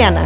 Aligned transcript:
Cotidiana. 0.00 0.24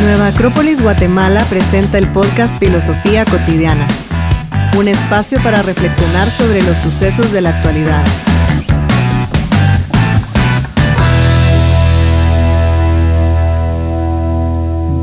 Nueva 0.00 0.28
Acrópolis 0.28 0.80
Guatemala 0.80 1.44
presenta 1.50 1.98
el 1.98 2.10
podcast 2.10 2.58
Filosofía 2.58 3.26
cotidiana, 3.26 3.86
un 4.78 4.88
espacio 4.88 5.38
para 5.42 5.60
reflexionar 5.60 6.30
sobre 6.30 6.62
los 6.62 6.74
sucesos 6.78 7.30
de 7.30 7.42
la 7.42 7.50
actualidad. 7.50 8.02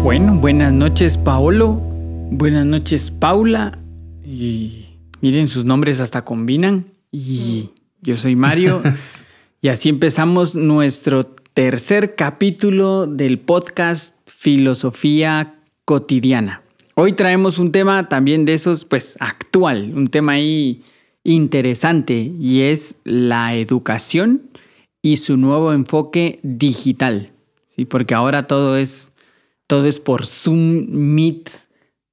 Bueno, 0.01 0.33
buenas 0.33 0.73
noches 0.73 1.15
Paolo, 1.15 1.73
buenas 2.31 2.65
noches 2.65 3.11
Paula. 3.11 3.77
Y 4.25 4.97
miren 5.21 5.47
sus 5.47 5.63
nombres 5.63 5.99
hasta 5.99 6.25
combinan. 6.25 6.87
Y 7.11 7.69
yo 8.01 8.17
soy 8.17 8.35
Mario. 8.35 8.81
Y 9.61 9.67
así 9.67 9.89
empezamos 9.89 10.55
nuestro 10.55 11.35
tercer 11.53 12.15
capítulo 12.15 13.07
del 13.07 13.39
podcast 13.39 14.15
Filosofía 14.25 15.55
cotidiana. 15.85 16.61
Hoy 16.95 17.13
traemos 17.13 17.59
un 17.59 17.71
tema 17.71 18.09
también 18.09 18.45
de 18.45 18.53
esos 18.53 18.85
pues 18.85 19.17
actual, 19.19 19.93
un 19.95 20.07
tema 20.07 20.33
ahí 20.33 20.81
interesante 21.23 22.31
y 22.39 22.61
es 22.61 22.99
la 23.03 23.55
educación 23.55 24.49
y 25.01 25.17
su 25.17 25.37
nuevo 25.37 25.73
enfoque 25.73 26.39
digital. 26.43 27.31
Sí, 27.67 27.85
porque 27.85 28.13
ahora 28.13 28.47
todo 28.47 28.77
es 28.77 29.13
todo 29.67 29.85
es 29.85 29.99
por 29.99 30.25
Zoom, 30.25 30.87
Meet. 30.89 31.51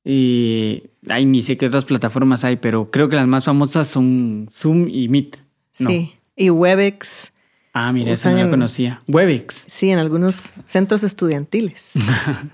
Y, 0.05 0.85
ay, 1.09 1.25
ni 1.25 1.43
sé 1.43 1.57
qué 1.57 1.67
otras 1.67 1.85
plataformas 1.85 2.45
hay, 2.45 2.57
pero 2.57 2.91
creo 2.91 3.09
que 3.09 3.17
las 3.17 3.27
más 3.27 3.45
famosas 3.45 3.89
son 3.89 4.47
Zoom 4.51 4.89
y 4.89 5.09
Meet. 5.09 5.39
Sí, 5.73 6.13
y 6.37 6.51
Webex. 6.51 7.33
Ah, 7.79 7.93
mira, 7.93 8.11
esa 8.11 8.33
no 8.33 8.43
la 8.43 8.49
conocía. 8.49 9.03
Webex. 9.07 9.67
Sí, 9.69 9.91
en 9.91 9.99
algunos 9.99 10.55
centros 10.65 11.05
estudiantiles. 11.05 11.93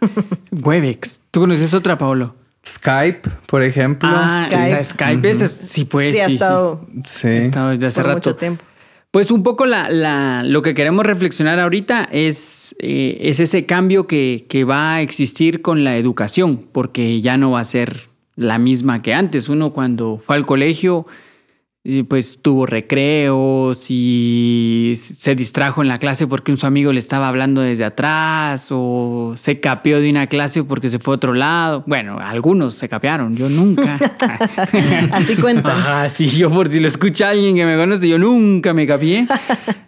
Webex. 0.50 1.20
¿Tú 1.30 1.38
conoces 1.38 1.72
otra, 1.74 1.96
Paolo? 1.96 2.34
Skype, 2.66 3.30
por 3.46 3.62
ejemplo. 3.62 4.08
Ah, 4.12 4.44
Skype. 4.48 4.82
Skype. 4.82 5.48
sí, 5.48 5.84
pues. 5.84 6.14
Sí, 6.14 6.18
ha 6.18 6.26
estado, 6.26 6.84
sí. 7.06 7.28
Ha 7.28 7.36
estado 7.36 7.70
desde 7.70 7.86
hace 7.86 8.02
rato. 8.02 8.16
mucho 8.16 8.34
tiempo. 8.34 8.64
Pues 9.12 9.30
un 9.30 9.44
poco 9.44 9.64
la, 9.64 10.42
lo 10.42 10.60
que 10.60 10.74
queremos 10.74 11.06
reflexionar 11.06 11.60
ahorita 11.60 12.08
es, 12.10 12.74
eh, 12.80 13.18
es 13.20 13.38
ese 13.38 13.64
cambio 13.64 14.08
que, 14.08 14.46
que, 14.48 14.64
va 14.64 14.96
a 14.96 15.02
existir 15.02 15.62
con 15.62 15.84
la 15.84 15.96
educación, 15.98 16.66
porque 16.72 17.20
ya 17.20 17.36
no 17.36 17.52
va 17.52 17.60
a 17.60 17.64
ser 17.64 18.08
la 18.34 18.58
misma 18.58 19.02
que 19.02 19.14
antes. 19.14 19.48
Uno 19.48 19.72
cuando 19.72 20.18
fue 20.18 20.34
al 20.34 20.46
colegio 20.46 21.06
pues 22.08 22.40
tuvo 22.40 22.64
recreos 22.64 23.86
y 23.88 24.94
se 24.96 25.34
distrajo 25.34 25.82
en 25.82 25.88
la 25.88 25.98
clase 25.98 26.28
porque 26.28 26.52
un 26.52 26.56
su 26.56 26.64
amigo 26.64 26.92
le 26.92 27.00
estaba 27.00 27.26
hablando 27.26 27.60
desde 27.60 27.84
atrás 27.84 28.68
o 28.70 29.34
se 29.36 29.58
capeó 29.58 30.00
de 30.00 30.08
una 30.08 30.28
clase 30.28 30.62
porque 30.62 30.88
se 30.90 31.00
fue 31.00 31.14
a 31.14 31.16
otro 31.16 31.32
lado. 31.32 31.82
Bueno, 31.88 32.18
algunos 32.20 32.74
se 32.74 32.88
capearon, 32.88 33.36
yo 33.36 33.48
nunca. 33.48 33.98
Así 35.10 35.34
cuenta. 35.34 35.72
Ajá, 35.72 36.08
sí, 36.10 36.28
yo 36.28 36.50
por 36.50 36.70
si 36.70 36.78
lo 36.78 36.86
escucha 36.86 37.30
alguien 37.30 37.56
que 37.56 37.66
me 37.66 37.76
conoce, 37.76 38.08
yo 38.08 38.18
nunca 38.18 38.72
me 38.72 38.86
capié. 38.86 39.26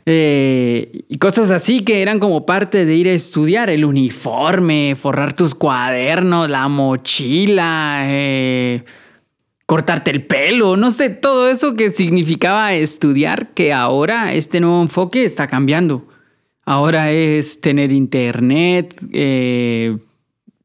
Eh, 0.06 1.04
y 1.08 1.16
cosas 1.16 1.50
así 1.50 1.80
que 1.80 2.02
eran 2.02 2.18
como 2.18 2.44
parte 2.44 2.84
de 2.84 2.94
ir 2.94 3.08
a 3.08 3.12
estudiar, 3.12 3.70
el 3.70 3.86
uniforme, 3.86 4.96
forrar 5.00 5.32
tus 5.32 5.54
cuadernos, 5.54 6.50
la 6.50 6.68
mochila. 6.68 8.02
Eh, 8.04 8.84
cortarte 9.66 10.10
el 10.10 10.24
pelo, 10.26 10.76
no 10.76 10.90
sé, 10.90 11.10
todo 11.10 11.48
eso 11.48 11.74
que 11.74 11.90
significaba 11.90 12.74
estudiar, 12.74 13.48
que 13.54 13.72
ahora 13.72 14.34
este 14.34 14.60
nuevo 14.60 14.82
enfoque 14.82 15.24
está 15.24 15.46
cambiando. 15.46 16.06
Ahora 16.66 17.10
es 17.12 17.60
tener 17.60 17.92
internet, 17.92 18.94
eh, 19.12 19.98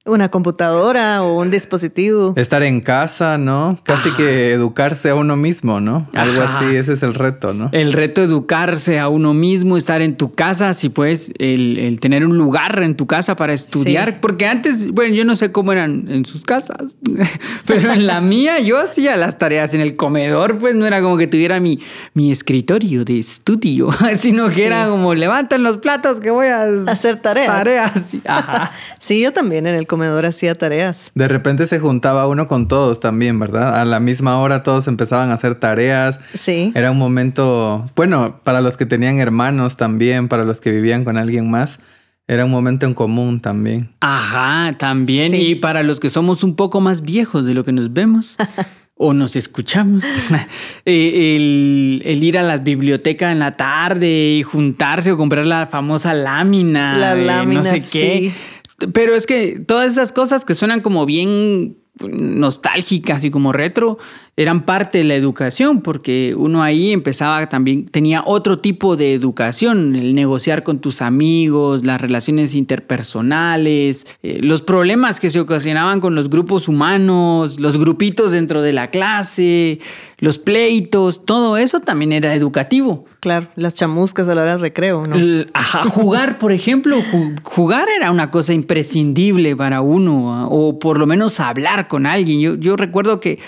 una 0.05 0.29
computadora 0.31 1.21
o 1.23 1.39
un 1.39 1.51
dispositivo. 1.51 2.33
Estar 2.37 2.63
en 2.63 2.79
casa, 2.79 3.37
¿no? 3.37 3.77
Casi 3.83 4.11
que 4.11 4.53
educarse 4.53 5.09
a 5.09 5.15
uno 5.15 5.35
mismo, 5.35 5.81
¿no? 5.81 6.07
Algo 6.13 6.41
así, 6.41 6.75
ese 6.75 6.93
es 6.93 7.03
el 7.03 7.13
reto, 7.13 7.53
¿no? 7.53 7.69
El 7.73 7.91
reto 7.91 8.23
educarse 8.23 8.97
a 8.97 9.09
uno 9.09 9.33
mismo, 9.33 9.75
estar 9.75 10.01
en 10.01 10.15
tu 10.15 10.31
casa, 10.31 10.73
si 10.73 10.87
puedes, 10.87 11.33
el, 11.37 11.99
tener 11.99 12.25
un 12.25 12.37
lugar 12.37 12.81
en 12.81 12.95
tu 12.95 13.07
casa 13.07 13.35
para 13.35 13.53
estudiar. 13.53 14.21
Porque 14.21 14.47
antes, 14.47 14.89
bueno, 14.91 15.13
yo 15.13 15.25
no 15.25 15.35
sé 15.35 15.51
cómo 15.51 15.73
eran 15.73 16.07
en 16.09 16.25
sus 16.25 16.45
casas, 16.45 16.97
pero 17.65 17.91
en 17.91 18.07
la 18.07 18.21
mía 18.21 18.59
yo 18.59 18.79
hacía 18.79 19.17
las 19.17 19.37
tareas 19.37 19.73
en 19.73 19.81
el 19.81 19.97
comedor, 19.97 20.59
pues 20.59 20.75
no 20.75 20.85
era 20.85 21.01
como 21.01 21.17
que 21.17 21.27
tuviera 21.27 21.59
mi, 21.59 21.79
mi 22.13 22.31
escritorio 22.31 23.03
de 23.03 23.19
estudio, 23.19 23.89
sino 24.15 24.49
que 24.49 24.65
era 24.65 24.87
como 24.87 25.13
levanten 25.13 25.61
los 25.63 25.77
platos 25.77 26.21
que 26.21 26.31
voy 26.31 26.47
a 26.47 26.63
hacer 26.87 27.17
tareas. 27.17 27.47
Tareas. 27.47 28.15
sí, 29.01 29.19
yo 29.19 29.33
también 29.33 29.67
en 29.67 29.75
el 29.75 29.88
comedor 29.89 30.25
hacía 30.25 30.55
tareas. 30.55 31.11
De 31.15 31.27
repente 31.27 31.65
se 31.65 31.79
juntaba 31.79 32.25
uno 32.27 32.47
con 32.47 32.69
todos 32.69 33.01
también, 33.01 33.37
¿verdad? 33.37 33.81
A 33.81 33.83
la 33.83 33.99
misma 33.99 34.39
hora 34.39 34.63
todos 34.63 34.87
empezaban 34.87 35.31
a 35.31 35.33
hacer 35.33 35.55
tareas. 35.55 36.21
Sí. 36.33 36.71
Era 36.75 36.91
un 36.91 36.97
momento, 36.97 37.83
bueno, 37.97 38.39
para 38.45 38.61
los 38.61 38.77
que 38.77 38.85
tenían 38.85 39.17
hermanos 39.17 39.75
también, 39.75 40.29
para 40.29 40.45
los 40.45 40.61
que 40.61 40.71
vivían 40.71 41.03
con 41.03 41.17
alguien 41.17 41.51
más. 41.51 41.81
Era 42.29 42.45
un 42.45 42.51
momento 42.51 42.85
en 42.85 42.93
común 42.93 43.41
también. 43.41 43.89
Ajá, 43.99 44.77
también. 44.77 45.33
Y 45.35 45.55
para 45.55 45.83
los 45.83 45.99
que 45.99 46.09
somos 46.09 46.43
un 46.43 46.55
poco 46.55 46.79
más 46.79 47.01
viejos 47.01 47.45
de 47.45 47.55
lo 47.55 47.65
que 47.65 47.73
nos 47.73 47.91
vemos. 47.91 48.37
o 48.99 49.13
nos 49.13 49.35
escuchamos. 49.35 50.03
Eh, 50.85 51.35
el, 51.35 52.01
el, 52.05 52.23
ir 52.23 52.37
a 52.37 52.41
la 52.41 52.57
biblioteca 52.57 53.31
en 53.31 53.39
la 53.39 53.55
tarde 53.55 54.37
y 54.37 54.43
juntarse 54.43 55.11
o 55.11 55.17
comprar 55.17 55.45
la 55.45 55.67
famosa 55.67 56.13
lámina. 56.13 56.97
La 56.97 57.15
lámina, 57.15 57.61
no 57.61 57.63
sé 57.63 57.83
qué. 57.91 58.31
Pero 58.93 59.15
es 59.15 59.27
que 59.27 59.59
todas 59.59 59.91
esas 59.91 60.11
cosas 60.11 60.45
que 60.45 60.55
suenan 60.55 60.81
como 60.81 61.05
bien 61.05 61.77
nostálgicas 62.01 63.23
y 63.23 63.31
como 63.31 63.51
retro 63.51 63.97
eran 64.39 64.61
parte 64.61 64.99
de 64.99 65.03
la 65.03 65.15
educación 65.15 65.81
porque 65.81 66.33
uno 66.33 66.63
ahí 66.63 66.93
empezaba 66.93 67.49
también 67.49 67.87
tenía 67.87 68.23
otro 68.25 68.59
tipo 68.59 68.95
de 68.95 69.13
educación 69.13 69.97
el 69.97 70.15
negociar 70.15 70.63
con 70.63 70.79
tus 70.79 71.01
amigos 71.01 71.83
las 71.83 71.99
relaciones 71.99 72.55
interpersonales 72.55 74.07
eh, 74.23 74.39
los 74.41 74.61
problemas 74.61 75.19
que 75.19 75.29
se 75.29 75.41
ocasionaban 75.41 75.99
con 75.99 76.15
los 76.15 76.29
grupos 76.29 76.69
humanos 76.69 77.59
los 77.59 77.77
grupitos 77.77 78.31
dentro 78.31 78.61
de 78.61 78.71
la 78.71 78.91
clase 78.91 79.79
los 80.19 80.37
pleitos 80.37 81.25
todo 81.25 81.57
eso 81.57 81.81
también 81.81 82.13
era 82.13 82.33
educativo 82.33 83.05
Claro, 83.19 83.49
las 83.57 83.75
chamuscas 83.75 84.29
a 84.29 84.33
la 84.33 84.43
hora 84.43 84.51
del 84.53 84.61
recreo, 84.61 85.05
¿no? 85.05 85.45
ajá, 85.53 85.83
jugar, 85.89 86.37
por 86.37 86.53
ejemplo, 86.53 87.03
jugar 87.43 87.89
era 87.89 88.11
una 88.11 88.31
cosa 88.31 88.53
imprescindible 88.53 89.57
para 89.57 89.81
uno, 89.81 90.47
o 90.47 90.79
por 90.79 90.97
lo 90.97 91.05
menos 91.05 91.41
hablar 91.41 91.89
con 91.89 92.05
alguien. 92.05 92.39
Yo, 92.39 92.55
yo 92.55 92.77
recuerdo 92.77 93.19
que 93.19 93.39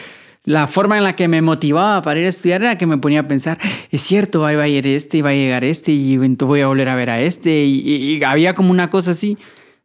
la 0.44 0.68
forma 0.68 0.98
en 0.98 1.04
la 1.04 1.16
que 1.16 1.28
me 1.28 1.42
motivaba 1.42 2.02
para 2.02 2.20
ir 2.20 2.26
a 2.26 2.30
estudiar 2.30 2.62
era 2.62 2.78
que 2.78 2.88
me 2.88 2.98
ponía 2.98 3.22
a 3.22 3.28
pensar, 3.28 3.60
es 3.92 4.02
cierto, 4.02 4.46
ahí 4.46 4.56
va 4.56 4.64
a 4.64 4.68
ir 4.68 4.88
este, 4.88 5.18
y 5.18 5.22
va 5.22 5.30
a 5.30 5.34
llegar 5.34 5.64
este, 5.64 5.92
y 5.92 6.18
voy 6.18 6.62
a 6.62 6.68
volver 6.68 6.90
a 6.90 6.96
ver 6.96 7.10
a 7.10 7.22
este, 7.22 7.64
y, 7.66 8.24
había 8.24 8.54
como 8.54 8.72
una 8.72 8.90
cosa 8.90 9.12
así, 9.12 9.38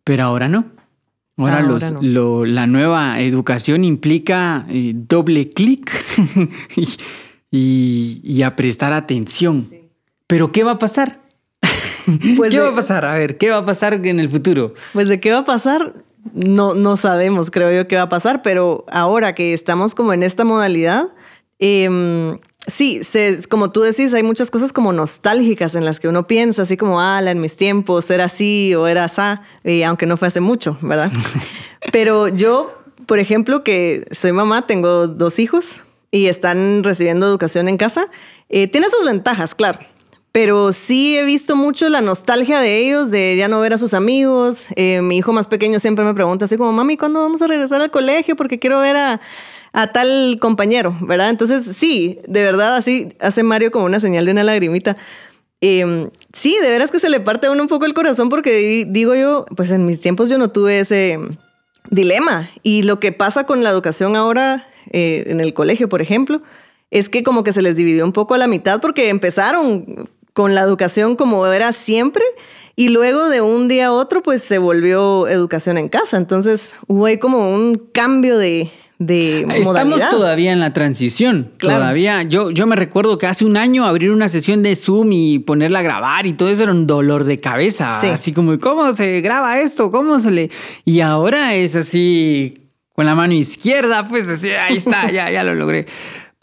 pero 0.05 0.25
ahora 0.25 0.49
no. 0.49 0.67
Ahora, 1.39 1.61
los, 1.61 1.83
la 2.49 2.67
nueva 2.67 3.21
educación 3.21 3.85
implica 3.85 4.65
eh, 4.71 4.93
doble 4.95 5.51
clic 5.51 5.93
y, 7.51 8.43
a 8.43 8.57
prestar 8.57 8.95
atención. 8.95 9.67
Pero 10.27 10.51
¿qué 10.51 10.65
va 10.65 10.73
a 10.73 10.79
pasar? 10.79 11.21
Pues 12.37 12.51
¿Qué 12.51 12.59
va 12.59 12.69
a 12.69 12.75
pasar? 12.75 13.05
A 13.05 13.15
ver, 13.19 13.37
¿qué 13.37 13.51
va 13.51 13.59
a 13.59 13.65
pasar 13.67 13.95
en 14.07 14.19
el 14.19 14.31
futuro? 14.31 14.73
Pues 14.95 15.11
de 15.11 15.21
qué 15.21 15.31
va 15.31 15.41
a 15.41 15.45
pasar, 15.45 16.06
no, 16.35 16.75
no 16.75 16.97
sabemos, 16.97 17.51
creo 17.51 17.73
yo, 17.73 17.89
qué 17.89 17.97
va 17.97 18.03
a 18.03 18.09
pasar, 18.09 18.43
pero 18.43 18.85
ahora 18.89 19.35
que 19.35 19.53
estamos 19.53 19.95
como 19.95 20.13
en 20.13 20.23
esta 20.23 20.45
modalidad, 20.45 21.09
em, 21.59 22.39
sí, 22.67 23.01
como 23.49 23.71
tú 23.71 23.83
decís, 23.83 24.15
hay 24.15 24.23
muchas 24.23 24.51
cosas 24.51 24.73
como 24.73 24.93
nostálgicas 24.93 25.75
en 25.75 25.85
las 25.85 26.01
que 26.01 26.09
uno 26.09 26.27
piensa, 26.27 26.63
así 26.63 26.77
como, 26.77 27.01
ah, 27.01 27.21
en 27.25 27.41
mis 27.41 27.57
tiempos 27.57 28.11
era 28.11 28.25
así 28.25 28.75
o 28.75 28.87
era 28.87 29.05
así, 29.05 29.41
y 29.65 29.83
aunque 29.83 30.07
no 30.07 30.17
fue 30.17 30.29
hace 30.29 30.41
mucho, 30.41 30.79
¿verdad? 30.81 31.11
pero 31.93 32.29
yo, 32.29 32.73
por 33.07 33.19
ejemplo, 33.19 33.65
que 33.65 34.07
soy 34.11 34.33
mamá, 34.33 34.67
tengo 34.67 35.07
dos 35.09 35.39
hijos 35.39 35.83
y 36.11 36.27
están 36.27 36.85
recibiendo 36.85 37.27
educación 37.27 37.69
en 37.69 37.77
casa, 37.77 38.09
eh, 38.49 38.69
tiene 38.69 38.89
sus 38.89 39.05
ventajas, 39.05 39.55
claro 39.55 39.81
pero 40.37 40.71
sí 40.71 41.17
he 41.17 41.25
visto 41.25 41.57
mucho 41.57 41.89
la 41.89 42.03
nostalgia 42.03 42.61
de 42.61 42.77
ellos, 42.77 43.11
de 43.11 43.37
ya 43.39 43.49
no 43.49 43.59
ver 43.59 43.73
a 43.73 43.79
sus 43.79 43.95
amigos. 43.95 44.69
Eh, 44.77 45.01
mi 45.01 45.17
hijo 45.17 45.33
más 45.33 45.47
pequeño 45.47 45.79
siempre 45.79 46.05
me 46.05 46.13
pregunta 46.13 46.45
así 46.45 46.59
como, 46.59 46.73
mami, 46.73 46.99
¿cuándo 46.99 47.21
vamos 47.21 47.41
a 47.41 47.47
regresar 47.47 47.81
al 47.81 47.91
colegio? 47.91 48.37
Porque 48.37 48.59
quiero 48.59 48.81
ver 48.81 48.99
a, 48.99 49.19
tal 49.95 50.37
compañero, 50.39 50.95
¿verdad? 51.01 51.31
Entonces, 51.31 51.65
sí, 51.65 52.21
de 52.29 52.43
verdad, 52.43 52.77
así 52.77 53.15
hace 53.19 53.43
Mario 53.43 53.71
como 53.71 53.87
una 53.87 53.99
señal 53.99 54.27
de 54.27 54.33
una 54.33 54.45
lagrimita. 54.45 54.99
Em, 55.63 56.11
sí, 56.35 56.55
de 56.61 56.69
veras 56.69 56.91
que 56.91 56.99
se 56.99 57.09
le 57.09 57.19
parte 57.21 57.47
a 57.47 57.51
uno 57.51 57.63
un 57.63 57.69
poco 57.69 57.87
el 57.87 57.95
corazón 57.95 58.29
porque 58.29 58.85
digo 58.87 59.15
yo, 59.15 59.47
pues 59.57 59.71
en 59.71 59.87
mis 59.87 60.03
tiempos 60.03 60.29
yo 60.29 60.37
no 60.37 60.51
tuve 60.51 60.81
ese 60.81 61.19
dilema. 61.89 62.51
Y 62.63 62.83
lo 62.83 63.01
que 63.01 63.11
pasa 63.11 63.45
con 63.45 63.65
la 63.65 63.71
educación 63.71 64.17
ahora 64.17 64.69
eh, 64.91 65.25
en 65.29 65.41
el 65.41 65.55
colegio, 65.55 65.89
por 65.89 66.03
ejemplo, 66.03 66.43
es 66.91 67.09
que 67.09 67.23
como 67.23 67.43
que 67.43 67.53
se 67.53 67.63
les 67.63 67.77
dividió 67.77 68.05
un 68.05 68.13
poco 68.13 68.35
a 68.35 68.39
la 68.39 68.47
mitad 68.49 68.83
porque 68.83 69.09
empezaron 69.09 70.11
con 70.37 70.55
la 70.55 70.61
educación 70.61 71.17
como 71.17 71.47
era 71.47 71.73
siempre. 71.73 72.23
Y 72.77 72.91
luego 72.91 73.31
de 73.31 73.41
un 73.41 73.69
día 73.69 73.87
a 73.87 73.93
otro, 73.93 74.23
pues 74.23 74.43
se 74.43 74.59
volvió 74.59 75.27
educación 75.29 75.79
en 75.79 75.89
casa. 75.89 76.19
Entonces 76.19 76.75
hubo 76.87 77.07
ahí 77.07 77.17
como 77.17 77.55
un 77.55 77.89
cambio 77.91 78.37
de, 78.37 78.71
de 78.99 79.47
Estamos 79.57 79.99
todavía 80.11 80.53
en 80.53 80.61
la 80.61 80.75
transición. 80.75 81.53
Todavía. 81.59 82.23
Yo, 82.25 82.51
yo 82.51 82.67
me 82.67 82.77
recuerdo 82.77 83.17
que 83.17 83.27
hace 83.27 83.47
un 83.47 83.57
año 83.57 83.87
abrir 83.87 84.11
una 84.11 84.29
sesión 84.29 84.63
de 84.63 84.77
Zoom 84.77 85.13
y 85.13 85.39
ponerla 85.39 85.79
a 85.79 85.83
grabar 85.83 86.27
y 86.27 86.35
todo 86.35 86.51
eso 86.51 86.65
era 86.65 86.73
un 86.73 86.87
dolor 86.87 87.25
de 87.25 87.41
cabeza. 87.41 87.89
Así 87.89 88.35
como, 88.35 88.59
¿cómo 88.59 88.93
se 88.93 89.23
graba 89.23 89.59
esto? 89.61 89.91
¿Cómo 89.91 90.21
se 90.21 90.31
le.? 90.31 90.51
Y 90.85 91.01
ahora 91.01 91.55
es 91.55 91.75
así 91.77 92.69
con 92.93 93.07
la 93.07 93.15
mano 93.15 93.33
izquierda, 93.33 94.07
pues 94.07 94.29
así, 94.29 94.51
ahí 94.51 94.77
está, 94.77 95.11
ya, 95.11 95.31
ya 95.31 95.43
lo 95.45 95.55
logré. 95.55 95.87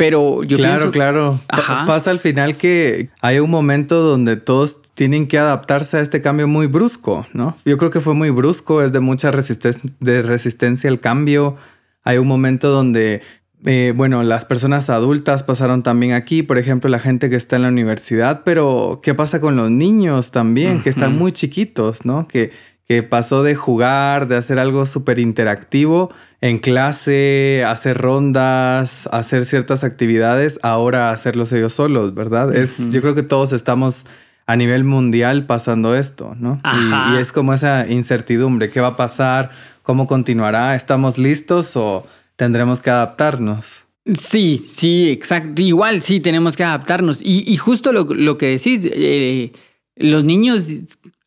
Pero 0.03 0.44
yo 0.44 0.57
claro, 0.57 0.73
pienso... 0.79 0.91
Claro, 0.91 1.39
claro. 1.47 1.85
Pasa 1.88 2.11
al 2.11 2.19
final 2.19 2.57
que 2.57 3.07
hay 3.21 3.39
un 3.39 3.50
momento 3.50 4.01
donde 4.01 4.35
todos 4.35 4.81
tienen 4.95 5.27
que 5.27 5.38
adaptarse 5.38 5.95
a 5.95 6.01
este 6.01 6.21
cambio 6.21 6.45
muy 6.45 6.67
brusco, 6.67 7.25
¿no? 7.31 7.55
Yo 7.63 7.77
creo 7.77 7.89
que 7.89 8.01
fue 8.01 8.13
muy 8.13 8.29
brusco, 8.29 8.81
es 8.81 8.91
de 8.91 9.00
mucha 9.00 9.31
de 9.31 10.21
resistencia 10.21 10.89
al 10.89 11.00
cambio. 11.00 11.55
Hay 12.03 12.17
un 12.17 12.27
momento 12.27 12.67
donde, 12.69 13.21
eh, 13.65 13.94
bueno, 13.95 14.23
las 14.23 14.44
personas 14.44 14.89
adultas 14.89 15.44
pasaron 15.44 15.83
también 15.83 16.11
aquí, 16.11 16.44
por 16.44 16.57
ejemplo, 16.57 16.89
la 16.89 17.00
gente 17.00 17.29
que 17.29 17.38
está 17.38 17.55
en 17.55 17.61
la 17.61 17.69
universidad, 17.69 18.41
pero 18.44 19.00
¿qué 19.01 19.13
pasa 19.13 19.39
con 19.39 19.55
los 19.55 19.71
niños 19.71 20.31
también, 20.31 20.81
que 20.81 20.89
están 20.89 21.17
muy 21.17 21.31
chiquitos, 21.31 22.03
¿no? 22.03 22.27
Que 22.27 22.51
que 22.88 23.01
pasó 23.01 23.44
de 23.44 23.56
jugar, 23.56 24.27
de 24.27 24.35
hacer 24.35 24.59
algo 24.59 24.85
súper 24.85 25.19
interactivo 25.19 26.13
en 26.41 26.59
clase, 26.59 27.63
hacer 27.65 27.97
rondas, 27.97 29.07
hacer 29.12 29.45
ciertas 29.45 29.83
actividades, 29.83 30.59
ahora 30.63 31.12
hacerlos 31.12 31.53
ellos 31.53 31.74
solos, 31.74 32.13
¿verdad? 32.13 32.53
Es, 32.53 32.91
yo 32.91 33.01
creo 33.01 33.15
que 33.15 33.24
todos 33.24 33.53
estamos 33.53 34.06
a 34.45 34.57
nivel 34.57 34.83
mundial 34.83 35.45
pasando 35.45 35.95
esto, 35.95 36.35
¿no? 36.38 36.62
Y, 36.65 37.15
y, 37.15 37.19
es 37.19 37.31
como 37.31 37.53
esa 37.53 37.88
incertidumbre, 37.88 38.69
¿qué 38.69 38.81
va 38.81 38.89
a 38.89 38.97
pasar? 38.97 39.51
¿Cómo 39.83 40.06
continuará? 40.06 40.75
¿Estamos 40.75 41.18
listos 41.18 41.77
o 41.77 42.06
tendremos 42.36 42.81
que 42.81 42.89
adaptarnos? 42.89 43.86
Sí, 44.13 44.65
sí, 44.69 45.09
exacto. 45.09 45.62
Igual 45.62 46.01
sí 46.01 46.19
tenemos 46.19 46.57
que 46.57 46.63
adaptarnos. 46.63 47.21
Y, 47.24 47.56
justo 47.56 47.94
lo, 47.94 48.38
que 48.38 48.47
decís, 48.47 48.86
eh, 48.91 49.53
los 49.95 50.25
niños 50.25 50.68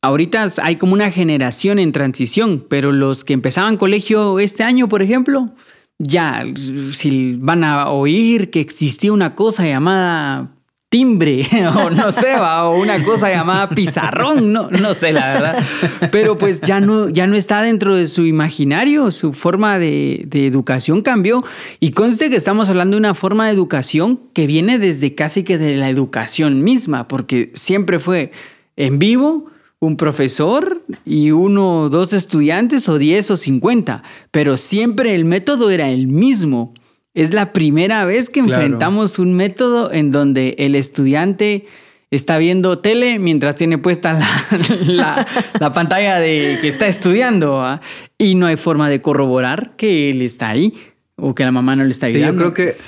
ahorita 0.02 0.46
hay 0.62 0.76
como 0.76 0.92
una 0.92 1.10
generación 1.10 1.78
en 1.78 1.92
transición, 1.92 2.64
pero 2.68 2.92
los 2.92 3.24
que 3.24 3.32
empezaban 3.32 3.76
colegio 3.76 4.38
este 4.38 4.62
año, 4.62 4.88
por 4.88 5.02
ejemplo, 5.02 5.52
ya 5.98 6.44
si 6.92 7.36
van 7.38 7.64
a 7.64 7.90
oír 7.90 8.50
que 8.50 8.60
existía 8.60 9.12
una 9.12 9.34
cosa 9.34 9.64
llamada 9.66 10.52
timbre 10.88 11.42
o 11.74 11.90
no 11.90 12.12
sé, 12.12 12.36
o 12.36 12.78
una 12.78 13.02
cosa 13.02 13.28
llamada 13.28 13.68
pizarrón, 13.70 14.52
no, 14.52 14.70
no 14.70 14.94
sé 14.94 15.12
la 15.12 15.32
verdad, 15.32 15.64
pero 16.12 16.38
pues 16.38 16.60
ya 16.60 16.80
no, 16.80 17.08
ya 17.08 17.26
no 17.26 17.34
está 17.34 17.62
dentro 17.62 17.96
de 17.96 18.06
su 18.06 18.24
imaginario, 18.24 19.10
su 19.10 19.32
forma 19.32 19.78
de, 19.78 20.24
de 20.26 20.46
educación 20.46 21.02
cambió. 21.02 21.44
Y 21.80 21.90
conste 21.90 22.30
que 22.30 22.36
estamos 22.36 22.68
hablando 22.68 22.94
de 22.94 23.00
una 23.00 23.14
forma 23.14 23.46
de 23.46 23.52
educación 23.52 24.20
que 24.32 24.46
viene 24.46 24.78
desde 24.78 25.14
casi 25.14 25.42
que 25.42 25.58
de 25.58 25.76
la 25.76 25.88
educación 25.88 26.62
misma, 26.62 27.08
porque 27.08 27.50
siempre 27.54 27.98
fue 27.98 28.30
en 28.76 28.98
vivo, 28.98 29.50
un 29.80 29.96
profesor 29.96 30.82
y 31.04 31.30
uno 31.30 31.82
o 31.82 31.88
dos 31.88 32.12
estudiantes 32.12 32.88
o 32.88 32.98
diez 32.98 33.30
o 33.30 33.36
cincuenta, 33.36 34.02
pero 34.30 34.56
siempre 34.56 35.14
el 35.14 35.24
método 35.24 35.70
era 35.70 35.90
el 35.90 36.06
mismo. 36.06 36.74
Es 37.14 37.32
la 37.32 37.52
primera 37.52 38.04
vez 38.04 38.28
que 38.28 38.40
enfrentamos 38.40 39.18
un 39.18 39.34
método 39.34 39.92
en 39.92 40.10
donde 40.10 40.54
el 40.58 40.74
estudiante 40.74 41.66
está 42.10 42.38
viendo 42.38 42.78
tele 42.78 43.18
mientras 43.18 43.56
tiene 43.56 43.78
puesta 43.78 44.12
la, 44.12 45.26
la, 45.58 45.72
pantalla 45.72 46.18
de 46.18 46.58
que 46.60 46.68
está 46.68 46.86
estudiando 46.86 47.80
y 48.18 48.34
no 48.34 48.46
hay 48.46 48.56
forma 48.56 48.88
de 48.88 49.00
corroborar 49.00 49.76
que 49.76 50.10
él 50.10 50.22
está 50.22 50.50
ahí 50.50 50.74
o 51.16 51.34
que 51.34 51.44
la 51.44 51.52
mamá 51.52 51.74
no 51.74 51.84
le 51.84 51.90
está 51.90 52.06
ayudando. 52.06 52.42
Sí, 52.42 52.44
yo 52.44 52.52
creo 52.52 52.74
que 52.74 52.78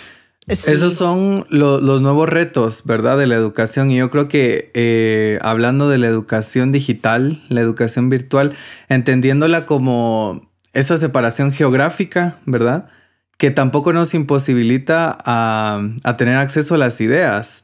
esos 0.49 0.95
son 0.95 1.47
los 1.51 2.01
nuevos 2.01 2.29
retos, 2.29 2.83
¿verdad? 2.85 3.19
De 3.19 3.27
la 3.27 3.35
educación. 3.35 3.91
Y 3.91 3.99
yo 3.99 4.11
creo 4.11 4.29
que 4.29 4.71
eh, 4.75 5.39
hablando 5.43 5.89
de 5.89 5.99
la 5.99 6.07
educación 6.07 6.73
digital, 6.73 7.43
la 7.49 7.61
educación 7.61 8.09
virtual, 8.09 8.53
entendiéndola 8.89 9.67
como 9.67 10.51
esa 10.73 10.97
separación 10.97 11.53
geográfica, 11.53 12.39
¿verdad? 12.47 12.89
Que 13.37 13.51
tampoco 13.51 13.93
nos 13.93 14.15
imposibilita 14.15 15.17
a, 15.25 16.17
tener 16.17 16.37
acceso 16.37 16.75
a 16.75 16.79
las 16.79 17.01
ideas. 17.01 17.63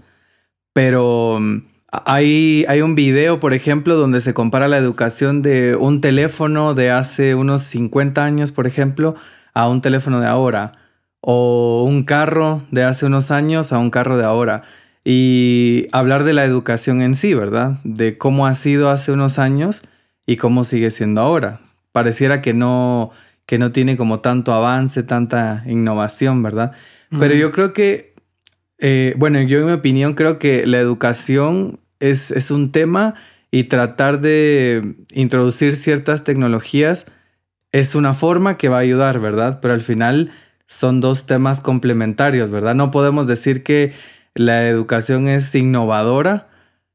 Pero 0.74 1.38
mm, 1.40 1.66
hay, 1.90 2.66
hay 2.68 2.82
un 2.82 2.94
video, 2.94 3.40
por 3.40 3.54
ejemplo, 3.54 3.96
donde 3.96 4.20
se 4.20 4.34
compara 4.34 4.68
la 4.68 4.76
educación 4.76 5.40
de 5.40 5.74
un 5.74 6.02
teléfono 6.02 6.74
de 6.74 6.90
hace 6.90 7.34
unos 7.34 7.62
50 7.62 8.22
años, 8.22 8.52
por 8.52 8.66
ejemplo, 8.66 9.14
a 9.54 9.68
un 9.68 9.80
teléfono 9.80 10.20
de 10.20 10.26
ahora 10.26 10.83
o 11.26 11.84
un 11.88 12.02
carro 12.02 12.62
de 12.70 12.84
hace 12.84 13.06
unos 13.06 13.30
años 13.30 13.72
a 13.72 13.78
un 13.78 13.90
carro 13.90 14.18
de 14.18 14.24
ahora. 14.24 14.62
Y 15.04 15.86
hablar 15.92 16.24
de 16.24 16.34
la 16.34 16.44
educación 16.44 17.00
en 17.00 17.14
sí, 17.14 17.32
¿verdad? 17.32 17.78
De 17.82 18.18
cómo 18.18 18.46
ha 18.46 18.54
sido 18.54 18.90
hace 18.90 19.10
unos 19.10 19.38
años 19.38 19.82
y 20.26 20.36
cómo 20.36 20.64
sigue 20.64 20.90
siendo 20.90 21.22
ahora. 21.22 21.60
Pareciera 21.92 22.42
que 22.42 22.52
no, 22.52 23.10
que 23.46 23.58
no 23.58 23.72
tiene 23.72 23.96
como 23.96 24.20
tanto 24.20 24.52
avance, 24.52 25.02
tanta 25.02 25.64
innovación, 25.66 26.42
¿verdad? 26.42 26.72
Pero 27.18 27.34
yo 27.34 27.52
creo 27.52 27.72
que, 27.72 28.14
eh, 28.78 29.14
bueno, 29.16 29.40
yo 29.40 29.60
en 29.60 29.66
mi 29.66 29.72
opinión 29.72 30.14
creo 30.14 30.38
que 30.38 30.66
la 30.66 30.78
educación 30.78 31.80
es, 32.00 32.32
es 32.32 32.50
un 32.50 32.70
tema 32.72 33.14
y 33.50 33.64
tratar 33.64 34.20
de 34.20 34.96
introducir 35.12 35.76
ciertas 35.76 36.24
tecnologías 36.24 37.06
es 37.72 37.94
una 37.94 38.14
forma 38.14 38.56
que 38.56 38.68
va 38.68 38.76
a 38.76 38.80
ayudar, 38.80 39.20
¿verdad? 39.20 39.58
Pero 39.60 39.74
al 39.74 39.80
final 39.80 40.30
son 40.74 41.00
dos 41.00 41.26
temas 41.26 41.60
complementarios, 41.60 42.50
¿verdad? 42.50 42.74
No 42.74 42.90
podemos 42.90 43.28
decir 43.28 43.62
que 43.62 43.92
la 44.34 44.66
educación 44.66 45.28
es 45.28 45.54
innovadora 45.54 46.48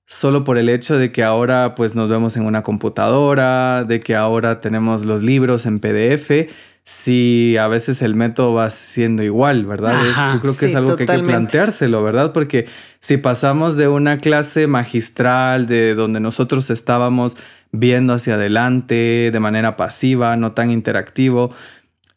solo 0.06 0.44
por 0.44 0.58
el 0.58 0.70
hecho 0.70 0.98
de 0.98 1.12
que 1.12 1.24
ahora 1.24 1.76
pues 1.76 1.96
nos 1.96 2.10
vemos 2.10 2.36
en 2.36 2.44
una 2.44 2.62
computadora, 2.64 3.86
de 3.86 4.00
que 4.00 4.16
ahora 4.16 4.60
tenemos 4.60 5.06
los 5.06 5.22
libros 5.22 5.66
en 5.66 5.80
PDF, 5.80 6.50
si 6.84 7.56
a 7.58 7.68
veces 7.68 8.02
el 8.02 8.16
método 8.16 8.56
va 8.56 8.70
siendo 8.72 9.24
igual, 9.24 9.66
¿verdad? 9.66 10.02
yo 10.34 10.42
creo 10.42 10.58
que 10.58 10.66
es 10.66 10.76
algo 10.76 10.96
que 10.96 11.04
hay 11.08 11.20
que 11.20 11.26
planteárselo, 11.26 12.04
¿verdad? 12.04 12.34
Porque 12.34 12.66
si 13.00 13.18
pasamos 13.18 13.78
de 13.78 13.88
una 13.88 14.18
clase 14.18 14.66
magistral, 14.66 15.68
de 15.68 15.94
donde 15.94 16.20
nosotros 16.20 16.70
estábamos 16.72 17.38
viendo 17.72 18.14
hacia 18.14 18.34
adelante 18.34 19.30
de 19.32 19.40
manera 19.40 19.78
pasiva, 19.78 20.36
no 20.36 20.54
tan 20.54 20.72
interactivo, 20.72 21.54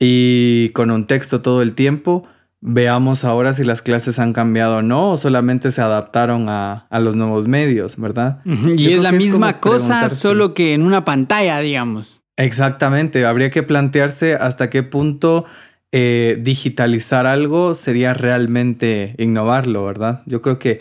y 0.04 0.70
con 0.70 0.90
un 0.90 1.06
texto 1.06 1.42
todo 1.42 1.62
el 1.62 1.76
tiempo, 1.76 2.26
veamos 2.60 3.24
ahora 3.24 3.52
si 3.52 3.62
las 3.62 3.82
clases 3.82 4.18
han 4.18 4.32
cambiado 4.32 4.78
o 4.78 4.82
no, 4.82 5.12
o 5.12 5.16
solamente 5.16 5.70
se 5.70 5.80
adaptaron 5.80 6.48
a, 6.48 6.88
los 6.90 7.14
nuevos 7.14 7.46
medios, 7.46 7.96
¿verdad? 7.96 8.40
Y 8.44 8.94
es 8.94 9.00
la 9.00 9.12
misma 9.12 9.60
cosa, 9.60 10.08
solo 10.10 10.54
que 10.54 10.74
en 10.74 10.82
una 10.82 11.04
pantalla, 11.04 11.60
digamos. 11.60 12.20
Exactamente, 12.36 13.24
habría 13.24 13.52
que 13.52 13.62
plantearse 13.62 14.34
hasta 14.34 14.70
qué 14.70 14.82
punto 14.82 15.44
eh, 15.92 16.36
digitalizar 16.40 17.26
algo 17.26 17.74
sería 17.74 18.12
realmente 18.12 19.14
innovarlo, 19.18 19.84
¿verdad? 19.86 20.22
Yo 20.26 20.42
creo 20.42 20.58
que 20.58 20.80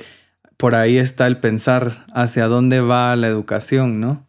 por 0.58 0.74
ahí 0.74 0.98
está 0.98 1.28
el 1.28 1.38
pensar 1.38 2.06
hacia 2.12 2.48
dónde 2.48 2.82
va 2.82 3.16
la 3.16 3.28
educación, 3.28 4.00
¿no? 4.00 4.26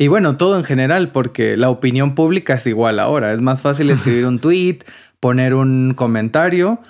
Y 0.00 0.08
bueno, 0.08 0.38
todo 0.38 0.56
en 0.56 0.64
general, 0.64 1.12
porque 1.12 1.58
la 1.58 1.68
opinión 1.68 2.14
pública 2.14 2.54
es 2.54 2.66
igual 2.66 2.98
ahora. 2.98 3.34
Es 3.34 3.42
más 3.42 3.60
fácil 3.60 3.90
escribir 3.90 4.24
un 4.24 4.38
tweet, 4.38 4.78
poner 5.20 5.52
un 5.52 5.92
comentario, 5.94 6.80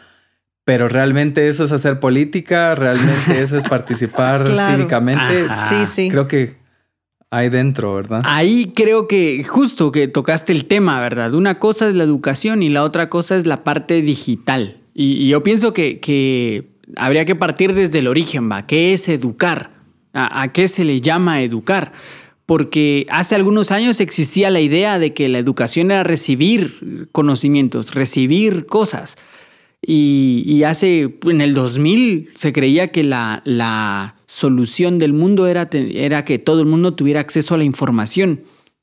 pero 0.65 0.89
realmente 0.89 1.49
eso 1.49 1.65
es 1.65 1.73
hacer 1.73 1.99
política, 1.99 2.77
realmente 2.77 3.43
eso 3.43 3.59
es 3.59 3.65
participar 3.65 4.47
cívicamente. 4.71 5.49
Sí, 5.49 5.87
sí. 5.87 6.09
Creo 6.09 6.29
que 6.29 6.55
hay 7.31 7.49
dentro, 7.49 7.97
¿verdad? 7.97 8.23
Ahí 8.23 8.73
creo 8.77 9.09
que 9.09 9.43
justo 9.43 9.91
que 9.91 10.07
tocaste 10.07 10.53
el 10.53 10.67
tema, 10.67 11.01
¿verdad? 11.01 11.35
Una 11.35 11.59
cosa 11.59 11.89
es 11.89 11.97
la 11.97 12.05
educación 12.05 12.63
y 12.63 12.69
la 12.69 12.85
otra 12.85 13.09
cosa 13.09 13.35
es 13.35 13.45
la 13.45 13.65
parte 13.65 14.03
digital. 14.03 14.77
Y, 14.95 15.27
yo 15.27 15.43
pienso 15.43 15.75
que, 15.75 16.69
habría 16.95 17.25
que 17.25 17.35
partir 17.35 17.75
desde 17.75 17.99
el 17.99 18.07
origen, 18.07 18.49
¿va? 18.49 18.69
¿Qué 18.69 18.93
es 18.93 19.09
educar? 19.09 19.81
a 20.13 20.53
qué 20.53 20.67
se 20.67 20.85
le 20.85 21.01
llama 21.01 21.41
educar? 21.41 21.93
Porque 22.51 23.07
hace 23.11 23.37
algunos 23.37 23.71
años 23.71 24.01
existía 24.01 24.51
la 24.51 24.59
idea 24.59 24.99
de 24.99 25.15
que 25.15 25.29
la 25.29 25.39
educación 25.39 25.93
era 25.93 26.03
recibir 26.03 27.07
conocimientos, 27.13 27.95
recibir 27.95 28.67
cosas. 28.67 29.17
Y, 29.81 30.65
hace, 30.65 31.15
en 31.27 31.43
el 31.43 31.55
2000, 31.55 32.31
se 32.35 32.53
creía 32.53 32.89
que 32.89 33.05
la, 33.05 34.17
solución 34.27 34.99
del 34.99 35.13
mundo 35.13 35.47
era, 35.47 35.69
era 35.73 36.25
que 36.25 36.41
todo 36.41 36.59
el 36.63 36.67
mundo 36.67 36.95
tuviera 36.95 37.21
acceso 37.21 37.55
a 37.55 37.59
la 37.59 37.63
información. 37.63 38.41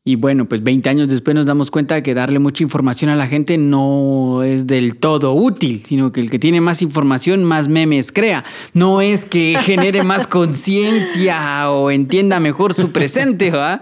Y 0.07 0.15
bueno, 0.15 0.45
pues 0.45 0.63
20 0.63 0.89
años 0.89 1.09
después 1.09 1.35
nos 1.35 1.45
damos 1.45 1.69
cuenta 1.69 1.95
de 1.95 2.01
que 2.01 2.13
darle 2.13 2.39
mucha 2.39 2.63
información 2.63 3.11
a 3.11 3.17
la 3.17 3.27
gente 3.27 3.57
no 3.57 4.41
es 4.41 4.65
del 4.65 4.95
todo 4.95 5.33
útil, 5.33 5.81
sino 5.83 6.13
que 6.13 6.21
el 6.21 6.29
que 6.29 6.39
tiene 6.39 6.61
más 6.61 6.81
información 6.81 7.43
más 7.43 7.67
memes 7.67 8.13
crea. 8.13 8.45
No 8.73 9.01
es 9.01 9.25
que 9.25 9.57
genere 9.63 10.03
más 10.03 10.25
conciencia 10.25 11.69
o 11.71 11.91
entienda 11.91 12.39
mejor 12.39 12.73
su 12.73 12.93
presente, 12.93 13.51
¿va? 13.51 13.81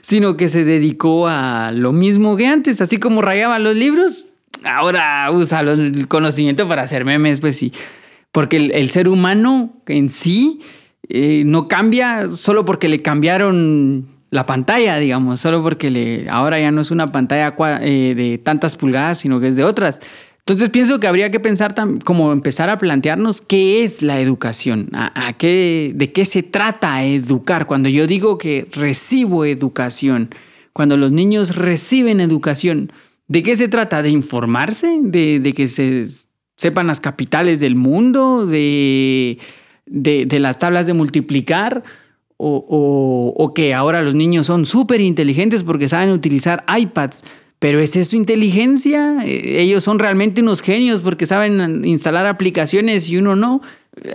sino 0.00 0.38
que 0.38 0.48
se 0.48 0.64
dedicó 0.64 1.28
a 1.28 1.72
lo 1.72 1.92
mismo 1.92 2.38
que 2.38 2.46
antes, 2.46 2.80
así 2.80 2.96
como 2.96 3.20
rayaba 3.20 3.58
los 3.58 3.76
libros, 3.76 4.24
ahora 4.64 5.28
usa 5.30 5.60
el 5.60 6.08
conocimiento 6.08 6.66
para 6.68 6.84
hacer 6.84 7.04
memes, 7.04 7.38
pues 7.38 7.58
sí. 7.58 7.70
Porque 8.32 8.56
el, 8.56 8.88
ser 8.88 9.08
humano 9.08 9.74
en 9.86 10.08
sí 10.08 10.60
eh, 11.10 11.42
no 11.44 11.68
cambia 11.68 12.28
solo 12.28 12.64
porque 12.64 12.88
le 12.88 13.02
cambiaron 13.02 14.19
la 14.30 14.46
pantalla, 14.46 14.98
digamos, 14.98 15.40
solo 15.40 15.62
porque 15.62 15.90
le, 15.90 16.28
ahora 16.30 16.60
ya 16.60 16.70
no 16.70 16.80
es 16.80 16.90
una 16.90 17.10
pantalla 17.10 17.54
eh, 17.82 18.14
de 18.16 18.38
tantas 18.38 18.76
pulgadas, 18.76 19.18
sino 19.18 19.40
que 19.40 19.48
es 19.48 19.56
de 19.56 19.64
otras. 19.64 20.00
Entonces 20.38 20.70
pienso 20.70 20.98
que 20.98 21.06
habría 21.06 21.30
que 21.30 21.38
pensar 21.38 21.74
como 22.04 22.32
empezar 22.32 22.70
a 22.70 22.78
plantearnos 22.78 23.40
qué 23.40 23.84
es 23.84 24.02
la 24.02 24.20
educación, 24.20 24.88
a, 24.92 25.32
qué, 25.34 25.92
de 25.94 26.12
qué 26.12 26.24
se 26.24 26.42
trata 26.42 27.04
educar. 27.04 27.66
Cuando 27.66 27.88
yo 27.88 28.06
digo 28.06 28.38
que 28.38 28.66
recibo 28.72 29.44
educación, 29.44 30.30
cuando 30.72 30.96
los 30.96 31.12
niños 31.12 31.54
reciben 31.54 32.20
educación, 32.20 32.92
¿de 33.28 33.42
qué 33.42 33.54
se 33.54 33.68
trata? 33.68 34.02
¿De 34.02 34.10
informarse? 34.10 34.98
¿De, 35.02 35.38
de 35.38 35.52
que 35.52 35.68
se 35.68 36.06
sepan 36.56 36.86
las 36.88 37.00
capitales 37.00 37.60
del 37.60 37.76
mundo? 37.76 38.46
¿De, 38.46 39.38
de, 39.86 40.26
de 40.26 40.38
las 40.40 40.58
tablas 40.58 40.86
de 40.86 40.94
multiplicar? 40.94 41.84
O, 42.42 43.52
que 43.54 43.74
ahora 43.74 44.02
los 44.02 44.14
niños 44.14 44.46
son 44.46 44.64
súper 44.64 45.00
inteligentes 45.00 45.62
porque 45.62 45.88
saben 45.88 46.10
utilizar 46.10 46.64
iPads. 46.68 47.24
Pero 47.58 47.78
¿es 47.78 47.94
eso 47.94 48.16
inteligencia? 48.16 49.18
Eh, 49.26 49.60
ellos 49.60 49.84
son 49.84 49.98
realmente 49.98 50.40
unos 50.40 50.62
genios 50.62 51.02
porque 51.02 51.26
saben 51.26 51.84
instalar 51.84 52.26
aplicaciones 52.26 53.10
y 53.10 53.18
uno 53.18 53.36
no. 53.36 53.60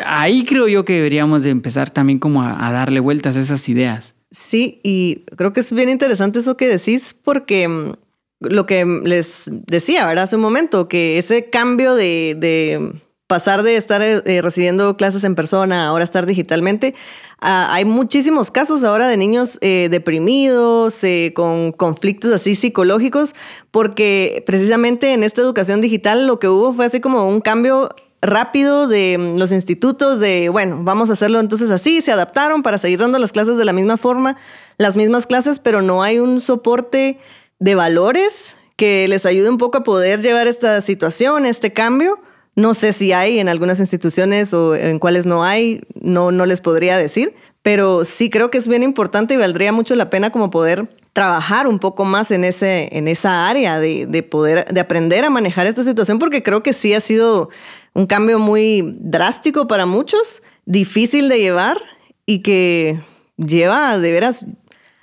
Ahí 0.04 0.46
creo 0.46 0.68
yo 0.68 0.84
que 0.84 0.94
deberíamos 0.94 1.44
de 1.44 1.52
empezar 1.52 1.92
también 1.92 2.18
como 2.18 2.42
a, 2.42 2.72
darle 2.72 3.00
vueltas 3.00 3.36
a 3.36 3.42
esas 3.42 3.70
ideas. 3.70 4.16
Sí, 4.32 4.80
y 4.84 5.26
creo 5.38 5.54
que 5.54 5.60
es 5.60 5.72
bien 5.72 5.90
interesante 5.90 6.40
eso 6.40 6.58
que 6.58 6.68
decís 6.68 7.14
porque 7.14 7.68
mm, 7.68 7.92
lo 8.40 8.66
que 8.66 8.84
les 9.04 9.52
decía, 9.52 10.08
¿verdad? 10.08 10.24
Hace 10.24 10.38
un 10.38 10.42
momento, 10.42 10.88
que 10.88 11.20
ese 11.20 11.52
cambio 11.52 11.94
de, 11.94 12.92
pasar 13.28 13.64
de 13.64 13.78
estar 13.78 14.02
eh, 14.02 14.42
recibiendo 14.42 14.98
clases 14.98 15.24
en 15.24 15.36
persona 15.36 15.86
a 15.86 15.88
ahora 15.88 16.04
estar 16.04 16.26
digitalmente, 16.26 16.94
Ah, 17.42 17.68
hay 17.72 17.86
muchísimos 17.86 18.50
casos 18.50 18.84
ahora 18.84 19.08
de 19.08 19.18
niños 19.18 19.60
eh, 19.62 19.88
deprimidos, 19.92 21.04
eh, 21.04 21.34
con 21.36 21.74
conflictos 21.74 22.32
así 22.32 22.56
psicológicos, 22.56 23.36
porque 23.72 24.44
precisamente 24.46 25.14
en 25.14 25.24
esta 25.24 25.42
educación 25.42 25.82
digital 25.82 26.28
lo 26.28 26.40
que 26.40 26.48
hubo 26.48 26.74
fue 26.74 26.86
así 26.86 27.02
como 27.02 27.28
un 27.28 27.42
cambio 27.42 27.90
rápido 28.22 28.88
de 28.88 29.18
mm, 29.20 29.38
los 29.38 29.52
institutos 29.52 30.20
de, 30.20 30.50
bueno, 30.50 30.80
vamos 30.82 31.10
a 31.10 31.14
hacerlo 31.14 31.40
entonces 31.40 31.70
así, 31.72 32.02
se 32.02 32.12
adaptaron 32.12 32.64
para 32.64 32.78
seguir 32.78 33.00
dando 33.00 33.20
las 33.20 33.32
clases 33.34 33.58
de 33.58 33.66
la 33.66 33.74
misma 33.74 33.98
forma, 33.98 34.38
las 34.78 34.96
mismas 34.96 35.28
clases, 35.28 35.60
pero 35.60 35.82
no 35.82 36.04
hay 36.04 36.20
un 36.20 36.40
soporte 36.40 37.20
de 37.60 37.76
valores 37.76 38.56
que 38.78 39.08
les 39.08 39.26
ayude 39.26 39.50
un 39.50 39.58
poco 39.58 39.78
a 39.80 39.84
poder 39.84 40.22
llevar 40.22 40.48
esta 40.48 40.82
situación, 40.82 41.46
este 41.46 41.74
cambio. 41.74 42.20
No 42.56 42.74
sé 42.74 42.94
si 42.94 43.12
hay 43.12 43.40
en 43.40 43.50
algunas 43.50 43.80
instituciones 43.80 44.54
o 44.54 44.76
en 44.76 45.00
cuáles 45.00 45.26
no 45.26 45.44
hay, 45.44 45.82
no, 46.00 46.32
no 46.32 46.46
les 46.46 46.62
podría 46.62 46.98
decir, 46.98 47.36
pero 47.62 48.06
sí 48.06 48.30
creo 48.30 48.50
que 48.50 48.58
es 48.58 48.68
bien 48.68 48.84
importante 48.84 49.34
y 49.34 49.38
valdría 49.38 49.72
mucho 49.72 49.96
la 49.96 50.10
pena 50.10 50.32
como 50.32 50.50
poder 50.52 50.88
trabajar 51.12 51.68
un 51.68 51.80
poco 51.80 52.06
más 52.06 52.32
en, 52.32 52.44
ese, 52.44 52.90
en 52.92 53.08
esa 53.08 53.48
área 53.48 53.80
de, 53.80 54.06
de 54.06 54.24
poder, 54.24 54.66
de 54.74 54.80
aprender 54.80 55.26
a 55.26 55.30
manejar 55.30 55.68
esta 55.68 55.84
situación, 55.84 56.20
porque 56.20 56.44
creo 56.44 56.64
que 56.64 56.74
sí 56.74 56.94
ha 56.94 57.00
sido 57.00 57.50
un 57.94 58.06
cambio 58.06 58.40
muy 58.40 58.96
drástico 59.00 59.68
para 59.68 59.86
muchos, 59.86 60.44
difícil 60.66 61.30
de 61.30 61.40
llevar 61.40 61.78
y 62.26 62.40
que 62.40 63.00
lleva 63.38 63.98
de 63.98 64.12
veras 64.12 64.46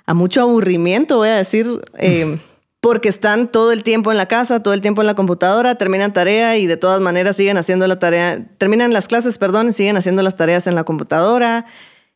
a 0.05 0.13
mucho 0.13 0.41
aburrimiento, 0.41 1.17
voy 1.17 1.29
a 1.29 1.35
decir. 1.35 1.81
Eh, 1.97 2.39
porque 2.83 3.07
están 3.07 3.47
todo 3.47 3.71
el 3.71 3.81
tiempo 3.81 4.11
en 4.11 4.17
la 4.17 4.25
casa, 4.25 4.61
todo 4.61 4.73
el 4.73 4.81
tiempo 4.81 4.99
en 4.99 5.07
la 5.07 5.15
computadora, 5.15 5.75
terminan 5.75 6.11
tarea 6.11 6.57
y 6.57 6.67
de 6.67 6.75
todas 6.75 6.99
maneras 6.99 7.37
siguen 7.37 7.55
haciendo 7.55 7.87
la 7.87 7.97
tarea, 7.97 8.45
terminan 8.57 8.91
las 8.91 9.07
clases, 9.07 9.37
perdón, 9.37 9.69
y 9.69 9.71
siguen 9.71 9.95
haciendo 9.95 10.21
las 10.21 10.35
tareas 10.35 10.67
en 10.67 10.75
la 10.75 10.83
computadora. 10.83 11.65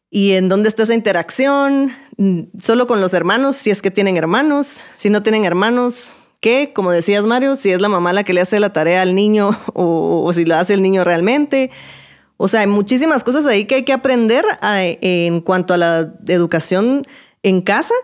¿Y 0.10 0.34
en 0.34 0.50
dónde 0.50 0.68
está 0.68 0.84
esa 0.84 0.94
interacción? 0.94 1.94
Mm, 2.18 2.60
solo 2.60 2.86
con 2.86 3.00
los 3.00 3.14
hermanos, 3.14 3.56
si 3.56 3.70
es 3.70 3.82
que 3.82 3.92
tienen 3.92 4.18
hermanos. 4.18 4.82
Si 4.96 5.10
no 5.10 5.24
tienen 5.24 5.46
hermanos, 5.46 6.12
¿qué? 6.42 6.74
Como 6.76 6.92
decías, 6.92 7.26
Mario, 7.26 7.56
si 7.56 7.72
es 7.72 7.80
la 7.80 7.88
mamá 7.88 8.12
la 8.12 8.26
que 8.26 8.34
le 8.34 8.42
hace 8.42 8.60
la 8.60 8.74
tarea 8.74 9.04
al 9.04 9.16
niño 9.16 9.58
o, 9.74 10.30
si 10.34 10.44
lo 10.44 10.58
hace 10.58 10.74
el 10.74 10.82
niño 10.82 11.06
realmente. 11.06 11.72
O 12.36 12.50
sea, 12.50 12.60
hay 12.60 12.68
muchísimas 12.68 13.24
cosas 13.24 13.46
ahí 13.46 13.64
que 13.64 13.76
hay 13.76 13.84
que 13.86 13.94
aprender 13.94 14.44
en 14.62 15.40
cuanto 15.40 15.74
a 15.74 15.78
la 15.78 16.14
educación 16.28 17.04
en 17.42 17.62
casa, 17.62 17.96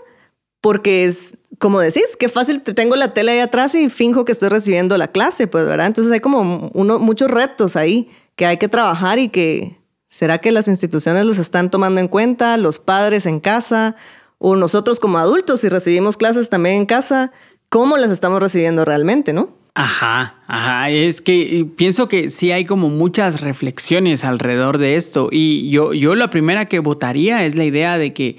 porque 0.64 1.04
es, 1.04 1.38
como 1.60 1.82
decís, 1.82 2.16
qué 2.18 2.30
fácil, 2.30 2.62
tengo 2.62 2.96
la 2.96 3.14
tele 3.14 3.34
ahí 3.34 3.40
atrás 3.40 3.76
y 3.76 3.90
finjo 3.90 4.24
que 4.24 4.32
estoy 4.32 4.48
recibiendo 4.48 4.98
la 4.98 5.10
clase, 5.10 5.46
pues, 5.46 5.66
¿verdad? 5.66 5.88
Entonces 5.88 6.14
hay 6.14 6.22
como 6.22 6.72
muchos 6.74 7.30
retos 7.30 7.76
ahí 7.76 8.10
que 8.38 8.46
hay 8.46 8.56
que 8.56 8.70
trabajar 8.70 9.20
y 9.20 9.28
que 9.28 9.76
será 10.08 10.38
que 10.38 10.54
las 10.54 10.70
instituciones 10.70 11.26
los 11.26 11.38
están 11.38 11.70
tomando 11.70 12.00
en 12.00 12.08
cuenta, 12.08 12.56
los 12.56 12.80
padres 12.80 13.26
en 13.26 13.42
casa 13.42 13.98
o 14.38 14.56
nosotros 14.56 15.02
como 15.02 15.18
adultos, 15.18 15.60
si 15.60 15.68
recibimos 15.68 16.16
clases 16.16 16.50
también 16.50 16.76
en 16.78 16.86
casa, 16.86 17.34
¿cómo 17.68 17.98
las 17.98 18.10
estamos 18.10 18.42
recibiendo 18.42 18.86
realmente, 18.86 19.34
no? 19.34 19.50
Ajá, 19.76 20.36
ajá, 20.48 20.90
es 20.92 21.20
que 21.20 21.68
pienso 21.76 22.08
que 22.08 22.30
sí 22.30 22.54
hay 22.54 22.64
como 22.64 22.88
muchas 22.88 23.42
reflexiones 23.42 24.24
alrededor 24.24 24.78
de 24.78 24.96
esto 24.96 25.28
y 25.30 25.70
yo, 25.72 25.92
yo 25.92 26.16
la 26.16 26.30
primera 26.30 26.68
que 26.68 26.80
votaría 26.80 27.44
es 27.44 27.56
la 27.56 27.66
idea 27.66 27.98
de 27.98 28.14
que 28.14 28.38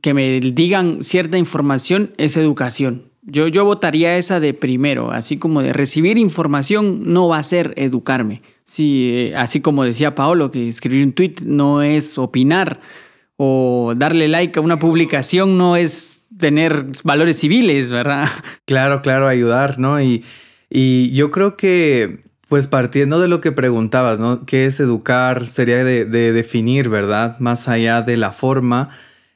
que 0.00 0.14
me 0.14 0.40
digan 0.40 1.02
cierta 1.02 1.38
información 1.38 2.12
es 2.16 2.36
educación. 2.36 3.04
Yo, 3.22 3.48
yo 3.48 3.64
votaría 3.64 4.16
esa 4.16 4.40
de 4.40 4.54
primero, 4.54 5.12
así 5.12 5.36
como 5.36 5.62
de 5.62 5.72
recibir 5.72 6.16
información 6.16 7.02
no 7.04 7.28
va 7.28 7.38
a 7.38 7.42
ser 7.42 7.74
educarme. 7.76 8.42
Sí, 8.64 9.10
eh, 9.12 9.36
así 9.36 9.60
como 9.60 9.84
decía 9.84 10.14
Paolo, 10.14 10.50
que 10.50 10.68
escribir 10.68 11.04
un 11.04 11.12
tweet 11.12 11.34
no 11.44 11.82
es 11.82 12.16
opinar 12.18 12.80
o 13.36 13.94
darle 13.96 14.28
like 14.28 14.58
a 14.58 14.62
una 14.62 14.78
publicación 14.78 15.58
no 15.58 15.76
es 15.76 16.24
tener 16.38 16.86
valores 17.04 17.38
civiles, 17.38 17.90
¿verdad? 17.90 18.26
Claro, 18.64 19.02
claro, 19.02 19.26
ayudar, 19.26 19.78
¿no? 19.78 20.00
Y, 20.00 20.24
y 20.70 21.10
yo 21.10 21.30
creo 21.30 21.56
que, 21.56 22.20
pues 22.48 22.68
partiendo 22.68 23.18
de 23.20 23.28
lo 23.28 23.40
que 23.40 23.50
preguntabas, 23.50 24.20
¿no? 24.20 24.46
¿Qué 24.46 24.64
es 24.64 24.78
educar? 24.78 25.48
Sería 25.48 25.84
de 25.84 26.04
definir, 26.06 26.88
¿verdad? 26.88 27.38
Más 27.40 27.68
allá 27.68 28.02
de 28.02 28.16
la 28.16 28.32
forma 28.32 28.90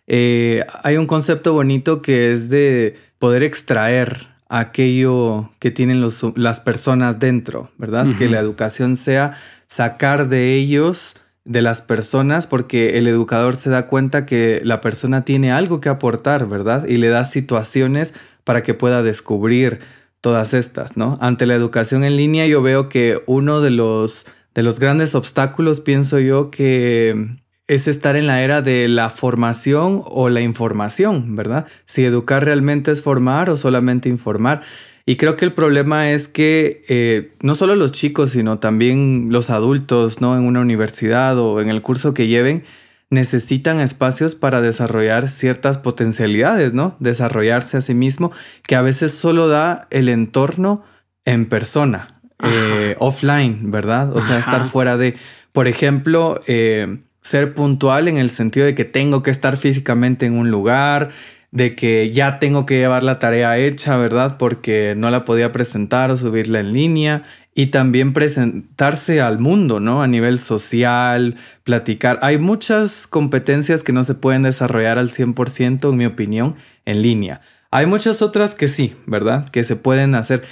eh, 0.07 0.65
hay 0.83 0.97
un 0.97 1.07
concepto 1.07 1.53
bonito 1.53 2.03
que 2.03 2.33
es 2.33 2.51
de 2.51 2.97
poder 3.19 3.43
extraer 3.43 4.29
aquello 4.49 5.51
que 5.59 5.71
tienen 5.71 6.07
las 6.37 6.61
personas 6.61 7.19
dentro, 7.19 7.71
¿verdad? 7.79 8.07
Que 8.19 8.29
la 8.29 8.39
educación 8.39 8.95
sea 8.95 9.33
sacar 9.67 10.29
de 10.29 10.55
ellos, 10.55 11.17
de 11.45 11.63
las 11.63 11.83
personas, 11.83 12.47
porque 12.47 12.99
el 12.99 13.07
educador 13.07 13.57
se 13.57 13.71
da 13.71 13.87
cuenta 13.87 14.27
que 14.27 14.61
la 14.63 14.81
persona 14.81 15.25
tiene 15.25 15.51
algo 15.51 15.81
que 15.81 15.89
aportar, 15.89 16.47
¿verdad? 16.47 16.87
Y 16.87 16.99
le 16.99 17.09
da 17.09 17.25
situaciones 17.25 18.15
para 18.45 18.63
que 18.63 18.75
pueda 18.75 19.03
descubrir 19.03 19.81
todas 20.21 20.55
estas, 20.55 20.97
¿no? 20.97 21.19
Ante 21.21 21.47
la 21.47 21.55
educación 21.55 22.05
en 22.05 22.17
línea 22.17 22.47
yo 22.47 22.63
veo 22.63 22.89
que 22.89 23.23
uno 23.27 23.61
de 23.61 23.71
los, 23.71 24.27
de 24.55 24.63
los 24.63 24.79
grandes 24.79 25.15
obstáculos, 25.15 25.81
pienso 25.81 26.19
yo, 26.19 26.51
que 26.51 27.37
es 27.67 27.89
estar 27.89 28.17
en 28.17 28.27
la 28.27 28.43
era 28.43 28.63
de 28.63 28.89
la 28.89 29.11
formación 29.11 30.03
o 30.07 30.29
la 30.29 30.43
información, 30.43 31.35
¿verdad? 31.35 31.67
Si 31.87 32.05
educar 32.05 32.45
realmente 32.45 32.91
es 32.91 33.03
formar 33.03 33.49
o 33.49 33.57
solamente 33.57 34.09
informar. 34.09 34.63
Y 35.07 35.17
creo 35.17 35.37
que 35.37 35.45
el 35.45 35.53
problema 35.53 36.11
es 36.11 36.29
que 36.29 36.83
eh, 36.89 37.33
no 37.43 37.55
solo 37.55 37.77
los 37.77 37.93
chicos, 37.93 38.33
sino 38.33 38.59
también 38.59 39.29
los 39.31 39.51
adultos, 39.51 40.21
¿no? 40.21 40.37
En 40.37 40.45
una 40.45 40.61
universidad 40.61 41.39
o 41.39 41.61
en 41.61 41.69
el 41.69 41.83
curso 41.83 42.15
que 42.15 42.27
lleven, 42.27 42.65
necesitan 43.11 43.81
espacios 43.81 44.35
para 44.35 44.61
desarrollar 44.61 45.29
ciertas 45.29 45.79
potencialidades, 45.79 46.75
¿no? 46.75 46.97
Desarrollarse 47.01 47.77
a 47.77 47.81
sí 47.81 47.95
mismo, 47.95 48.33
que 48.67 48.77
a 48.77 48.83
veces 48.83 49.13
solo 49.13 49.49
da 49.49 49.87
el 49.91 50.09
entorno 50.09 50.83
en 51.25 51.47
persona, 51.47 52.21
eh, 52.43 52.97
offline, 52.99 53.71
¿verdad? 53.71 54.15
O 54.15 54.21
sea, 54.21 54.39
estar 54.39 54.67
fuera 54.67 54.97
de, 54.97 55.17
por 55.53 55.69
ejemplo, 55.69 56.41
eh, 56.47 57.04
ser 57.25 57.55
puntual 57.55 58.07
en 58.07 58.19
el 58.19 58.31
sentido 58.31 58.67
de 58.67 58.75
que 58.75 58.85
tengo 58.85 59.23
que 59.23 59.31
estar 59.31 59.57
físicamente 59.57 60.27
en 60.27 60.35
un 60.35 60.51
lugar, 60.51 61.11
de 61.51 61.75
que 61.75 62.11
ya 62.11 62.39
tengo 62.39 62.67
que 62.67 62.79
llevar 62.79 63.03
la 63.03 63.19
tarea 63.19 63.57
hecha, 63.59 63.97
¿verdad? 63.97 64.37
Porque 64.39 64.95
no 64.97 65.09
la 65.11 65.25
podía 65.25 65.53
presentar 65.53 66.11
o 66.11 66.17
subirla 66.17 66.61
en 66.61 66.73
línea. 66.73 67.23
Y 67.55 67.67
también 67.67 68.13
presentarse 68.13 69.21
al 69.21 69.39
mundo, 69.39 69.79
¿no? 69.79 70.03
A 70.03 70.09
nivel 70.09 70.41
social, 70.41 71.37
platicar. 71.63 72.19
Hay 72.23 72.39
muchas 72.39 73.07
competencias 73.07 73.85
que 73.85 73.93
no 73.93 74.03
se 74.03 74.15
pueden 74.15 74.43
desarrollar 74.43 74.99
al 74.99 75.11
100%, 75.11 75.89
en 75.89 75.97
mi 75.97 76.07
opinión, 76.07 76.57
en 76.85 77.01
línea. 77.01 77.41
Hay 77.71 77.87
muchas 77.87 78.23
otras 78.23 78.57
que 78.57 78.67
sí, 78.67 78.97
¿verdad? 79.07 79.49
Que 79.49 79.63
se 79.63 79.77
pueden 79.77 80.17
hacer. 80.17 80.43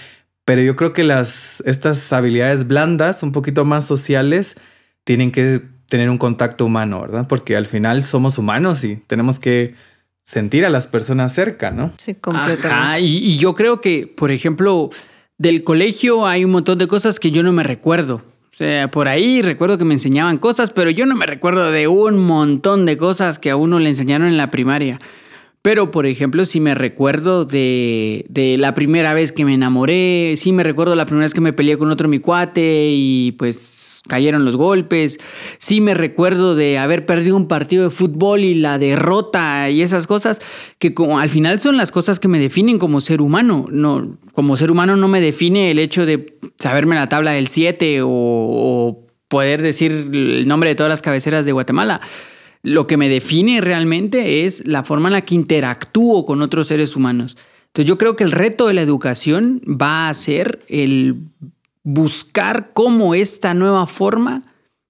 Pero 0.44 0.62
yo 0.62 0.76
creo 0.76 0.92
que 0.92 1.02
las, 1.02 1.64
estas 1.66 2.12
habilidades 2.12 2.68
blandas, 2.68 3.24
un 3.24 3.32
poquito 3.32 3.64
más 3.64 3.84
sociales, 3.84 4.54
tienen 5.02 5.32
que 5.32 5.62
tener 5.92 6.08
un 6.08 6.16
contacto 6.16 6.64
humano, 6.64 7.02
¿verdad? 7.02 7.26
Porque 7.28 7.54
al 7.54 7.66
final 7.66 8.02
somos 8.02 8.38
humanos 8.38 8.82
y 8.82 8.96
tenemos 8.96 9.38
que 9.38 9.74
sentir 10.24 10.64
a 10.64 10.70
las 10.70 10.86
personas 10.86 11.34
cerca, 11.34 11.70
¿no? 11.70 11.92
Sí, 11.98 12.14
completamente. 12.14 13.02
y, 13.02 13.36
yo 13.36 13.52
creo 13.54 13.82
que, 13.82 14.06
por 14.06 14.30
ejemplo, 14.30 14.88
del 15.36 15.62
colegio 15.64 16.26
hay 16.26 16.46
un 16.46 16.50
montón 16.50 16.78
de 16.78 16.88
cosas 16.88 17.20
que 17.20 17.30
yo 17.30 17.42
no 17.42 17.52
me 17.52 17.62
recuerdo. 17.62 18.22
O 18.54 18.56
sea, 18.56 18.90
por 18.90 19.06
ahí 19.06 19.42
recuerdo 19.42 19.76
que 19.76 19.84
me 19.84 19.92
enseñaban 19.92 20.38
cosas, 20.38 20.70
pero 20.70 20.88
yo 20.88 21.04
no 21.04 21.14
me 21.14 21.26
recuerdo 21.26 21.70
de 21.70 21.88
un 21.88 22.24
montón 22.24 22.86
de 22.86 22.96
cosas 22.96 23.38
que 23.38 23.50
a 23.50 23.56
uno 23.56 23.78
le 23.78 23.90
enseñaron 23.90 24.28
en 24.28 24.38
la 24.38 24.50
primaria. 24.50 24.98
Pero, 25.62 25.92
por 25.92 26.06
ejemplo, 26.06 26.44
si 26.44 26.58
me 26.58 26.74
recuerdo 26.74 27.44
de, 27.44 28.24
la 28.58 28.74
primera 28.74 29.14
vez 29.14 29.30
que 29.30 29.44
me 29.44 29.54
enamoré, 29.54 30.34
sí 30.36 30.50
me 30.50 30.64
recuerdo 30.64 30.96
la 30.96 31.06
primera 31.06 31.24
vez 31.24 31.34
que 31.34 31.40
me 31.40 31.52
peleé 31.52 31.78
con 31.78 31.88
otro 31.92 32.08
mi 32.08 32.18
cuate 32.18 32.88
y 32.90 33.30
pues 33.38 34.02
cayeron 34.08 34.44
los 34.44 34.56
golpes, 34.56 35.20
sí 35.60 35.80
me 35.80 35.94
recuerdo 35.94 36.56
de 36.56 36.78
haber 36.78 37.06
perdido 37.06 37.36
un 37.36 37.46
partido 37.46 37.84
de 37.84 37.90
fútbol 37.90 38.40
y 38.40 38.54
la 38.56 38.80
derrota 38.80 39.70
y 39.70 39.82
esas 39.82 40.08
cosas 40.08 40.40
que 40.80 40.94
como 40.94 41.20
al 41.20 41.30
final 41.30 41.60
son 41.60 41.76
las 41.76 41.92
cosas 41.92 42.18
que 42.18 42.26
me 42.26 42.40
definen 42.40 42.80
como 42.80 43.00
ser 43.00 43.22
humano. 43.22 43.66
No, 43.70 44.10
como 44.34 44.56
ser 44.56 44.72
humano 44.72 44.96
no 44.96 45.06
me 45.06 45.20
define 45.20 45.70
el 45.70 45.78
hecho 45.78 46.06
de 46.06 46.38
saberme 46.58 46.96
la 46.96 47.08
tabla 47.08 47.32
del 47.32 47.46
7 47.46 48.02
o, 48.02 48.08
o 48.10 49.06
poder 49.28 49.62
decir 49.62 49.92
el 49.92 50.48
nombre 50.48 50.70
de 50.70 50.74
todas 50.74 50.90
las 50.90 51.02
cabeceras 51.02 51.44
de 51.44 51.52
Guatemala 51.52 52.00
lo 52.62 52.86
que 52.86 52.96
me 52.96 53.08
define 53.08 53.60
realmente 53.60 54.44
es 54.44 54.66
la 54.66 54.84
forma 54.84 55.08
en 55.08 55.14
la 55.14 55.22
que 55.22 55.34
interactúo 55.34 56.24
con 56.24 56.42
otros 56.42 56.68
seres 56.68 56.96
humanos. 56.96 57.36
Entonces 57.66 57.88
yo 57.88 57.98
creo 57.98 58.16
que 58.16 58.24
el 58.24 58.32
reto 58.32 58.68
de 58.68 58.74
la 58.74 58.82
educación 58.82 59.60
va 59.66 60.08
a 60.08 60.14
ser 60.14 60.64
el 60.68 61.16
buscar 61.82 62.70
cómo 62.72 63.14
esta 63.14 63.54
nueva 63.54 63.86
forma 63.86 64.44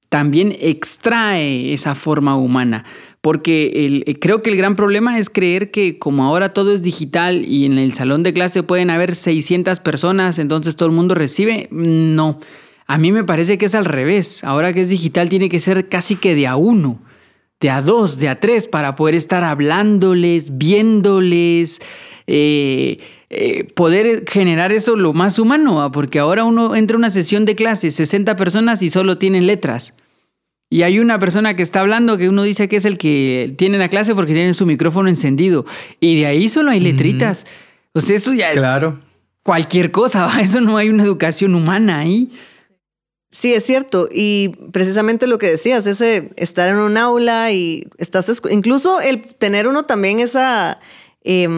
también 0.09 0.55
extrae 0.61 1.73
esa 1.73 1.95
forma 1.95 2.37
humana. 2.37 2.85
Porque 3.23 4.19
creo 4.21 4.43
que 4.43 4.51
el 4.51 4.57
gran 4.57 4.75
problema 4.75 5.17
es 5.17 5.31
creer 5.31 5.71
que 5.71 5.99
como 6.01 6.25
ahora 6.25 6.53
todo 6.53 6.75
es 6.75 6.83
digital 6.83 7.47
y 7.49 7.65
en 7.65 7.79
el 7.79 7.95
salón 7.95 8.25
de 8.25 8.33
clase 8.35 8.65
pueden 8.65 8.91
haber 8.91 9.15
600 9.15 9.79
personas, 9.79 10.41
entonces 10.41 10.75
todo 10.75 10.89
el 10.89 10.95
mundo 10.95 11.15
recibe. 11.15 11.69
No, 11.71 12.41
a 12.87 12.99
mí 12.99 13.13
me 13.13 13.23
parece 13.23 13.57
que 13.59 13.67
es 13.67 13.77
al 13.77 13.85
revés. 13.85 14.43
Ahora 14.43 14.73
que 14.73 14.81
es 14.81 14.89
digital 14.89 15.29
tiene 15.29 15.49
que 15.49 15.61
ser 15.61 15.89
casi 15.89 16.17
que 16.17 16.35
de 16.35 16.49
a 16.49 16.57
uno 16.57 17.01
de 17.63 17.71
a 17.71 17.81
dos, 17.81 18.19
de 18.19 18.29
a 18.29 18.41
tres, 18.41 18.67
para 18.67 18.97
poder 18.97 19.15
estar 19.15 19.45
hablándoles, 19.45 20.59
viéndoles, 20.59 21.81
eh, 22.27 22.99
eh, 23.31 23.65
poder 23.75 24.25
generar 24.29 24.73
eso 24.73 24.97
lo 24.97 25.13
más 25.13 25.39
humano, 25.39 25.91
porque 25.93 26.19
ahora 26.19 26.45
uno 26.45 26.75
entra 26.75 26.97
a 26.97 26.99
una 26.99 27.11
sesión 27.11 27.45
de 27.45 27.55
clase, 27.55 27.93
60 27.93 28.35
personas 28.35 28.83
y 28.83 28.91
solo 28.91 29.17
tienen 29.17 29.47
letras. 29.47 29.95
Y 30.71 30.83
hay 30.83 30.99
una 30.99 31.21
persona 31.21 31.55
que 31.55 31.63
está 31.63 31.81
hablando 31.81 32.19
que 32.19 32.29
uno 32.29 32.43
dice 32.43 32.69
que 32.69 32.77
es 32.77 32.85
el 32.85 32.99
que 32.99 33.55
tiene 33.57 33.79
la 33.79 33.89
clase 33.89 34.15
porque 34.15 34.33
tiene 34.33 34.55
su 34.55 34.67
micrófono 34.67 35.09
encendido. 35.09 35.65
Y 36.01 36.19
de 36.19 36.27
ahí 36.27 36.49
solo 36.49 36.71
hay 36.71 36.81
letritas. 36.81 37.47
O 37.93 38.01
sea, 38.01 38.17
eso 38.17 38.33
ya 38.33 38.51
es 38.51 38.59
claro. 38.59 38.99
cualquier 39.43 39.91
cosa. 39.91 40.29
Eso 40.41 40.63
no 40.63 40.79
hay 40.79 40.89
una 40.89 41.03
educación 41.05 41.55
humana 41.55 41.99
ahí. 41.99 42.31
Sí, 43.33 43.55
es 43.55 43.65
cierto. 43.65 44.09
Y 44.13 44.51
precisamente 44.73 45.27
lo 45.27 45.39
que 45.39 45.51
decías, 45.51 45.87
ese 45.87 46.33
estar 46.37 46.69
en 46.69 46.77
un 46.77 46.99
aula 46.99 47.51
y 47.51 47.89
estás, 47.97 48.43
incluso 48.51 49.01
el 49.01 49.23
tener 49.23 49.67
uno 49.67 49.87
también 49.87 50.21
esa, 50.21 50.81
eh, 51.25 51.49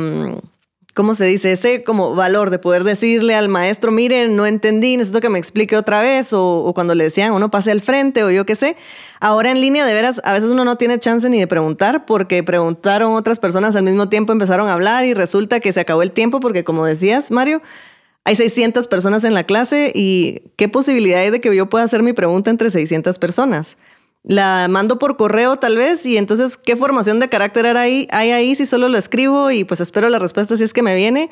¿cómo 0.94 1.16
se 1.16 1.24
dice? 1.24 1.50
Ese 1.50 1.82
como 1.82 2.14
valor 2.14 2.50
de 2.50 2.60
poder 2.60 2.84
decirle 2.84 3.34
al 3.34 3.48
maestro, 3.48 3.90
miren, 3.90 4.36
no 4.36 4.46
entendí, 4.46 4.96
necesito 4.96 5.20
que 5.20 5.28
me 5.28 5.40
explique 5.40 5.76
otra 5.76 6.00
vez, 6.00 6.32
o, 6.32 6.70
cuando 6.76 6.94
le 6.94 7.02
decían, 7.02 7.32
uno 7.32 7.50
pase 7.50 7.72
al 7.72 7.80
frente, 7.80 8.22
o 8.22 8.30
yo 8.30 8.46
qué 8.46 8.54
sé. 8.54 8.76
Ahora 9.18 9.50
en 9.50 9.60
línea, 9.60 9.84
de 9.84 9.94
veras, 9.94 10.20
a 10.24 10.32
veces 10.32 10.50
uno 10.50 10.64
no 10.64 10.76
tiene 10.76 11.00
chance 11.00 11.28
ni 11.28 11.40
de 11.40 11.48
preguntar, 11.48 12.06
porque 12.06 12.44
preguntaron 12.44 13.14
otras 13.14 13.40
personas 13.40 13.74
al 13.74 13.82
mismo 13.82 14.08
tiempo, 14.08 14.32
empezaron 14.32 14.68
a 14.68 14.74
hablar 14.74 15.06
y 15.06 15.12
resulta 15.12 15.58
que 15.58 15.72
se 15.72 15.80
acabó 15.80 16.02
el 16.02 16.12
tiempo, 16.12 16.38
porque 16.38 16.62
como 16.62 16.86
decías, 16.86 17.32
Mario, 17.32 17.62
hay 18.24 18.36
600 18.36 18.86
personas 18.88 19.24
en 19.24 19.34
la 19.34 19.44
clase 19.44 19.92
y 19.94 20.42
qué 20.56 20.68
posibilidad 20.68 21.20
hay 21.20 21.30
de 21.30 21.40
que 21.40 21.54
yo 21.54 21.68
pueda 21.68 21.84
hacer 21.84 22.02
mi 22.02 22.12
pregunta 22.12 22.50
entre 22.50 22.70
600 22.70 23.18
personas. 23.18 23.76
La 24.22 24.66
mando 24.70 24.98
por 24.98 25.18
correo 25.18 25.58
tal 25.58 25.76
vez 25.76 26.06
y 26.06 26.16
entonces 26.16 26.56
qué 26.56 26.76
formación 26.76 27.20
de 27.20 27.28
carácter 27.28 27.76
hay 27.76 28.08
ahí 28.10 28.54
si 28.54 28.64
solo 28.64 28.88
lo 28.88 28.96
escribo 28.96 29.50
y 29.50 29.64
pues 29.64 29.80
espero 29.82 30.08
la 30.08 30.18
respuesta 30.18 30.56
si 30.56 30.64
es 30.64 30.72
que 30.72 30.82
me 30.82 30.96
viene 30.96 31.28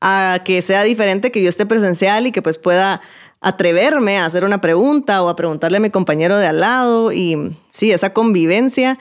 a 0.00 0.40
que 0.44 0.60
sea 0.60 0.82
diferente 0.82 1.30
que 1.30 1.40
yo 1.40 1.48
esté 1.48 1.64
presencial 1.64 2.26
y 2.26 2.32
que 2.32 2.42
pues 2.42 2.58
pueda 2.58 3.00
atreverme 3.40 4.18
a 4.18 4.26
hacer 4.26 4.44
una 4.44 4.60
pregunta 4.60 5.22
o 5.22 5.28
a 5.28 5.36
preguntarle 5.36 5.76
a 5.76 5.80
mi 5.80 5.90
compañero 5.90 6.36
de 6.36 6.46
al 6.46 6.60
lado 6.60 7.12
y 7.12 7.56
sí, 7.70 7.92
esa 7.92 8.12
convivencia 8.12 8.98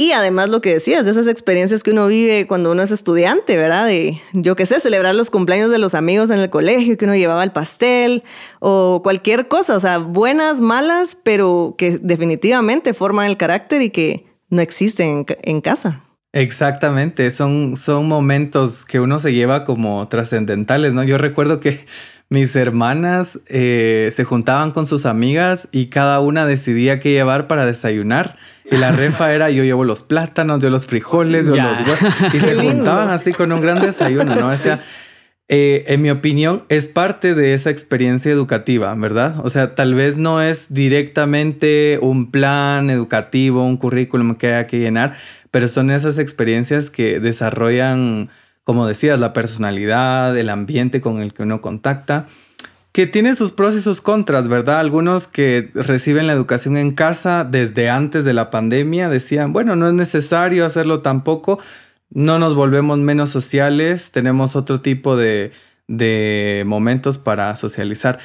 y 0.00 0.12
además 0.12 0.48
lo 0.48 0.62
que 0.62 0.72
decías, 0.72 1.04
de 1.04 1.10
esas 1.10 1.26
experiencias 1.26 1.82
que 1.82 1.90
uno 1.90 2.06
vive 2.06 2.46
cuando 2.46 2.72
uno 2.72 2.82
es 2.82 2.90
estudiante, 2.90 3.58
¿verdad? 3.58 3.84
De, 3.84 4.18
yo 4.32 4.56
qué 4.56 4.64
sé, 4.64 4.80
celebrar 4.80 5.14
los 5.14 5.28
cumpleaños 5.28 5.70
de 5.70 5.76
los 5.76 5.94
amigos 5.94 6.30
en 6.30 6.38
el 6.38 6.48
colegio, 6.48 6.96
que 6.96 7.04
uno 7.04 7.14
llevaba 7.14 7.44
el 7.44 7.52
pastel 7.52 8.22
o 8.60 9.02
cualquier 9.02 9.48
cosa, 9.48 9.76
o 9.76 9.80
sea, 9.80 9.98
buenas, 9.98 10.62
malas, 10.62 11.18
pero 11.22 11.74
que 11.76 11.98
definitivamente 11.98 12.94
forman 12.94 13.26
el 13.26 13.36
carácter 13.36 13.82
y 13.82 13.90
que 13.90 14.24
no 14.48 14.62
existen 14.62 15.26
en, 15.42 15.60
casa. 15.60 16.02
Exactamente, 16.32 17.30
son, 17.30 17.76
son 17.76 18.08
momentos 18.08 18.86
que 18.86 19.00
uno 19.00 19.18
se 19.18 19.34
lleva 19.34 19.66
como 19.66 20.08
trascendentales, 20.08 20.94
¿no? 20.94 21.02
Yo 21.02 21.18
recuerdo 21.18 21.60
que 21.60 21.84
mis 22.30 22.56
hermanas 22.56 23.38
eh, 23.48 24.08
se 24.12 24.24
juntaban 24.24 24.70
con 24.70 24.86
sus 24.86 25.04
amigas 25.04 25.68
y 25.72 25.88
cada 25.88 26.20
una 26.20 26.46
decidía 26.46 27.00
qué 27.00 27.10
llevar 27.10 27.48
para 27.48 27.66
desayunar. 27.66 28.38
Y 28.70 28.76
la 28.76 28.92
refa 28.92 29.34
era 29.34 29.50
yo 29.50 29.64
llevo 29.64 29.84
los 29.84 30.02
plátanos, 30.02 30.62
yo 30.62 30.70
los 30.70 30.86
frijoles, 30.86 31.46
yo 31.46 31.56
los 31.56 32.34
Y 32.34 32.40
se 32.40 32.54
juntaban 32.62 33.10
así 33.10 33.32
con 33.32 33.50
un 33.52 33.60
gran 33.60 33.80
desayuno, 33.80 34.36
¿no? 34.36 34.48
O 34.48 34.56
sea, 34.56 34.80
eh, 35.48 35.84
en 35.92 36.02
mi 36.02 36.10
opinión, 36.10 36.62
es 36.68 36.86
parte 36.86 37.34
de 37.34 37.54
esa 37.54 37.70
experiencia 37.70 38.30
educativa, 38.30 38.94
¿verdad? 38.94 39.34
O 39.44 39.50
sea, 39.50 39.74
tal 39.74 39.94
vez 39.94 40.16
no 40.16 40.40
es 40.40 40.72
directamente 40.72 41.98
un 42.00 42.30
plan 42.30 42.88
educativo, 42.88 43.64
un 43.64 43.76
currículum 43.76 44.36
que 44.36 44.46
haya 44.46 44.68
que 44.68 44.78
llenar, 44.78 45.14
pero 45.50 45.66
son 45.66 45.90
esas 45.90 46.18
experiencias 46.18 46.88
que 46.90 47.18
desarrollan, 47.18 48.30
como 48.62 48.86
decías, 48.86 49.18
la 49.18 49.32
personalidad, 49.32 50.38
el 50.38 50.50
ambiente 50.50 51.00
con 51.00 51.20
el 51.20 51.34
que 51.34 51.42
uno 51.42 51.60
contacta 51.60 52.26
que 52.92 53.06
tiene 53.06 53.34
sus 53.34 53.52
pros 53.52 53.74
y 53.74 53.80
sus 53.80 54.00
contras, 54.00 54.48
¿verdad? 54.48 54.80
Algunos 54.80 55.28
que 55.28 55.70
reciben 55.74 56.26
la 56.26 56.32
educación 56.32 56.76
en 56.76 56.92
casa 56.92 57.44
desde 57.44 57.88
antes 57.88 58.24
de 58.24 58.34
la 58.34 58.50
pandemia 58.50 59.08
decían, 59.08 59.52
bueno, 59.52 59.76
no 59.76 59.86
es 59.86 59.94
necesario 59.94 60.66
hacerlo 60.66 61.00
tampoco, 61.00 61.60
no 62.10 62.38
nos 62.38 62.54
volvemos 62.54 62.98
menos 62.98 63.30
sociales, 63.30 64.10
tenemos 64.10 64.56
otro 64.56 64.80
tipo 64.80 65.16
de, 65.16 65.52
de 65.86 66.64
momentos 66.66 67.18
para 67.18 67.54
socializar. 67.54 68.18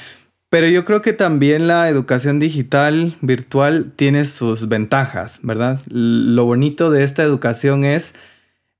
Pero 0.49 0.67
yo 0.67 0.86
creo 0.86 1.01
que 1.01 1.13
también 1.13 1.67
la 1.67 1.89
educación 1.89 2.39
digital, 2.39 3.13
virtual, 3.21 3.91
tiene 3.95 4.25
sus 4.25 4.67
ventajas, 4.67 5.39
¿verdad? 5.43 5.82
Lo 5.88 6.45
bonito 6.45 6.91
de 6.91 7.04
esta 7.04 7.23
educación 7.23 7.84
es 7.84 8.15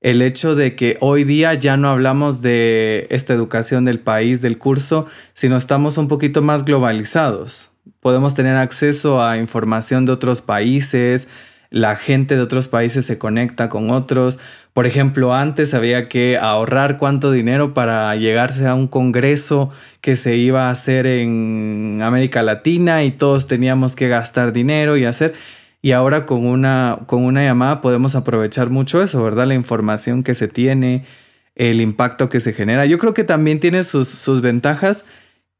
el 0.06 0.22
hecho 0.22 0.54
de 0.54 0.76
que 0.76 0.96
hoy 1.00 1.24
día 1.24 1.52
ya 1.54 1.76
no 1.76 1.88
hablamos 1.88 2.40
de 2.40 3.08
esta 3.10 3.34
educación 3.34 3.84
del 3.84 3.98
país, 3.98 4.40
del 4.40 4.56
curso, 4.56 5.06
sino 5.34 5.56
estamos 5.56 5.98
un 5.98 6.06
poquito 6.06 6.42
más 6.42 6.64
globalizados. 6.64 7.72
Podemos 7.98 8.32
tener 8.36 8.56
acceso 8.56 9.20
a 9.20 9.36
información 9.36 10.06
de 10.06 10.12
otros 10.12 10.42
países, 10.42 11.26
la 11.70 11.96
gente 11.96 12.36
de 12.36 12.42
otros 12.42 12.68
países 12.68 13.04
se 13.04 13.18
conecta 13.18 13.68
con 13.68 13.90
otros. 13.90 14.38
Por 14.74 14.86
ejemplo, 14.86 15.34
antes 15.34 15.74
había 15.74 16.08
que 16.08 16.38
ahorrar 16.38 16.98
cuánto 16.98 17.32
dinero 17.32 17.74
para 17.74 18.14
llegarse 18.14 18.68
a 18.68 18.76
un 18.76 18.86
congreso 18.86 19.70
que 20.00 20.14
se 20.14 20.36
iba 20.36 20.68
a 20.68 20.70
hacer 20.70 21.08
en 21.08 22.00
América 22.00 22.44
Latina 22.44 23.02
y 23.02 23.10
todos 23.10 23.48
teníamos 23.48 23.96
que 23.96 24.06
gastar 24.06 24.52
dinero 24.52 24.96
y 24.96 25.04
hacer. 25.04 25.34
Y 25.86 25.92
ahora 25.92 26.26
con 26.26 26.44
una, 26.44 26.98
con 27.06 27.24
una 27.24 27.44
llamada 27.44 27.80
podemos 27.80 28.16
aprovechar 28.16 28.70
mucho 28.70 29.00
eso, 29.00 29.22
¿verdad? 29.22 29.46
La 29.46 29.54
información 29.54 30.24
que 30.24 30.34
se 30.34 30.48
tiene, 30.48 31.04
el 31.54 31.80
impacto 31.80 32.28
que 32.28 32.40
se 32.40 32.52
genera. 32.52 32.86
Yo 32.86 32.98
creo 32.98 33.14
que 33.14 33.22
también 33.22 33.60
tiene 33.60 33.84
sus, 33.84 34.08
sus 34.08 34.40
ventajas 34.40 35.04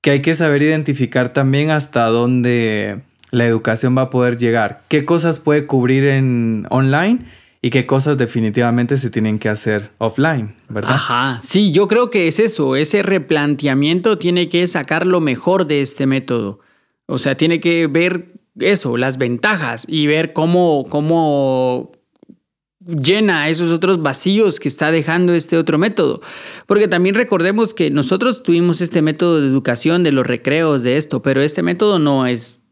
que 0.00 0.10
hay 0.10 0.22
que 0.22 0.34
saber 0.34 0.62
identificar 0.62 1.32
también 1.32 1.70
hasta 1.70 2.06
dónde 2.06 3.02
la 3.30 3.46
educación 3.46 3.96
va 3.96 4.02
a 4.02 4.10
poder 4.10 4.36
llegar, 4.36 4.82
qué 4.88 5.04
cosas 5.04 5.38
puede 5.38 5.66
cubrir 5.66 6.04
en 6.06 6.66
online 6.70 7.20
y 7.62 7.70
qué 7.70 7.86
cosas 7.86 8.18
definitivamente 8.18 8.96
se 8.96 9.10
tienen 9.10 9.38
que 9.38 9.48
hacer 9.48 9.90
offline, 9.98 10.56
¿verdad? 10.68 10.94
Ajá, 10.94 11.38
sí, 11.40 11.70
yo 11.70 11.86
creo 11.86 12.10
que 12.10 12.26
es 12.26 12.40
eso, 12.40 12.74
ese 12.74 13.04
replanteamiento 13.04 14.18
tiene 14.18 14.48
que 14.48 14.66
sacar 14.66 15.06
lo 15.06 15.20
mejor 15.20 15.68
de 15.68 15.82
este 15.82 16.04
método. 16.06 16.58
O 17.06 17.18
sea, 17.18 17.36
tiene 17.36 17.60
que 17.60 17.86
ver 17.86 18.32
eso, 18.58 18.96
las 18.96 19.18
ventajas 19.18 19.84
y 19.88 20.06
ver 20.06 20.32
cómo, 20.32 20.86
cómo 20.88 21.92
llena 22.86 23.48
esos 23.48 23.72
otros 23.72 24.00
vacíos 24.00 24.60
que 24.60 24.68
está 24.68 24.90
dejando 24.90 25.34
este 25.34 25.56
otro 25.56 25.78
método. 25.78 26.20
Porque 26.66 26.88
también 26.88 27.14
recordemos 27.14 27.74
que 27.74 27.90
nosotros 27.90 28.42
tuvimos 28.42 28.80
este 28.80 29.02
método 29.02 29.40
de 29.40 29.48
educación 29.48 30.02
de 30.02 30.12
los 30.12 30.26
recreos, 30.26 30.82
de 30.82 30.96
esto, 30.96 31.22
pero 31.22 31.42
este 31.42 31.62
método 31.62 31.98
no 31.98 32.26
es 32.26 32.62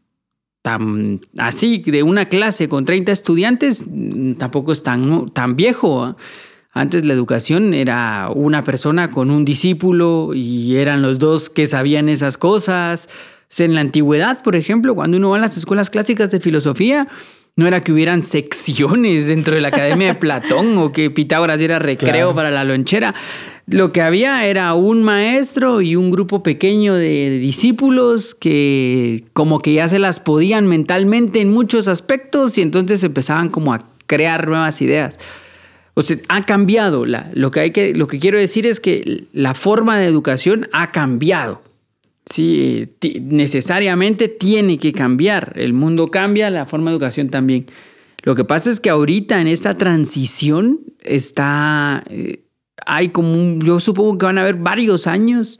tan 0.61 1.21
así, 1.37 1.77
de 1.85 2.01
una 2.01 2.27
clase 2.27 2.67
con 2.67 2.85
30 2.85 3.11
estudiantes, 3.11 3.85
mm, 3.87 4.33
tampoco 4.33 4.71
es 4.71 4.81
tan, 4.81 5.29
tan 5.29 5.55
viejo. 5.55 6.03
¿ah? 6.03 6.17
Antes 6.71 7.05
la 7.05 7.13
educación 7.13 7.73
era 7.73 8.29
una 8.33 8.63
persona 8.63 9.11
con 9.11 9.29
un 9.29 9.45
discípulo 9.45 10.31
y 10.33 10.77
eran 10.77 11.01
los 11.01 11.19
dos 11.19 11.49
que 11.49 11.67
sabían 11.67 12.09
esas 12.09 12.37
cosas. 12.37 13.09
En 13.57 13.73
la 13.73 13.81
antigüedad, 13.81 14.43
por 14.43 14.55
ejemplo, 14.55 14.95
cuando 14.95 15.17
uno 15.17 15.29
va 15.29 15.37
a 15.37 15.39
las 15.39 15.57
escuelas 15.57 15.89
clásicas 15.89 16.31
de 16.31 16.39
filosofía, 16.39 17.07
no 17.55 17.67
era 17.67 17.81
que 17.81 17.93
hubieran 17.93 18.23
secciones 18.25 19.27
dentro 19.27 19.55
de 19.55 19.61
la 19.61 19.69
Academia 19.69 20.07
de 20.07 20.15
Platón 20.19 20.77
o 20.77 20.91
que 20.91 21.09
Pitágoras 21.09 21.61
era 21.61 21.79
recreo 21.79 22.35
para 22.35 22.51
la 22.51 22.63
lonchera. 22.63 23.15
Lo 23.67 23.91
que 23.91 24.01
había 24.01 24.45
era 24.45 24.73
un 24.73 25.03
maestro 25.03 25.81
y 25.81 25.95
un 25.95 26.11
grupo 26.11 26.43
pequeño 26.43 26.93
de 26.93 27.39
discípulos 27.39 28.35
que 28.35 29.23
como 29.33 29.59
que 29.59 29.73
ya 29.73 29.89
se 29.89 29.99
las 29.99 30.19
podían 30.19 30.67
mentalmente 30.67 31.39
en 31.39 31.51
muchos 31.51 31.87
aspectos 31.87 32.57
y 32.57 32.61
entonces 32.61 33.03
empezaban 33.03 33.49
como 33.49 33.73
a 33.73 33.83
crear 34.05 34.47
nuevas 34.47 34.81
ideas. 34.81 35.17
O 35.95 36.01
sea, 36.01 36.17
ha 36.27 36.43
cambiado. 36.43 37.05
lo, 37.05 37.51
que 37.51 37.59
hay 37.61 37.71
que, 37.71 37.95
lo 37.95 38.07
que 38.07 38.19
quiero 38.19 38.37
decir 38.37 38.67
es 38.67 38.79
que 38.79 39.23
la 39.31 39.53
forma 39.53 39.97
de 39.97 40.05
educación 40.05 40.67
ha 40.73 40.91
cambiado. 40.91 41.61
Sí, 42.25 42.89
necesariamente 43.21 44.27
tiene 44.27 44.77
que 44.77 44.93
cambiar. 44.93 45.53
El 45.55 45.73
mundo 45.73 46.09
cambia, 46.09 46.49
la 46.49 46.65
forma 46.65 46.89
de 46.89 46.95
educación 46.95 47.29
también. 47.29 47.67
Lo 48.23 48.35
que 48.35 48.43
pasa 48.43 48.71
es 48.71 48.79
que 48.79 48.89
ahorita 48.89 49.39
en 49.39 49.47
esta 49.47 49.77
transición 49.77 50.79
está, 51.03 52.03
eh, 52.09 52.45
hay 52.85 53.09
como 53.09 53.33
un, 53.33 53.61
yo 53.61 53.79
supongo 53.79 54.17
que 54.17 54.25
van 54.25 54.39
a 54.39 54.41
haber 54.41 54.55
varios 54.55 55.05
años, 55.05 55.59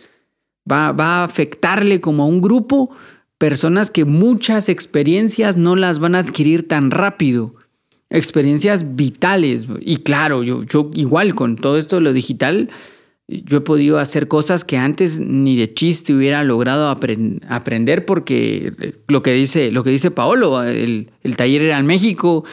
va, 0.69 0.91
va 0.91 1.19
a 1.19 1.23
afectarle 1.23 2.01
como 2.01 2.23
a 2.23 2.25
un 2.25 2.41
grupo 2.41 2.89
personas 3.37 3.91
que 3.91 4.05
muchas 4.05 4.67
experiencias 4.69 5.57
no 5.57 5.75
las 5.75 5.99
van 5.99 6.15
a 6.15 6.19
adquirir 6.19 6.67
tan 6.67 6.89
rápido. 6.89 7.53
Experiencias 8.09 8.95
vitales. 8.95 9.67
Y 9.81 9.97
claro, 9.97 10.43
yo, 10.43 10.63
yo 10.63 10.89
igual 10.95 11.35
con 11.35 11.55
todo 11.57 11.77
esto 11.77 11.97
de 11.97 12.01
lo 12.01 12.13
digital, 12.13 12.69
yo 13.27 13.57
he 13.57 13.61
podido 13.61 13.97
hacer 13.97 14.27
cosas 14.27 14.63
que 14.63 14.77
antes 14.77 15.19
ni 15.19 15.55
de 15.55 15.73
chiste 15.73 16.13
hubiera 16.13 16.43
logrado 16.43 16.89
aprender 16.89 18.05
porque 18.05 18.93
lo 19.07 19.23
que 19.23 19.33
dice, 19.33 19.71
lo 19.71 19.83
que 19.83 19.89
dice 19.89 20.11
Paolo, 20.11 20.61
el, 20.63 21.09
taller 21.35 21.63
era 21.63 21.79
en 21.79 21.87
México 21.87 22.45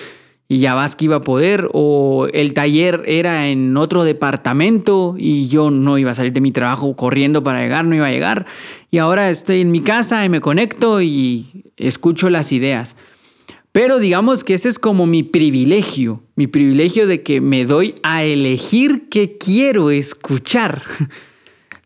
y 0.48 0.58
ya 0.58 0.74
vas 0.74 0.96
que 0.96 1.06
iba 1.06 1.16
a 1.16 1.22
poder, 1.22 1.68
o 1.72 2.26
el 2.32 2.52
taller 2.52 3.02
era 3.06 3.48
en 3.48 3.76
otro 3.76 4.04
departamento 4.04 5.14
y 5.16 5.48
yo 5.48 5.70
no 5.70 5.96
iba 5.96 6.11
a 6.11 6.14
salir 6.14 6.35
de 6.35 6.42
mi 6.42 6.52
trabajo 6.52 6.94
corriendo 6.94 7.42
para 7.42 7.61
llegar, 7.61 7.87
no 7.87 7.94
iba 7.94 8.06
a 8.06 8.11
llegar. 8.11 8.44
Y 8.90 8.98
ahora 8.98 9.30
estoy 9.30 9.62
en 9.62 9.70
mi 9.70 9.80
casa 9.80 10.24
y 10.26 10.28
me 10.28 10.42
conecto 10.42 11.00
y 11.00 11.64
escucho 11.78 12.28
las 12.28 12.52
ideas. 12.52 12.96
Pero 13.72 13.98
digamos 13.98 14.44
que 14.44 14.54
ese 14.54 14.68
es 14.68 14.78
como 14.78 15.06
mi 15.06 15.22
privilegio, 15.22 16.22
mi 16.37 16.46
privilegio 16.46 17.06
de 17.06 17.22
que 17.22 17.40
me 17.40 17.64
doy 17.64 17.94
a 18.02 18.22
elegir 18.22 19.08
qué 19.11 19.37
quiero 19.38 19.90
escuchar. 19.90 20.82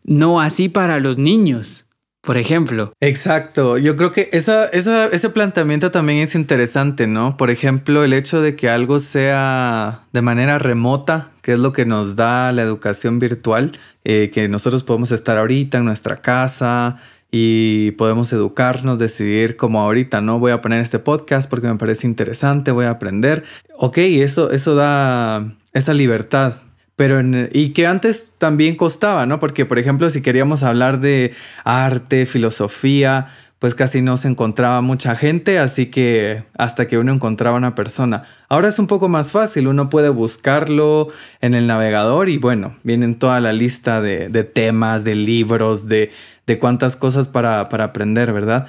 No 0.09 0.39
así 0.39 0.69
para 0.69 1.01
los 1.01 1.17
niños, 1.17 1.85
por 2.27 2.37
ejemplo. 2.37 2.91
Exacto, 2.99 3.77
yo 3.77 3.95
creo 3.95 4.11
que 4.11 4.29
ese 4.33 5.29
planteamiento 5.29 5.91
también 5.91 6.19
es 6.19 6.35
interesante, 6.35 7.07
¿no? 7.07 7.37
Por 7.37 7.49
ejemplo, 7.49 8.03
el 8.03 8.11
hecho 8.11 8.41
de 8.41 8.57
que 8.57 8.67
algo 8.67 8.99
sea 8.99 10.03
de 10.11 10.21
manera 10.21 10.59
remota, 10.59 11.31
que 11.41 11.53
es 11.53 11.59
lo 11.59 11.71
que 11.71 11.85
nos 11.85 12.17
da 12.17 12.51
la 12.51 12.63
educación 12.63 13.19
virtual, 13.19 13.79
eh, 14.03 14.29
que 14.33 14.49
nosotros 14.49 14.83
podemos 14.83 15.13
estar 15.13 15.37
ahorita 15.37 15.77
en 15.77 15.85
nuestra 15.85 16.17
casa, 16.17 16.97
y 17.31 17.91
podemos 17.91 18.33
educarnos, 18.33 18.99
decidir 18.99 19.55
como 19.55 19.79
ahorita, 19.79 20.19
¿no? 20.19 20.37
Voy 20.37 20.51
a 20.51 20.59
poner 20.59 20.81
este 20.81 20.99
podcast 20.99 21.49
porque 21.49 21.67
me 21.67 21.75
parece 21.75 22.07
interesante, 22.07 22.71
voy 22.71 22.85
a 22.85 22.91
aprender. 22.91 23.45
Ok, 23.77 23.99
eso, 23.99 24.51
eso 24.51 24.75
da 24.75 25.55
esa 25.71 25.93
libertad. 25.93 26.55
Pero 26.97 27.21
y 27.53 27.69
que 27.73 27.85
antes 27.85 28.33
también 28.39 28.75
costaba, 28.75 29.27
¿no? 29.27 29.39
Porque, 29.39 29.65
por 29.65 29.77
ejemplo, 29.77 30.09
si 30.09 30.23
queríamos 30.23 30.63
hablar 30.63 30.99
de 30.99 31.31
arte, 31.63 32.25
filosofía, 32.25 33.27
pues 33.59 33.75
casi 33.75 34.01
no 34.01 34.17
se 34.17 34.27
encontraba 34.27 34.81
mucha 34.81 35.15
gente, 35.15 35.59
así 35.59 35.85
que 35.85 36.43
hasta 36.57 36.87
que 36.87 36.97
uno 36.97 37.13
encontraba 37.13 37.55
una 37.55 37.75
persona. 37.75 38.23
Ahora 38.49 38.67
es 38.67 38.79
un 38.79 38.87
poco 38.87 39.09
más 39.09 39.31
fácil, 39.31 39.67
uno 39.67 39.89
puede 39.89 40.09
buscarlo 40.09 41.09
en 41.39 41.53
el 41.53 41.67
navegador 41.67 42.29
y 42.29 42.39
bueno, 42.39 42.75
vienen 42.83 43.19
toda 43.19 43.39
la 43.41 43.53
lista 43.53 44.01
de, 44.01 44.29
de 44.29 44.43
temas, 44.43 45.03
de 45.03 45.13
libros, 45.13 45.87
de, 45.87 46.11
de 46.47 46.57
cuántas 46.57 46.95
cosas 46.95 47.27
para, 47.27 47.69
para 47.69 47.85
aprender, 47.85 48.33
¿verdad? 48.33 48.65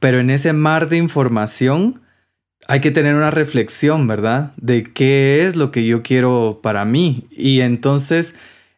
Pero 0.00 0.18
en 0.18 0.30
ese 0.30 0.52
mar 0.52 0.88
de 0.88 0.96
información 0.96 2.00
hay 2.68 2.80
que 2.80 2.90
tener 2.90 3.14
una 3.14 3.30
reflexión, 3.30 4.06
¿verdad? 4.06 4.52
De 4.58 4.82
qué 4.82 5.46
es 5.46 5.56
lo 5.56 5.70
que 5.70 5.86
yo 5.86 6.02
quiero 6.02 6.60
para 6.62 6.84
mí. 6.84 7.26
Y 7.30 7.60
entonces 7.60 8.34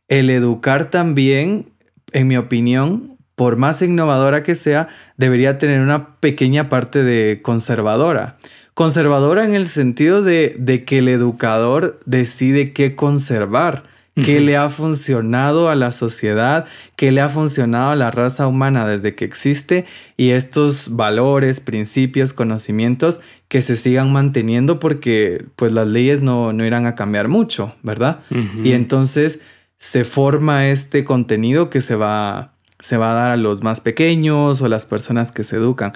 el 0.06 0.30
educar 0.30 0.90
también, 0.90 1.66
en 2.12 2.28
mi 2.28 2.36
opinión, 2.36 3.16
por 3.34 3.56
más 3.56 3.82
innovadora 3.82 4.44
que 4.44 4.54
sea, 4.54 4.86
debería 5.16 5.58
tener 5.58 5.80
una 5.80 6.14
pequeña 6.20 6.68
parte 6.68 7.02
de 7.02 7.42
conservadora. 7.42 8.36
Conservadora 8.74 9.44
en 9.44 9.54
el 9.56 9.66
sentido 9.66 10.22
de, 10.22 10.54
de 10.56 10.84
que 10.84 10.98
el 10.98 11.08
educador 11.08 11.98
decide 12.06 12.72
qué 12.72 12.94
conservar 12.94 13.82
qué 14.14 14.40
le 14.40 14.56
ha 14.56 14.68
funcionado 14.68 15.68
a 15.68 15.74
la 15.74 15.92
sociedad, 15.92 16.66
qué 16.96 17.12
le 17.12 17.20
ha 17.20 17.28
funcionado 17.28 17.90
a 17.90 17.96
la 17.96 18.10
raza 18.10 18.46
humana 18.46 18.86
desde 18.86 19.14
que 19.14 19.24
existe 19.24 19.84
y 20.16 20.30
estos 20.30 20.96
valores, 20.96 21.60
principios, 21.60 22.32
conocimientos 22.32 23.20
que 23.48 23.62
se 23.62 23.76
sigan 23.76 24.12
manteniendo 24.12 24.78
porque 24.78 25.44
pues 25.56 25.72
las 25.72 25.88
leyes 25.88 26.22
no, 26.22 26.52
no 26.52 26.64
irán 26.64 26.86
a 26.86 26.94
cambiar 26.94 27.28
mucho, 27.28 27.74
¿verdad? 27.82 28.20
Y 28.62 28.72
entonces 28.72 29.40
se 29.78 30.04
forma 30.04 30.68
este 30.68 31.04
contenido 31.04 31.70
que 31.70 31.80
se 31.80 31.96
va, 31.96 32.54
se 32.80 32.96
va 32.96 33.12
a 33.12 33.14
dar 33.14 33.30
a 33.30 33.36
los 33.36 33.62
más 33.62 33.80
pequeños 33.80 34.60
o 34.60 34.68
las 34.68 34.86
personas 34.86 35.32
que 35.32 35.44
se 35.44 35.56
educan. 35.56 35.92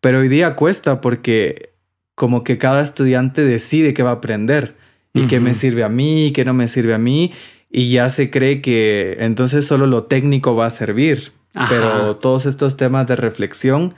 Pero 0.00 0.20
hoy 0.20 0.28
día 0.28 0.54
cuesta 0.54 1.00
porque 1.00 1.74
como 2.14 2.44
que 2.44 2.58
cada 2.58 2.80
estudiante 2.80 3.42
decide 3.42 3.92
qué 3.92 4.02
va 4.02 4.10
a 4.10 4.14
aprender 4.14 4.76
y 5.14 5.26
qué 5.26 5.40
me 5.40 5.54
sirve 5.54 5.84
a 5.84 5.88
mí, 5.88 6.32
qué 6.32 6.44
no 6.44 6.52
me 6.52 6.68
sirve 6.68 6.92
a 6.92 6.98
mí 6.98 7.32
y 7.76 7.90
ya 7.90 8.08
se 8.08 8.30
cree 8.30 8.60
que 8.60 9.16
entonces 9.18 9.66
solo 9.66 9.88
lo 9.88 10.04
técnico 10.04 10.54
va 10.54 10.66
a 10.66 10.70
servir. 10.70 11.32
Pero 11.68 12.16
todos 12.16 12.46
estos 12.46 12.76
temas 12.76 13.08
de 13.08 13.16
reflexión, 13.16 13.94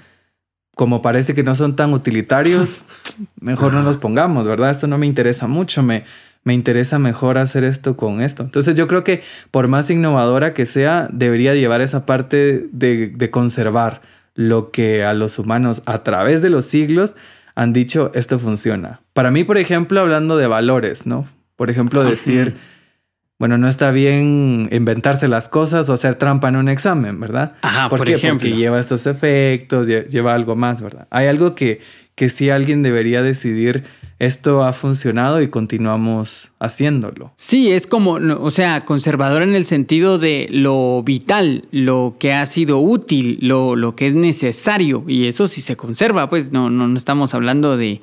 como 0.75 1.03
parece 1.03 1.35
que 1.35 1.43
no 1.43 1.55
son 1.55 1.77
tan 1.77 1.93
utilitarios, 1.93 2.81
mejor 3.41 3.75
no 3.75 3.83
los 3.83 3.99
pongamos, 3.99 4.47
¿verdad? 4.47 4.71
Esto 4.71 4.87
no 4.87 4.97
me 4.97 5.07
interesa 5.07 5.47
mucho, 5.47 5.83
me, 5.83 6.05
me 6.43 6.55
interesa 6.55 6.99
mejor 6.99 7.37
hacer 7.37 7.65
esto 7.65 7.99
con 7.99 8.23
esto. 8.23 8.43
Entonces 8.43 8.77
yo 8.77 8.87
creo 8.87 9.05
que 9.05 9.23
por 9.51 9.69
más 9.69 9.91
innovadora 9.91 10.55
que 10.55 10.65
sea, 10.65 11.09
debería 11.13 11.55
llevar 11.55 11.83
esa 11.83 12.07
parte 12.07 12.67
de, 12.73 13.09
de 13.09 13.31
conservar 13.31 14.01
lo 14.35 14.71
que 14.71 15.05
a 15.05 15.13
los 15.13 15.39
humanos 15.39 15.83
a 15.85 16.03
través 16.03 16.41
de 16.41 16.49
los 16.49 16.65
siglos 16.65 17.15
han 17.55 17.75
dicho 17.75 18.11
esto 18.15 18.39
funciona. 18.39 19.01
Para 19.17 19.33
mí, 19.33 19.43
por 19.43 19.59
ejemplo, 19.59 19.99
hablando 20.01 20.37
de 20.37 20.47
valores, 20.47 21.07
¿no? 21.07 21.27
Por 21.57 21.71
ejemplo, 21.71 22.05
decir 22.05 22.55
bueno, 23.39 23.59
no 23.59 23.69
está 23.69 23.91
bien 23.91 24.69
inventarse 24.73 25.29
las 25.29 25.49
cosas 25.49 25.89
o 25.91 25.93
hacer 25.93 26.15
trampa 26.15 26.49
en 26.49 26.57
un 26.57 26.71
examen, 26.71 27.21
¿verdad? 27.21 27.55
Ajá, 27.61 27.91
por, 27.91 28.09
ejemplo. 28.09 28.49
Porque 28.49 28.57
lleva 28.57 28.81
estos 28.81 29.07
efectos, 29.07 29.87
lleva 29.89 30.33
algo 30.33 30.57
más, 30.57 30.81
¿verdad? 30.81 31.07
Hay 31.11 31.27
algo 31.27 31.55
que, 31.55 31.81
que 32.15 32.31
sí 32.31 32.49
alguien 32.49 32.83
debería 32.83 33.23
decidir, 33.23 33.85
esto 34.19 34.65
ha 34.65 34.73
funcionado 34.73 35.43
y 35.43 35.49
continuamos 35.49 36.53
haciéndolo. 36.61 37.35
Sí, 37.37 37.71
es 37.71 37.87
como, 37.87 38.13
o 38.13 38.51
sea, 38.51 38.87
conservador 38.87 39.43
en 39.43 39.55
el 39.55 39.67
sentido 39.67 40.19
de 40.19 40.49
lo 40.51 41.03
vital, 41.03 41.67
lo 41.73 42.17
que 42.19 42.33
ha 42.33 42.47
sido 42.47 42.79
útil, 42.79 43.39
lo, 43.43 43.77
lo 43.77 43.97
que 43.97 44.07
es 44.07 44.15
necesario, 44.15 45.05
y 45.07 45.27
eso 45.27 45.47
sí 45.47 45.61
se 45.61 45.77
conserva, 45.77 46.31
pues 46.31 46.53
no, 46.53 46.71
no, 46.71 46.89
no 46.89 46.97
estamos 46.97 47.35
hablando 47.35 47.77
de 47.77 48.01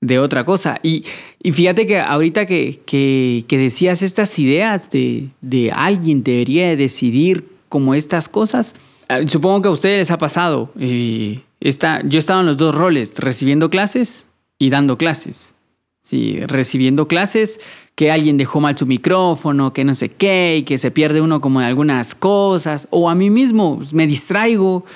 de 0.00 0.18
otra 0.18 0.44
cosa. 0.44 0.78
Y, 0.82 1.04
fíjate 1.52 1.86
que 1.86 1.98
ahorita 1.98 2.46
que, 2.46 2.80
que, 2.86 3.44
decías 3.58 4.02
estas 4.02 4.38
ideas 4.38 4.90
de, 4.90 5.28
de, 5.40 5.72
alguien 5.72 6.22
debería 6.22 6.76
decidir 6.76 7.48
como 7.68 7.94
estas 7.94 8.28
cosas, 8.28 8.74
ah, 9.08 9.20
supongo 9.26 9.62
que 9.62 9.68
a 9.68 9.72
ustedes 9.72 9.98
les 9.98 10.10
ha 10.10 10.18
pasado. 10.18 10.70
Eh, 10.78 11.42
está, 11.60 12.02
yo 12.02 12.18
he 12.18 12.20
estado 12.20 12.40
en 12.40 12.46
los 12.46 12.56
dos 12.56 12.74
roles, 12.74 13.12
recibiendo 13.18 13.70
clases 13.70 14.28
y 14.58 14.70
dando 14.70 14.96
clases. 14.98 15.54
Sí, 16.02 16.40
recibiendo 16.46 17.06
clases, 17.06 17.60
que 17.94 18.10
alguien 18.10 18.38
dejó 18.38 18.60
mal 18.60 18.78
su 18.78 18.86
micrófono, 18.86 19.74
que 19.74 19.84
no 19.84 19.94
sé 19.94 20.08
qué, 20.08 20.58
y 20.58 20.62
que 20.62 20.78
se 20.78 20.90
pierde 20.90 21.20
uno 21.20 21.42
como 21.42 21.60
en 21.60 21.66
algunas 21.66 22.14
cosas, 22.14 22.88
o 22.90 23.10
a 23.10 23.14
mí 23.14 23.28
mismo 23.28 23.80
me 23.92 24.06
distraigo 24.06 24.86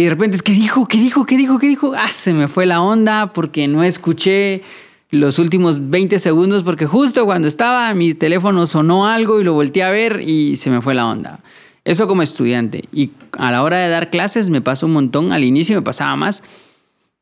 y 0.00 0.04
de 0.04 0.10
repente 0.10 0.36
es 0.36 0.42
que 0.42 0.52
dijo, 0.52 0.86
¿qué 0.88 0.96
dijo? 0.96 1.26
¿Qué 1.26 1.36
dijo? 1.36 1.58
¿Qué 1.58 1.68
dijo? 1.68 1.92
Ah, 1.94 2.10
se 2.10 2.32
me 2.32 2.48
fue 2.48 2.64
la 2.64 2.80
onda 2.80 3.34
porque 3.34 3.68
no 3.68 3.84
escuché 3.84 4.62
los 5.10 5.38
últimos 5.38 5.90
20 5.90 6.18
segundos 6.18 6.62
porque 6.62 6.86
justo 6.86 7.26
cuando 7.26 7.48
estaba 7.48 7.92
mi 7.92 8.14
teléfono 8.14 8.66
sonó 8.66 9.06
algo 9.06 9.40
y 9.40 9.44
lo 9.44 9.52
volteé 9.52 9.82
a 9.82 9.90
ver 9.90 10.22
y 10.26 10.56
se 10.56 10.70
me 10.70 10.80
fue 10.80 10.94
la 10.94 11.06
onda. 11.06 11.40
Eso 11.84 12.06
como 12.06 12.22
estudiante. 12.22 12.84
Y 12.92 13.10
a 13.36 13.50
la 13.50 13.62
hora 13.62 13.76
de 13.76 13.90
dar 13.90 14.08
clases 14.08 14.48
me 14.48 14.62
pasó 14.62 14.86
un 14.86 14.94
montón. 14.94 15.32
Al 15.32 15.44
inicio 15.44 15.76
me 15.76 15.82
pasaba 15.82 16.16
más 16.16 16.42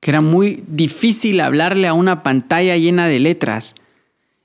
que 0.00 0.12
era 0.12 0.20
muy 0.20 0.62
difícil 0.68 1.40
hablarle 1.40 1.88
a 1.88 1.94
una 1.94 2.22
pantalla 2.22 2.76
llena 2.76 3.08
de 3.08 3.18
letras. 3.18 3.74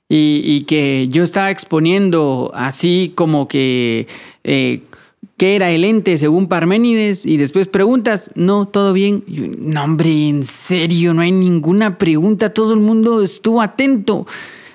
Y, 0.08 0.60
que 0.68 1.08
yo 1.08 1.24
estaba 1.24 1.50
exponiendo 1.50 2.52
así 2.54 3.12
como 3.16 3.48
que 3.48 4.06
eh, 4.44 4.82
qué 5.36 5.56
era 5.56 5.70
el 5.70 5.84
ente 5.84 6.18
según 6.18 6.48
Parménides 6.48 7.26
y 7.26 7.36
después 7.36 7.68
preguntas, 7.68 8.30
no, 8.34 8.66
todo 8.66 8.92
bien. 8.92 9.24
no, 9.58 9.84
hombre, 9.84 10.28
en 10.28 10.44
serio, 10.44 11.14
no 11.14 11.22
hay 11.22 11.32
ninguna 11.32 11.98
pregunta, 11.98 12.50
todo 12.50 12.74
el 12.74 12.80
mundo 12.80 13.22
estuvo 13.22 13.62
atento. 13.62 14.26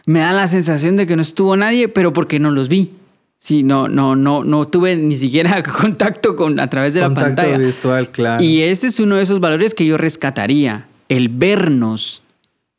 Me 0.06 0.20
da 0.20 0.34
la 0.34 0.48
sensación 0.48 0.96
de 0.96 1.06
que 1.06 1.16
no 1.16 1.22
estuvo 1.22 1.56
nadie, 1.56 1.88
pero 1.88 2.14
porque 2.14 2.40
no 2.40 2.52
los 2.52 2.68
vi. 2.68 2.92
Sí, 3.40 3.64
no, 3.64 3.88
no, 3.88 4.18
no, 4.18 4.44
no 4.44 4.68
tuve 4.68 4.96
ni 4.98 5.16
siquiera 5.16 5.64
contacto 5.82 6.36
con 6.36 6.60
a 6.60 6.70
través 6.70 6.94
de 6.94 7.02
la 7.02 7.14
pantalla. 7.14 7.58
visual, 7.58 8.10
claro. 8.10 8.44
Y 8.44 8.62
ese 8.62 8.88
es 8.88 9.00
uno 9.00 9.16
de 9.16 9.24
esos 9.24 9.40
valores 9.40 9.74
que 9.74 9.86
yo 9.86 9.98
rescataría, 9.98 10.88
el 11.08 11.30
vernos, 11.30 12.22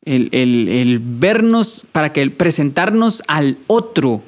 el, 0.05 0.29
el, 0.31 0.99
vernos 1.01 1.85
para 1.91 2.13
que 2.13 2.29
presentarnos 2.29 3.23
al 3.27 3.57
otro. 3.67 4.21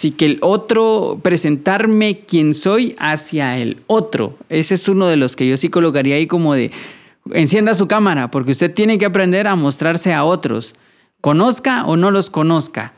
Sí, 0.00 0.12
que 0.12 0.24
el 0.24 0.38
otro, 0.40 1.20
presentarme 1.22 2.20
quien 2.20 2.54
soy 2.54 2.96
hacia 2.98 3.58
el 3.58 3.82
otro. 3.86 4.34
Ese 4.48 4.72
es 4.72 4.88
uno 4.88 5.06
de 5.08 5.18
los 5.18 5.36
que 5.36 5.46
yo 5.46 5.58
sí 5.58 5.68
colocaría 5.68 6.16
ahí 6.16 6.26
como 6.26 6.54
de, 6.54 6.70
encienda 7.34 7.74
su 7.74 7.86
cámara, 7.86 8.30
porque 8.30 8.52
usted 8.52 8.72
tiene 8.72 8.96
que 8.96 9.04
aprender 9.04 9.46
a 9.46 9.56
mostrarse 9.56 10.14
a 10.14 10.24
otros, 10.24 10.74
conozca 11.20 11.84
o 11.84 11.98
no 11.98 12.10
los 12.10 12.30
conozca 12.30 12.94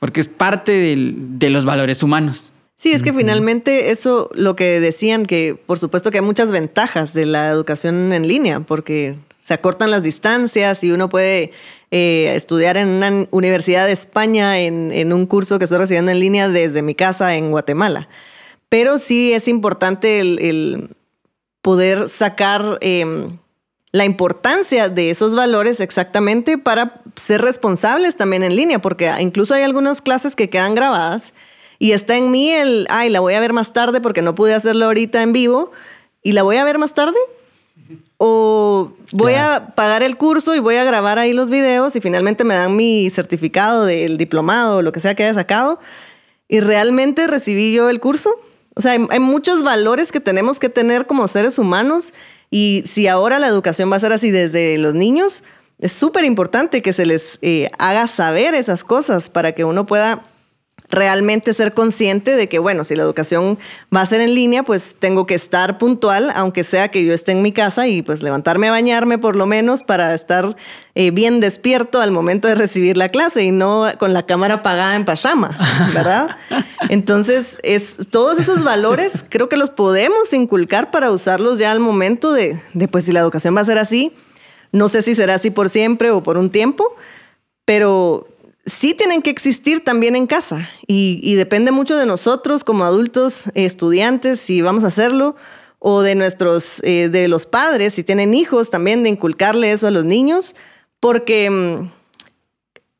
porque 0.00 0.18
es 0.18 0.26
parte 0.26 0.96
de 0.96 1.50
los 1.50 1.64
valores 1.64 2.02
humanos. 2.02 2.50
Sí, 2.74 2.90
es 2.90 3.04
que 3.04 3.12
finalmente 3.12 3.92
eso, 3.92 4.28
lo 4.34 4.56
que 4.56 4.80
decían, 4.80 5.26
que 5.26 5.56
por 5.66 5.78
supuesto 5.78 6.10
que 6.10 6.18
hay 6.18 6.24
muchas 6.24 6.50
ventajas 6.50 7.14
de 7.14 7.26
la 7.26 7.48
educación 7.50 8.12
en 8.12 8.26
línea, 8.26 8.58
porque 8.58 9.14
se 9.38 9.54
acortan 9.54 9.92
las 9.92 10.02
distancias 10.02 10.82
y 10.82 10.90
uno 10.90 11.08
puede 11.08 11.52
eh, 11.90 12.32
estudiar 12.36 12.76
en 12.76 12.88
una 12.88 13.26
universidad 13.30 13.86
de 13.86 13.92
España 13.92 14.60
en, 14.60 15.12
un 15.12 15.26
curso 15.26 15.58
que 15.58 15.64
estoy 15.64 15.78
recibiendo 15.78 16.12
en 16.12 16.20
línea 16.20 16.48
desde 16.48 16.82
mi 16.82 16.94
casa 16.94 17.34
en 17.34 17.50
Guatemala. 17.50 18.08
Pero 18.68 18.98
sí 18.98 19.32
es 19.32 19.48
importante 19.48 20.20
el, 20.20 20.90
poder 21.62 22.08
sacar 22.08 22.78
em, 22.80 23.38
la 23.92 24.04
importancia 24.04 24.88
de 24.88 25.10
esos 25.10 25.34
valores 25.34 25.80
exactamente 25.80 26.58
para 26.58 27.02
ser 27.16 27.42
responsables 27.42 28.16
también 28.16 28.44
en 28.44 28.54
línea, 28.54 28.80
porque 28.80 29.12
incluso 29.18 29.54
hay 29.54 29.64
algunas 29.64 30.00
clases 30.00 30.36
que 30.36 30.48
quedan 30.48 30.74
grabadas 30.74 31.34
y 31.80 31.92
está 31.92 32.16
en 32.16 32.30
mí 32.30 32.50
el, 32.50 32.86
ay, 32.88 33.10
la 33.10 33.20
voy 33.20 33.34
a 33.34 33.40
ver 33.40 33.52
más 33.52 33.72
tarde 33.72 34.00
porque 34.00 34.22
no 34.22 34.34
pude 34.34 34.54
hacerlo 34.54 34.84
ahorita 34.84 35.22
en 35.22 35.32
vivo 35.32 35.72
y 36.22 36.32
la 36.32 36.42
voy 36.42 36.56
a 36.56 36.64
ver 36.64 36.78
más 36.78 36.94
tarde. 36.94 37.16
O 38.18 38.92
voy 39.12 39.34
a 39.34 39.72
pagar 39.74 40.02
el 40.02 40.16
curso 40.16 40.54
y 40.54 40.58
voy 40.58 40.76
a 40.76 40.84
grabar 40.84 41.18
ahí 41.18 41.32
los 41.32 41.50
videos 41.50 41.96
y 41.96 42.00
finalmente 42.00 42.44
me 42.44 42.54
dan 42.54 42.76
mi 42.76 43.10
certificado 43.10 43.84
del 43.84 44.16
diplomado 44.16 44.78
o 44.78 44.82
lo 44.82 44.92
que 44.92 45.00
sea 45.00 45.14
que 45.14 45.24
haya 45.24 45.34
sacado. 45.34 45.80
Y 46.48 46.60
realmente 46.60 47.26
recibí 47.26 47.72
yo 47.72 47.88
el 47.88 48.00
curso. 48.00 48.30
O 48.74 48.80
sea, 48.80 48.92
hay 48.92 49.20
muchos 49.20 49.62
valores 49.62 50.12
que 50.12 50.20
tenemos 50.20 50.58
que 50.58 50.68
tener 50.68 51.06
como 51.06 51.28
seres 51.28 51.58
humanos 51.58 52.12
y 52.50 52.82
si 52.86 53.06
ahora 53.06 53.38
la 53.38 53.46
educación 53.46 53.90
va 53.90 53.96
a 53.96 54.00
ser 54.00 54.12
así 54.12 54.30
desde 54.30 54.76
los 54.78 54.94
niños, 54.94 55.42
es 55.78 55.92
súper 55.92 56.24
importante 56.24 56.82
que 56.82 56.92
se 56.92 57.06
les 57.06 57.38
eh, 57.42 57.70
haga 57.78 58.06
saber 58.06 58.54
esas 58.54 58.84
cosas 58.84 59.30
para 59.30 59.52
que 59.52 59.64
uno 59.64 59.86
pueda 59.86 60.24
realmente 60.90 61.54
ser 61.54 61.72
consciente 61.72 62.36
de 62.36 62.48
que, 62.48 62.58
bueno, 62.58 62.84
si 62.84 62.96
la 62.96 63.02
educación 63.02 63.58
va 63.94 64.00
a 64.00 64.06
ser 64.06 64.20
en 64.20 64.34
línea, 64.34 64.62
pues 64.62 64.96
tengo 64.98 65.26
que 65.26 65.34
estar 65.34 65.78
puntual, 65.78 66.30
aunque 66.34 66.64
sea 66.64 66.90
que 66.90 67.04
yo 67.04 67.14
esté 67.14 67.32
en 67.32 67.42
mi 67.42 67.52
casa 67.52 67.86
y 67.86 68.02
pues 68.02 68.22
levantarme 68.22 68.68
a 68.68 68.72
bañarme 68.72 69.18
por 69.18 69.36
lo 69.36 69.46
menos 69.46 69.82
para 69.82 70.14
estar 70.14 70.56
eh, 70.94 71.10
bien 71.12 71.40
despierto 71.40 72.00
al 72.00 72.10
momento 72.10 72.48
de 72.48 72.56
recibir 72.56 72.96
la 72.96 73.08
clase 73.08 73.44
y 73.44 73.52
no 73.52 73.86
con 73.98 74.12
la 74.12 74.26
cámara 74.26 74.54
apagada 74.54 74.96
en 74.96 75.04
pajama, 75.04 75.56
¿verdad? 75.94 76.36
Entonces, 76.88 77.58
es, 77.62 78.08
todos 78.10 78.38
esos 78.38 78.64
valores 78.64 79.24
creo 79.28 79.48
que 79.48 79.56
los 79.56 79.70
podemos 79.70 80.32
inculcar 80.32 80.90
para 80.90 81.10
usarlos 81.10 81.58
ya 81.58 81.70
al 81.70 81.80
momento 81.80 82.32
de, 82.32 82.60
de, 82.74 82.88
pues 82.88 83.04
si 83.04 83.12
la 83.12 83.20
educación 83.20 83.56
va 83.56 83.60
a 83.60 83.64
ser 83.64 83.78
así, 83.78 84.12
no 84.72 84.88
sé 84.88 85.02
si 85.02 85.14
será 85.14 85.34
así 85.34 85.50
por 85.50 85.68
siempre 85.68 86.10
o 86.10 86.22
por 86.22 86.38
un 86.38 86.50
tiempo, 86.50 86.96
pero 87.64 88.26
sí 88.66 88.94
tienen 88.94 89.22
que 89.22 89.30
existir 89.30 89.84
también 89.84 90.16
en 90.16 90.26
casa 90.26 90.68
y, 90.86 91.34
depende 91.34 91.70
mucho 91.70 91.96
de 91.96 92.06
nosotros 92.06 92.64
como 92.64 92.84
adultos, 92.84 93.50
estudiantes, 93.54 94.40
si 94.40 94.62
vamos 94.62 94.84
a 94.84 94.88
hacerlo, 94.88 95.36
o 95.78 96.02
de 96.02 96.14
nuestros, 96.14 96.82
eh, 96.84 97.08
de 97.10 97.28
los 97.28 97.46
padres, 97.46 97.94
si 97.94 98.04
tienen 98.04 98.34
hijos, 98.34 98.70
también 98.70 99.02
de 99.02 99.08
inculcarle 99.08 99.72
eso 99.72 99.86
a 99.86 99.90
los 99.90 100.04
niños, 100.04 100.54
porque 101.00 101.48
mm, 101.48 101.90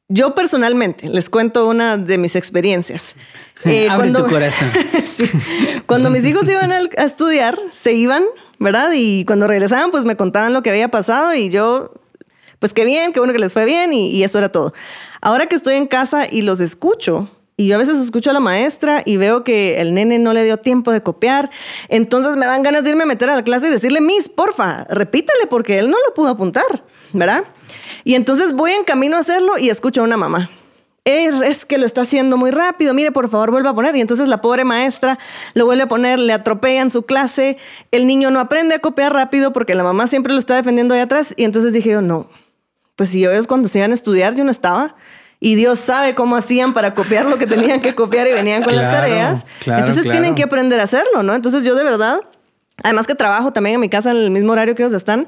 yo 0.08 0.34
personalmente 0.34 1.08
les 1.08 1.28
cuento 1.28 1.68
una 1.68 1.98
de 1.98 2.18
mis 2.18 2.36
experiencias. 2.36 3.14
Eh, 3.66 3.90
Abre 3.90 4.10
tu 4.10 4.24
corazón. 4.24 4.70
cuando 5.86 6.08
mis 6.08 6.24
hijos 6.24 6.48
iban 6.48 6.72
a, 6.72 6.80
estudiar, 7.04 7.58
se 7.72 7.92
iban, 7.92 8.24
¿verdad? 8.58 8.92
Y 8.94 9.26
cuando 9.26 9.46
regresaban, 9.46 9.90
pues 9.90 10.06
me 10.06 10.16
contaban 10.16 10.54
lo 10.54 10.62
que 10.62 10.70
había 10.70 10.88
pasado 10.88 11.34
y 11.34 11.50
yo, 11.50 11.92
pues 12.58 12.72
qué 12.72 12.86
bien, 12.86 13.12
qué 13.12 13.20
bueno 13.20 13.34
que 13.34 13.38
les 13.38 13.52
fue 13.52 13.66
bien 13.66 13.92
y 13.92 14.24
eso 14.24 14.38
era 14.38 14.48
todo. 14.48 14.72
Ahora 15.20 15.46
que 15.46 15.54
estoy 15.54 15.74
en 15.74 15.86
casa 15.86 16.26
y 16.30 16.42
los 16.42 16.60
escucho, 16.60 17.28
y 17.60 17.66
yo 17.66 17.74
a 17.74 17.78
veces 17.78 17.98
escucho 17.98 18.30
a 18.30 18.32
la 18.32 18.40
maestra 18.40 19.02
y 19.04 19.18
veo 19.18 19.44
que 19.44 19.82
el 19.82 19.92
nene 19.92 20.18
no 20.18 20.32
le 20.32 20.44
dio 20.44 20.56
tiempo 20.56 20.92
de 20.92 21.02
copiar. 21.02 21.50
Entonces 21.90 22.38
me 22.38 22.46
dan 22.46 22.62
ganas 22.62 22.84
de 22.84 22.90
irme 22.90 23.02
a 23.02 23.06
meter 23.06 23.28
a 23.28 23.34
la 23.34 23.42
clase 23.42 23.66
y 23.66 23.70
decirle, 23.70 24.00
Miss, 24.00 24.30
porfa, 24.30 24.84
repítale 24.88 25.46
porque 25.46 25.78
él 25.78 25.90
no 25.90 25.98
lo 26.06 26.14
pudo 26.14 26.28
apuntar, 26.28 26.64
¿verdad? 27.12 27.44
Y 28.02 28.14
entonces 28.14 28.52
voy 28.52 28.72
en 28.72 28.84
camino 28.84 29.18
a 29.18 29.20
hacerlo 29.20 29.58
y 29.58 29.68
escucho 29.68 30.00
a 30.00 30.04
una 30.04 30.16
mamá. 30.16 30.50
Es, 31.04 31.66
que 31.66 31.76
lo 31.76 31.84
está 31.84 32.00
haciendo 32.00 32.38
muy 32.38 32.50
rápido, 32.50 32.94
mire, 32.94 33.12
por 33.12 33.28
favor, 33.28 33.50
vuelva 33.50 33.70
a 33.70 33.74
poner. 33.74 33.94
Y 33.94 34.00
entonces 34.00 34.26
la 34.26 34.40
pobre 34.40 34.64
maestra 34.64 35.18
lo 35.52 35.66
vuelve 35.66 35.82
a 35.82 35.88
poner, 35.88 36.18
le 36.18 36.32
atropella 36.32 36.80
en 36.80 36.88
su 36.88 37.02
clase, 37.02 37.58
el 37.90 38.06
niño 38.06 38.30
no 38.30 38.40
aprende 38.40 38.76
a 38.76 38.78
copiar 38.78 39.12
rápido 39.12 39.52
porque 39.52 39.74
la 39.74 39.82
mamá 39.82 40.06
siempre 40.06 40.32
lo 40.32 40.38
está 40.38 40.56
defendiendo 40.56 40.94
ahí 40.94 41.00
atrás. 41.00 41.34
Y 41.36 41.44
entonces 41.44 41.74
dije 41.74 41.90
yo, 41.90 42.00
no, 42.00 42.30
pues 42.96 43.10
si 43.10 43.20
yo 43.20 43.30
es 43.32 43.46
cuando 43.46 43.68
se 43.68 43.80
iban 43.80 43.90
a 43.90 43.94
estudiar, 43.94 44.34
yo 44.34 44.44
no 44.44 44.50
estaba 44.50 44.96
y 45.40 45.54
Dios 45.54 45.78
sabe 45.78 46.14
cómo 46.14 46.36
hacían 46.36 46.74
para 46.74 46.94
copiar 46.94 47.24
lo 47.24 47.38
que 47.38 47.46
tenían 47.46 47.80
que 47.80 47.94
copiar 47.94 48.28
y 48.28 48.34
venían 48.34 48.62
con 48.62 48.76
las 48.76 48.92
tareas. 48.92 49.46
Entonces 49.64 50.02
tienen 50.02 50.34
que 50.34 50.42
aprender 50.42 50.78
a 50.78 50.84
hacerlo, 50.84 51.22
¿no? 51.22 51.34
Entonces 51.34 51.64
yo 51.64 51.74
de 51.74 51.82
verdad, 51.82 52.20
además 52.82 53.06
que 53.06 53.14
trabajo 53.14 53.50
también 53.52 53.74
en 53.74 53.80
mi 53.80 53.88
casa 53.88 54.10
en 54.10 54.18
el 54.18 54.30
mismo 54.30 54.52
horario 54.52 54.74
que 54.74 54.82
ellos 54.82 54.92
están, 54.92 55.26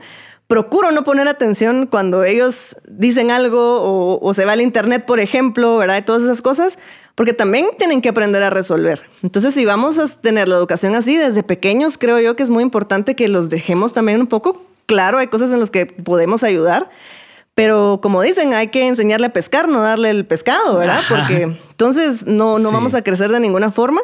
procuro 0.53 0.91
no 0.91 1.03
poner 1.03 1.29
atención 1.29 1.87
cuando 1.87 2.25
ellos 2.25 2.77
dicen 2.87 3.31
algo 3.31 4.19
o, 4.21 4.35
se 4.35 4.45
va 4.45 4.53
al 4.53 4.61
internet, 4.61 5.07
por 5.07 5.19
ejemplo, 5.19 5.79
¿verdad? 5.79 5.97
Y 5.97 6.03
todas 6.03 6.23
esas 6.23 6.43
cosas, 6.43 6.79
porque 7.15 7.33
también 7.33 7.69
tienen 7.79 8.03
que 8.03 8.11
aprender 8.11 8.43
a 8.43 8.51
resolver. 8.51 9.09
Entonces, 9.23 9.55
si 9.55 9.65
vamos 9.65 9.99
a 9.99 10.07
tener 10.21 10.49
la 10.49 10.57
educación 10.57 10.95
así 10.95 11.17
desde 11.17 11.43
pequeños, 11.43 11.97
creo 11.97 12.21
yo 12.21 12.37
que 12.37 12.43
es 12.43 12.51
muy 12.51 12.63
importante 12.63 13.17
que 13.17 13.29
los 13.29 13.49
dejemos 13.49 13.95
también 13.95 14.21
un 14.21 14.27
poco. 14.27 14.63
Claro, 14.85 15.17
hay 15.17 15.29
cosas 15.29 15.53
en 15.53 15.61
las 15.61 15.71
que 15.71 15.87
podemos 15.87 16.45
ayudar, 16.45 16.91
pero 17.55 18.01
como 18.03 18.23
dicen, 18.23 18.55
hay 18.55 18.69
que 18.69 18.87
enseñarle 18.87 19.27
a 19.27 19.33
pescar, 19.33 19.69
no 19.69 19.83
darle 19.83 20.11
el 20.11 20.27
pescado, 20.27 20.79
¿verdad? 20.79 21.03
Porque 21.09 21.43
entonces 21.43 22.27
no, 22.27 22.59
no 22.59 22.73
vamos 22.73 22.95
a 22.95 23.03
crecer 23.03 23.31
de 23.31 23.41
ninguna 23.41 23.71
forma. 23.71 24.01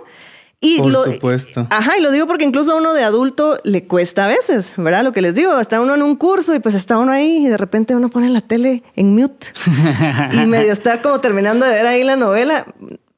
Y 0.61 0.78
Por 0.78 0.92
supuesto. 0.92 1.68
Ajá, 1.70 1.98
y 1.98 2.02
lo 2.02 2.11
digo 2.11 2.26
porque 2.26 2.44
incluso 2.44 2.72
a 2.72 2.76
uno 2.76 2.92
de 2.92 3.04
adulto 3.04 3.61
le 3.62 3.84
cuesta 3.84 4.24
a 4.24 4.28
veces, 4.28 4.74
¿verdad? 4.76 5.04
Lo 5.04 5.12
que 5.12 5.22
les 5.22 5.37
digo, 5.37 5.58
está 5.61 5.80
uno 5.80 5.94
en 5.94 6.02
un 6.02 6.16
curso 6.16 6.52
y 6.54 6.58
pues 6.58 6.74
está 6.74 6.98
uno 6.98 7.12
ahí 7.12 7.46
y 7.46 7.48
de 7.48 7.56
repente 7.56 7.94
uno 7.94 8.11
pone 8.11 8.28
la 8.28 8.40
tele 8.40 8.82
en 8.96 9.14
mute 9.14 9.46
y 10.32 10.46
medio 10.46 10.72
está 10.72 11.00
como 11.00 11.20
terminando 11.20 11.64
de 11.64 11.72
ver 11.72 11.87
ahí 11.87 12.02
la 12.02 12.16
novela. 12.16 12.66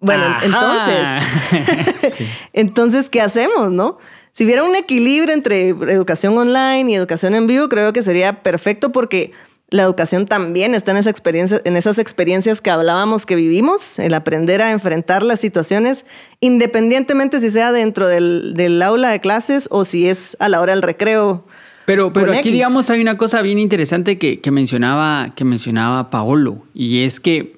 Bueno, 0.01 0.25
entonces, 0.43 2.29
entonces, 2.53 3.11
¿qué 3.11 3.21
hacemos, 3.21 3.73
no? 3.73 3.99
Si 4.33 4.45
hubiera 4.45 4.63
un 4.63 4.75
equilibrio 4.75 5.35
entre 5.35 5.71
educación 5.71 6.37
online 6.39 6.93
y 6.93 6.95
educación 6.95 7.35
en 7.35 7.47
vivo, 7.47 7.69
creo 7.69 7.93
que 7.93 8.03
sería 8.03 8.43
perfecto 8.43 8.93
porque 8.93 9.33
la 9.71 9.85
educación 9.85 10.27
también 10.27 10.75
está 10.75 10.91
en, 10.91 10.97
esa 10.97 11.11
experiencia, 11.11 11.61
en 11.65 11.77
esas 11.77 11.99
experiencias 11.99 12.61
que 12.61 12.71
hablábamos 12.71 13.25
que 13.25 13.37
vivimos, 13.37 13.99
el 13.99 14.15
aprender 14.15 14.63
a 14.63 14.73
enfrentar 14.73 15.23
las 15.23 15.41
situaciones, 15.41 16.05
independientemente 16.41 17.41
si 17.41 17.51
sea 17.51 17.71
dentro 17.71 18.09
del, 18.09 18.83
aula 18.83 19.11
de 19.11 19.21
clases 19.21 19.69
o 19.71 19.85
si 19.85 20.09
es 20.09 20.37
a 20.41 20.49
la 20.49 20.61
hora 20.61 20.75
del 20.75 20.83
recreo. 20.83 21.45
Pero, 21.87 22.13
pero 22.13 22.33
aquí, 22.33 22.51
digamos, 22.51 22.91
hay 22.91 23.01
una 23.01 23.17
cosa 23.17 23.43
bien 23.43 23.59
interesante 23.59 24.19
que, 24.19 24.51
mencionaba, 24.51 25.33
que 25.35 25.45
mencionaba 25.45 26.11
Paolo, 26.11 26.63
y 26.75 27.05
es 27.05 27.21
que 27.21 27.57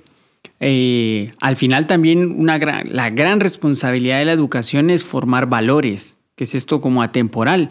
eh, 0.61 1.33
al 1.41 1.57
final 1.57 1.87
también 1.87 2.39
una 2.39 2.59
la 2.85 3.11
gran 3.11 3.41
responsabilidad 3.41 4.19
de 4.19 4.27
la 4.27 4.33
educación 4.33 4.91
es 4.91 5.03
formar 5.03 5.47
valores, 5.47 6.19
que 6.37 6.45
es 6.45 6.55
esto 6.55 6.81
como 6.81 7.03
atemporal. 7.03 7.71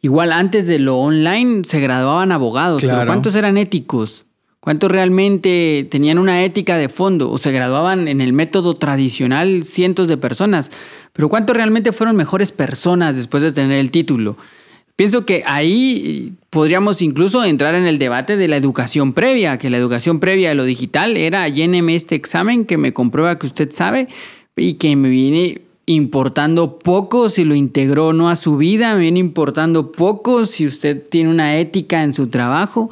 Igual 0.00 0.32
antes 0.32 0.66
de 0.66 0.78
lo 0.78 0.96
online 0.96 1.64
se 1.64 1.80
graduaban 1.80 2.30
abogados, 2.32 2.82
pero 2.82 3.04
¿cuántos 3.06 3.34
eran 3.34 3.58
éticos? 3.58 4.24
¿Cuántos 4.60 4.90
realmente 4.90 5.86
tenían 5.90 6.18
una 6.18 6.44
ética 6.44 6.76
de 6.76 6.88
fondo 6.88 7.30
o 7.30 7.38
se 7.38 7.52
graduaban 7.52 8.06
en 8.06 8.20
el 8.20 8.32
método 8.32 8.74
tradicional 8.74 9.64
cientos 9.64 10.08
de 10.08 10.16
personas? 10.16 10.70
Pero 11.12 11.28
¿cuántos 11.28 11.56
realmente 11.56 11.92
fueron 11.92 12.16
mejores 12.16 12.52
personas 12.52 13.16
después 13.16 13.42
de 13.42 13.52
tener 13.52 13.78
el 13.78 13.90
título? 13.90 14.36
Pienso 14.94 15.24
que 15.24 15.44
ahí 15.46 16.32
podríamos 16.50 17.02
incluso 17.02 17.44
entrar 17.44 17.76
en 17.76 17.86
el 17.86 18.00
debate 18.00 18.36
de 18.36 18.48
la 18.48 18.56
educación 18.56 19.12
previa, 19.12 19.56
que 19.56 19.70
la 19.70 19.76
educación 19.76 20.18
previa 20.18 20.48
de 20.48 20.56
lo 20.56 20.64
digital 20.64 21.16
era 21.16 21.48
lléneme 21.48 21.94
este 21.94 22.16
examen 22.16 22.64
que 22.64 22.78
me 22.78 22.92
comprueba 22.92 23.38
que 23.38 23.46
usted 23.46 23.70
sabe 23.70 24.08
y 24.56 24.74
que 24.74 24.96
me 24.96 25.08
viene 25.08 25.62
importando 25.88 26.78
poco 26.78 27.28
si 27.28 27.44
lo 27.44 27.54
integró 27.54 28.08
o 28.08 28.12
no 28.12 28.28
a 28.28 28.36
su 28.36 28.56
vida, 28.56 28.94
me 28.94 29.00
viene 29.00 29.18
importando 29.18 29.90
poco 29.92 30.44
si 30.44 30.66
usted 30.66 31.02
tiene 31.08 31.30
una 31.30 31.58
ética 31.58 32.02
en 32.02 32.14
su 32.14 32.28
trabajo. 32.28 32.90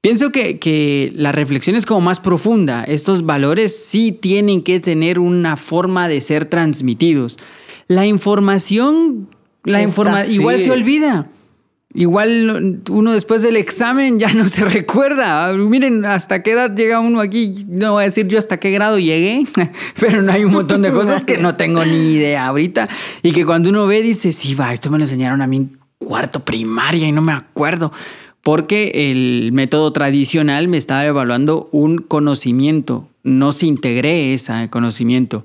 Pienso 0.00 0.30
que, 0.30 0.58
que, 0.58 1.10
la 1.16 1.32
reflexión 1.32 1.74
es 1.74 1.86
como 1.86 2.02
más 2.02 2.20
profunda. 2.20 2.84
Estos 2.84 3.26
valores 3.26 3.84
sí 3.84 4.12
tienen 4.12 4.62
que 4.62 4.78
tener 4.78 5.18
una 5.18 5.56
forma 5.56 6.06
de 6.06 6.20
ser 6.20 6.44
transmitidos. 6.44 7.38
La 7.88 8.06
información, 8.06 9.28
la 9.64 9.82
información 9.82 10.40
igual 10.40 10.60
se 10.60 10.70
olvida. 10.70 11.28
Igual 11.98 12.80
uno 12.90 13.12
después 13.12 13.42
del 13.42 13.56
examen 13.56 14.20
ya 14.20 14.32
no 14.32 14.48
se 14.48 14.64
recuerda. 14.68 15.52
Miren, 15.54 16.04
hasta 16.04 16.44
qué 16.44 16.52
edad 16.52 16.72
llega 16.72 17.00
uno 17.00 17.20
aquí. 17.20 17.66
No 17.68 17.94
voy 17.94 18.04
a 18.04 18.06
decir 18.06 18.28
yo 18.28 18.38
hasta 18.38 18.58
qué 18.58 18.70
grado 18.70 19.00
llegué, 19.00 19.44
pero 20.00 20.22
no 20.22 20.30
hay 20.30 20.44
un 20.44 20.52
montón 20.52 20.82
de 20.82 20.92
cosas 20.92 21.24
que 21.24 21.38
no 21.38 21.56
tengo 21.56 21.84
ni 21.84 22.12
idea 22.12 22.46
ahorita. 22.46 22.88
Y 23.24 23.32
que 23.32 23.44
cuando 23.44 23.70
uno 23.70 23.88
ve 23.88 24.00
dice, 24.00 24.32
sí, 24.32 24.54
va, 24.54 24.72
esto 24.72 24.90
me 24.90 24.98
lo 24.98 25.04
enseñaron 25.04 25.42
a 25.42 25.48
mí 25.48 25.56
en 25.56 25.76
cuarto 25.98 26.44
primaria 26.44 27.08
y 27.08 27.10
no 27.10 27.20
me 27.20 27.32
acuerdo 27.32 27.90
porque 28.44 29.10
el 29.10 29.50
método 29.50 29.92
tradicional 29.92 30.68
me 30.68 30.76
estaba 30.76 31.04
evaluando 31.04 31.68
un 31.72 31.98
conocimiento, 31.98 33.08
no 33.24 33.50
se 33.50 33.66
integré 33.66 34.34
ese 34.34 34.68
conocimiento. 34.70 35.44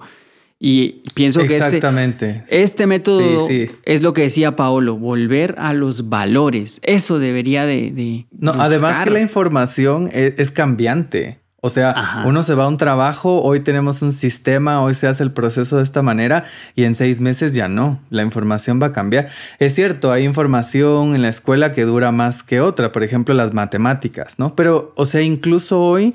Y 0.65 1.04
pienso 1.13 1.41
que 1.41 1.58
este, 1.58 2.45
este 2.47 2.88
método 2.88 3.49
es 3.84 4.02
lo 4.02 4.13
que 4.13 4.21
decía 4.21 4.56
Paolo, 4.56 4.95
volver 4.95 5.56
a 5.58 5.73
los 5.73 6.08
valores. 6.08 6.80
Eso 6.84 7.19
debería 7.19 7.65
de... 7.65 8.28
no, 8.32 8.54
además 8.54 9.02
que 9.04 9.10
la 9.10 9.19
información 9.19 10.10
e, 10.13 10.36
es 10.38 10.52
cambiante. 10.52 11.41
O 11.60 11.67
sea, 11.67 12.23
uno 12.26 12.43
se 12.43 12.56
va 12.56 12.63
a 12.63 12.67
un 12.69 12.78
trabajo, 12.78 13.41
hoy 13.41 13.60
tenemos 13.60 14.02
un 14.04 14.13
sistema, 14.13 14.82
hoy 14.82 14.93
se 14.93 15.08
hace 15.08 15.23
el 15.23 15.34
proceso 15.34 15.78
de 15.78 15.84
esta 15.84 16.02
manera 16.02 16.45
y 16.76 16.86
en 16.86 16.95
seis 16.95 17.19
meses 17.19 17.54
ya 17.54 17.67
no, 17.67 17.99
la 18.10 18.21
información 18.21 18.82
va 18.82 18.88
a 18.88 18.91
cambiar. 18.93 19.28
Es 19.60 19.76
cierto, 19.76 20.13
hay 20.13 20.23
información 20.23 21.13
en 21.13 21.23
la 21.23 21.30
escuela 21.30 21.73
que 21.73 21.84
dura 21.84 22.13
más 22.13 22.41
que 22.41 22.62
otra, 22.62 22.93
por 22.93 23.04
ejemplo 23.04 23.36
las 23.36 23.54
matemáticas, 23.54 24.39
¿no? 24.39 24.56
Pero, 24.56 24.93
o 24.95 25.04
sea, 25.04 25.21
incluso 25.21 25.82
hoy 25.82 26.13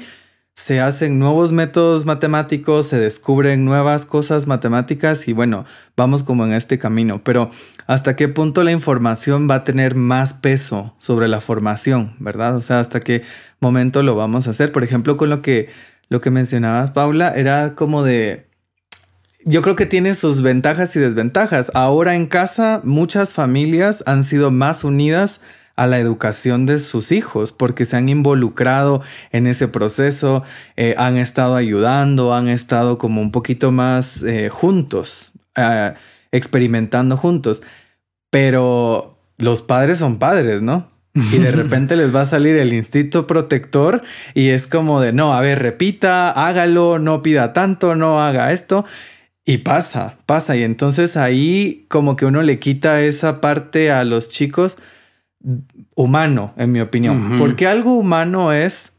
se 0.59 0.81
hacen 0.81 1.21
nuevos 1.21 1.53
métodos 1.53 2.05
matemáticos, 2.05 2.89
se 2.89 2.99
descubren 2.99 3.65
nuevas 3.65 4.05
cosas 4.05 4.49
matemáticas 4.49 5.29
y 5.29 5.33
bueno, 5.33 5.65
vamos 5.97 6.25
como 6.25 6.45
en 6.45 6.53
este 6.53 6.81
camino, 6.81 7.23
pero 7.23 7.53
hasta 7.87 8.17
qué 8.17 8.27
punto 8.27 8.65
la 8.65 8.73
información 8.73 9.49
va 9.49 9.55
a 9.55 9.65
tener 9.65 9.95
más 9.95 10.35
peso 10.35 10.97
sobre 10.99 11.29
la 11.29 11.41
formación, 11.41 12.13
¿verdad? 12.19 12.57
O 12.57 12.63
sea, 12.63 12.81
hasta 12.81 12.99
qué 12.99 13.23
momento 13.61 14.03
lo 14.03 14.17
vamos 14.17 14.49
a 14.49 14.51
hacer. 14.51 14.73
Por 14.73 14.83
ejemplo, 14.83 15.17
con 15.17 15.31
lo 15.31 15.43
que, 15.43 15.69
lo 16.09 16.21
que 16.21 16.33
mencionabas, 16.33 16.91
Paula, 16.91 17.35
era 17.37 17.77
como 17.77 18.03
de... 18.03 18.49
Yo 19.45 19.63
creo 19.63 19.77
que 19.77 19.87
tiene 19.87 20.17
sus 20.17 20.43
ventajas 20.43 20.97
y 20.97 20.99
desventajas. 20.99 21.71
Ahora 21.73 22.17
en 22.17 22.27
casa 22.27 22.81
muchas 22.83 23.33
familias 23.33 24.03
han 24.07 24.25
sido 24.25 24.51
más 24.51 24.83
unidas 24.83 25.41
a 25.79 25.87
la 25.87 26.01
educación 26.01 26.67
de 26.67 26.81
sus 26.81 27.13
hijos 27.13 27.53
porque 27.53 27.85
se 27.85 27.97
han 27.97 28.09
involucrado 28.09 29.01
en 29.31 29.47
ese 29.47 29.69
proceso, 29.69 30.43
eh, 30.77 30.97
han 30.99 31.17
estado 31.17 31.55
ayudando, 31.55 32.35
han 32.35 32.49
estado 32.49 32.99
como 32.99 33.23
un 33.23 33.31
poquito 33.31 33.71
más 33.71 34.25
eh, 34.25 34.49
juntos, 34.49 35.31
eh, 35.55 35.95
experimentando 36.33 37.17
juntos. 37.17 37.63
Pero 38.31 39.21
los 39.39 39.63
padres 39.63 39.99
son 39.99 40.19
padres, 40.19 40.63
¿no? 40.63 40.89
Y 41.15 41.39
de 41.39 41.51
repente 41.53 41.95
les 41.95 42.13
va 42.13 42.23
a 42.23 42.27
salir 42.27 42.57
el 42.57 42.73
instinto 42.73 43.29
protector 43.29 44.03
y 44.35 44.49
es 44.49 44.67
como 44.67 45.01
de, 45.01 45.13
no, 45.13 45.33
a 45.33 45.41
ver, 45.41 45.61
repita, 45.61 46.33
hágalo, 46.33 46.99
no 46.99 47.23
pida 47.23 47.53
tanto, 47.53 47.95
no 47.95 48.21
haga 48.21 48.53
esto. 48.53 48.85
Y 49.45 49.59
pasa, 49.59 50.17
pasa. 50.27 50.57
Y 50.57 50.65
entonces 50.65 51.17
ahí 51.17 51.87
como 51.89 52.17
que 52.17 52.27
uno 52.27 52.43
le 52.43 52.59
quita 52.59 53.01
esa 53.01 53.41
parte 53.41 53.93
a 53.93 54.03
los 54.03 54.29
chicos 54.29 54.77
humano, 55.95 56.53
en 56.57 56.73
mi 56.73 56.81
opinión. 56.81 57.37
Porque 57.39 57.67
algo 57.67 57.97
humano 57.97 58.53
es 58.53 58.95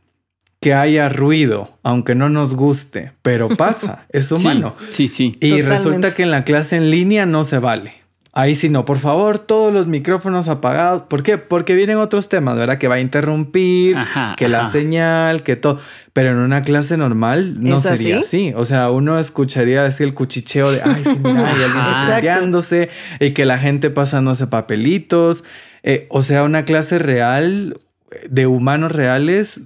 que 0.59 0.73
haya 0.73 1.09
ruido, 1.09 1.77
aunque 1.83 2.15
no 2.15 2.29
nos 2.29 2.55
guste, 2.55 3.13
pero 3.21 3.49
pasa, 3.57 4.05
es 4.09 4.31
humano. 4.31 4.73
Sí, 4.89 5.07
sí. 5.07 5.37
Y 5.39 5.61
resulta 5.61 6.13
que 6.13 6.23
en 6.23 6.31
la 6.31 6.43
clase 6.43 6.75
en 6.75 6.89
línea 6.89 7.25
no 7.25 7.43
se 7.43 7.59
vale. 7.59 7.93
Ahí 8.31 8.53
sí 8.53 8.69
no, 8.69 8.85
por 8.85 8.99
favor, 8.99 9.39
todos 9.39 9.73
los 9.73 9.87
micrófonos 9.87 10.47
apagados. 10.47 11.03
¿Por 11.09 11.23
qué? 11.23 11.39
Porque 11.39 11.73
vienen 11.73 11.97
otros 11.97 12.29
temas, 12.29 12.57
¿verdad? 12.57 12.77
Que 12.77 12.87
va 12.87 12.95
a 12.95 12.99
interrumpir, 12.99 13.97
que 14.37 14.47
la 14.47 14.69
señal, 14.69 15.41
que 15.41 15.55
todo. 15.55 15.79
Pero 16.13 16.29
en 16.29 16.37
una 16.37 16.61
clase 16.61 16.95
normal 16.95 17.61
no 17.61 17.79
sería 17.79 18.19
así? 18.19 18.53
O 18.55 18.65
sea, 18.65 18.91
uno 18.91 19.17
escucharía 19.17 19.83
así 19.83 20.03
el 20.03 20.13
cuchicheo 20.13 20.71
de, 20.71 20.81
ay, 20.83 21.01
sí, 21.03 21.17
mira, 21.23 21.53
y 21.57 21.63
alguien 22.11 22.89
y 23.19 23.33
que 23.33 23.45
la 23.45 23.57
gente 23.57 23.89
pasándose 23.89 24.45
papelitos. 24.45 25.43
Eh, 25.83 26.07
o 26.09 26.21
sea, 26.23 26.43
una 26.43 26.65
clase 26.65 26.99
real 26.99 27.79
de 28.29 28.47
humanos 28.47 28.91
reales, 28.91 29.61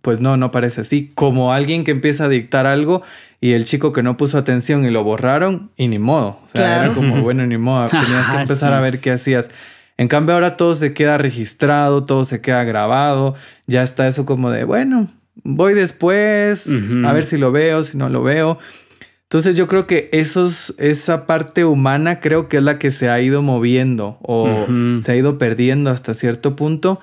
pues 0.00 0.20
no, 0.20 0.36
no 0.36 0.50
parece 0.50 0.82
así. 0.82 1.10
Como 1.14 1.52
alguien 1.52 1.84
que 1.84 1.90
empieza 1.90 2.24
a 2.24 2.28
dictar 2.28 2.66
algo 2.66 3.02
y 3.40 3.52
el 3.52 3.64
chico 3.64 3.92
que 3.92 4.02
no 4.02 4.16
puso 4.16 4.38
atención 4.38 4.84
y 4.84 4.90
lo 4.90 5.04
borraron 5.04 5.70
y 5.76 5.88
ni 5.88 5.98
modo. 5.98 6.38
O 6.44 6.48
sea, 6.48 6.80
era 6.80 6.94
como, 6.94 7.22
bueno, 7.22 7.46
ni 7.46 7.58
modo, 7.58 7.86
tenías 7.90 8.28
que 8.28 8.36
empezar 8.36 8.72
a 8.72 8.80
ver 8.80 9.00
qué 9.00 9.12
hacías. 9.12 9.50
En 9.98 10.08
cambio, 10.08 10.34
ahora 10.34 10.56
todo 10.56 10.74
se 10.74 10.94
queda 10.94 11.18
registrado, 11.18 12.04
todo 12.04 12.24
se 12.24 12.40
queda 12.40 12.64
grabado, 12.64 13.34
ya 13.66 13.82
está 13.82 14.08
eso 14.08 14.24
como 14.24 14.50
de, 14.50 14.64
bueno, 14.64 15.08
voy 15.44 15.74
después, 15.74 16.68
a 17.04 17.12
ver 17.12 17.24
si 17.24 17.36
lo 17.36 17.52
veo, 17.52 17.84
si 17.84 17.96
no 17.96 18.08
lo 18.08 18.22
veo. 18.22 18.58
Entonces 19.32 19.56
yo 19.56 19.66
creo 19.66 19.86
que 19.86 20.10
esos, 20.12 20.74
esa 20.76 21.24
parte 21.24 21.64
humana 21.64 22.20
creo 22.20 22.50
que 22.50 22.58
es 22.58 22.62
la 22.62 22.78
que 22.78 22.90
se 22.90 23.08
ha 23.08 23.18
ido 23.18 23.40
moviendo 23.40 24.18
o 24.20 24.66
se 25.00 25.10
ha 25.10 25.16
ido 25.16 25.38
perdiendo 25.38 25.88
hasta 25.88 26.12
cierto 26.12 26.54
punto 26.54 27.00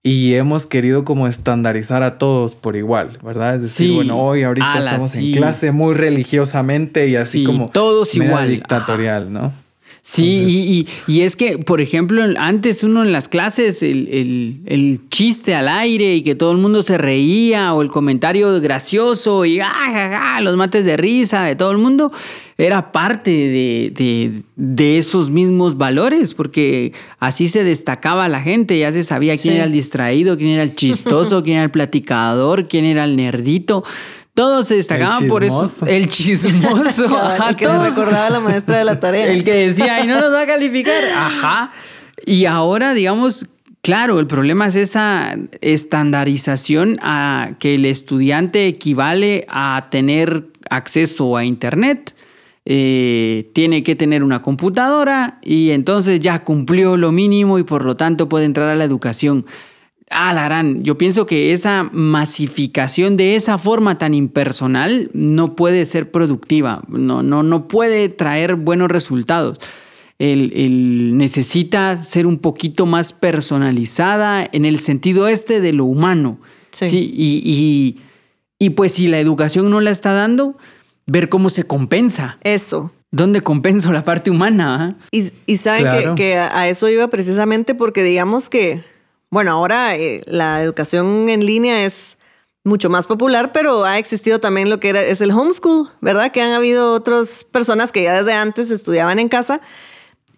y 0.00 0.34
hemos 0.34 0.64
querido 0.64 1.04
como 1.04 1.26
estandarizar 1.26 2.04
a 2.04 2.18
todos 2.18 2.54
por 2.54 2.76
igual, 2.76 3.18
¿verdad? 3.24 3.56
Es 3.56 3.62
decir, 3.62 3.94
bueno, 3.94 4.16
hoy 4.22 4.44
ahorita 4.44 4.78
estamos 4.78 5.16
en 5.16 5.32
clase 5.32 5.72
muy 5.72 5.94
religiosamente 5.94 7.08
y 7.08 7.16
así 7.16 7.42
como 7.42 7.68
todos 7.70 8.14
igual 8.14 8.50
dictatorial, 8.50 9.32
¿no? 9.32 9.52
Sí, 10.04 10.84
y, 11.06 11.20
es 11.20 11.36
que, 11.36 11.58
por 11.58 11.80
ejemplo, 11.80 12.24
antes 12.36 12.82
uno 12.82 13.04
en 13.04 13.12
las 13.12 13.28
clases, 13.28 13.84
el, 13.84 14.98
chiste 15.10 15.54
al 15.54 15.68
aire 15.68 16.16
y 16.16 16.22
que 16.22 16.34
todo 16.34 16.50
el 16.50 16.58
mundo 16.58 16.82
se 16.82 16.98
reía, 16.98 17.72
o 17.72 17.82
el 17.82 17.88
comentario 17.88 18.60
gracioso 18.60 19.44
y 19.44 19.60
ah, 19.60 20.40
los 20.42 20.56
mates 20.56 20.84
de 20.84 20.96
risa 20.96 21.44
de 21.44 21.54
todo 21.54 21.70
el 21.70 21.78
mundo, 21.78 22.10
era 22.58 22.90
parte 22.90 23.30
de, 23.30 24.42
de, 24.56 24.98
esos 24.98 25.30
mismos 25.30 25.78
valores, 25.78 26.34
porque 26.34 26.92
así 27.20 27.46
se 27.46 27.62
destacaba 27.62 28.28
la 28.28 28.40
gente, 28.40 28.76
ya 28.76 28.92
se 28.92 29.04
sabía 29.04 29.36
quién 29.36 29.54
era 29.54 29.64
el 29.64 29.72
distraído, 29.72 30.36
quién 30.36 30.50
era 30.50 30.64
el 30.64 30.74
chistoso, 30.74 31.42
quién 31.44 31.58
era 31.58 31.64
el 31.64 31.70
platicador, 31.70 32.66
quién 32.66 32.86
era 32.86 33.04
el 33.04 33.14
nerdito. 33.14 33.84
Todos 34.34 34.68
se 34.68 34.76
destacaban 34.76 35.28
por 35.28 35.44
eso. 35.44 35.86
El 35.86 36.08
chismoso. 36.08 37.04
el 37.48 37.56
que 37.56 37.66
le 37.66 37.78
recordaba 37.78 38.26
a 38.26 38.30
la 38.30 38.40
maestra 38.40 38.78
de 38.78 38.84
la 38.84 38.98
tarea. 38.98 39.26
El 39.26 39.44
que 39.44 39.52
decía, 39.68 39.96
ay, 39.96 40.06
no 40.06 40.18
nos 40.20 40.32
va 40.32 40.42
a 40.42 40.46
calificar. 40.46 41.04
Ajá. 41.14 41.72
Y 42.24 42.46
ahora, 42.46 42.94
digamos, 42.94 43.46
claro, 43.82 44.18
el 44.20 44.26
problema 44.26 44.66
es 44.68 44.76
esa 44.76 45.36
estandarización 45.60 46.98
a 47.02 47.52
que 47.58 47.74
el 47.74 47.84
estudiante 47.84 48.66
equivale 48.66 49.44
a 49.48 49.88
tener 49.90 50.46
acceso 50.70 51.36
a 51.36 51.44
Internet. 51.44 52.14
Eh, 52.64 53.50
tiene 53.54 53.82
que 53.82 53.96
tener 53.96 54.22
una 54.22 54.40
computadora 54.40 55.40
y 55.42 55.70
entonces 55.72 56.20
ya 56.20 56.44
cumplió 56.44 56.96
lo 56.96 57.10
mínimo 57.10 57.58
y 57.58 57.64
por 57.64 57.84
lo 57.84 57.96
tanto 57.96 58.28
puede 58.28 58.46
entrar 58.46 58.68
a 58.68 58.76
la 58.76 58.84
educación. 58.84 59.44
Ah, 60.12 60.32
la 60.32 60.44
gran. 60.44 60.82
Yo 60.82 60.98
pienso 60.98 61.26
que 61.26 61.52
esa 61.52 61.88
masificación 61.92 63.16
de 63.16 63.34
esa 63.34 63.58
forma 63.58 63.98
tan 63.98 64.14
impersonal 64.14 65.10
no 65.12 65.56
puede 65.56 65.84
ser 65.86 66.10
productiva, 66.10 66.82
no, 66.88 67.22
no, 67.22 67.42
no 67.42 67.68
puede 67.68 68.08
traer 68.08 68.56
buenos 68.56 68.90
resultados. 68.90 69.58
El, 70.18 71.16
necesita 71.16 72.04
ser 72.04 72.28
un 72.28 72.38
poquito 72.38 72.86
más 72.86 73.12
personalizada 73.12 74.48
en 74.52 74.64
el 74.64 74.78
sentido 74.78 75.26
este 75.26 75.60
de 75.60 75.72
lo 75.72 75.84
humano. 75.84 76.38
Sí. 76.70 77.12
y, 77.14 77.96
y, 78.58 78.70
pues 78.70 78.92
si 78.92 79.08
la 79.08 79.18
educación 79.18 79.68
no 79.68 79.80
la 79.80 79.90
está 79.90 80.12
dando, 80.12 80.56
ver 81.06 81.28
cómo 81.28 81.48
se 81.48 81.64
compensa. 81.64 82.38
Eso. 82.42 82.92
¿Dónde 83.10 83.42
compenso 83.42 83.92
la 83.92 84.04
parte 84.04 84.30
humana? 84.30 84.88
Ah? 84.88 85.06
Y, 85.10 85.30
y, 85.46 85.58
saben 85.58 86.14
que, 86.14 86.36
a 86.38 86.68
eso 86.68 86.88
iba 86.88 87.08
precisamente 87.08 87.74
porque 87.74 88.02
digamos 88.02 88.48
que 88.48 88.82
bueno, 89.32 89.50
ahora 89.52 89.96
eh, 89.96 90.20
la 90.26 90.62
educación 90.62 91.30
en 91.30 91.46
línea 91.46 91.86
es 91.86 92.18
mucho 92.64 92.90
más 92.90 93.06
popular, 93.06 93.50
pero 93.50 93.86
ha 93.86 93.96
existido 93.96 94.40
también 94.40 94.68
lo 94.68 94.78
que 94.78 94.90
es 95.10 95.22
el 95.22 95.30
homeschool, 95.30 95.88
¿verdad? 96.02 96.32
Que 96.32 96.42
han 96.42 96.52
habido 96.52 96.92
otras 96.92 97.42
personas 97.42 97.92
que 97.92 98.02
ya 98.02 98.12
desde 98.12 98.34
antes 98.34 98.70
estudiaban 98.70 99.18
en 99.18 99.30
casa. 99.30 99.62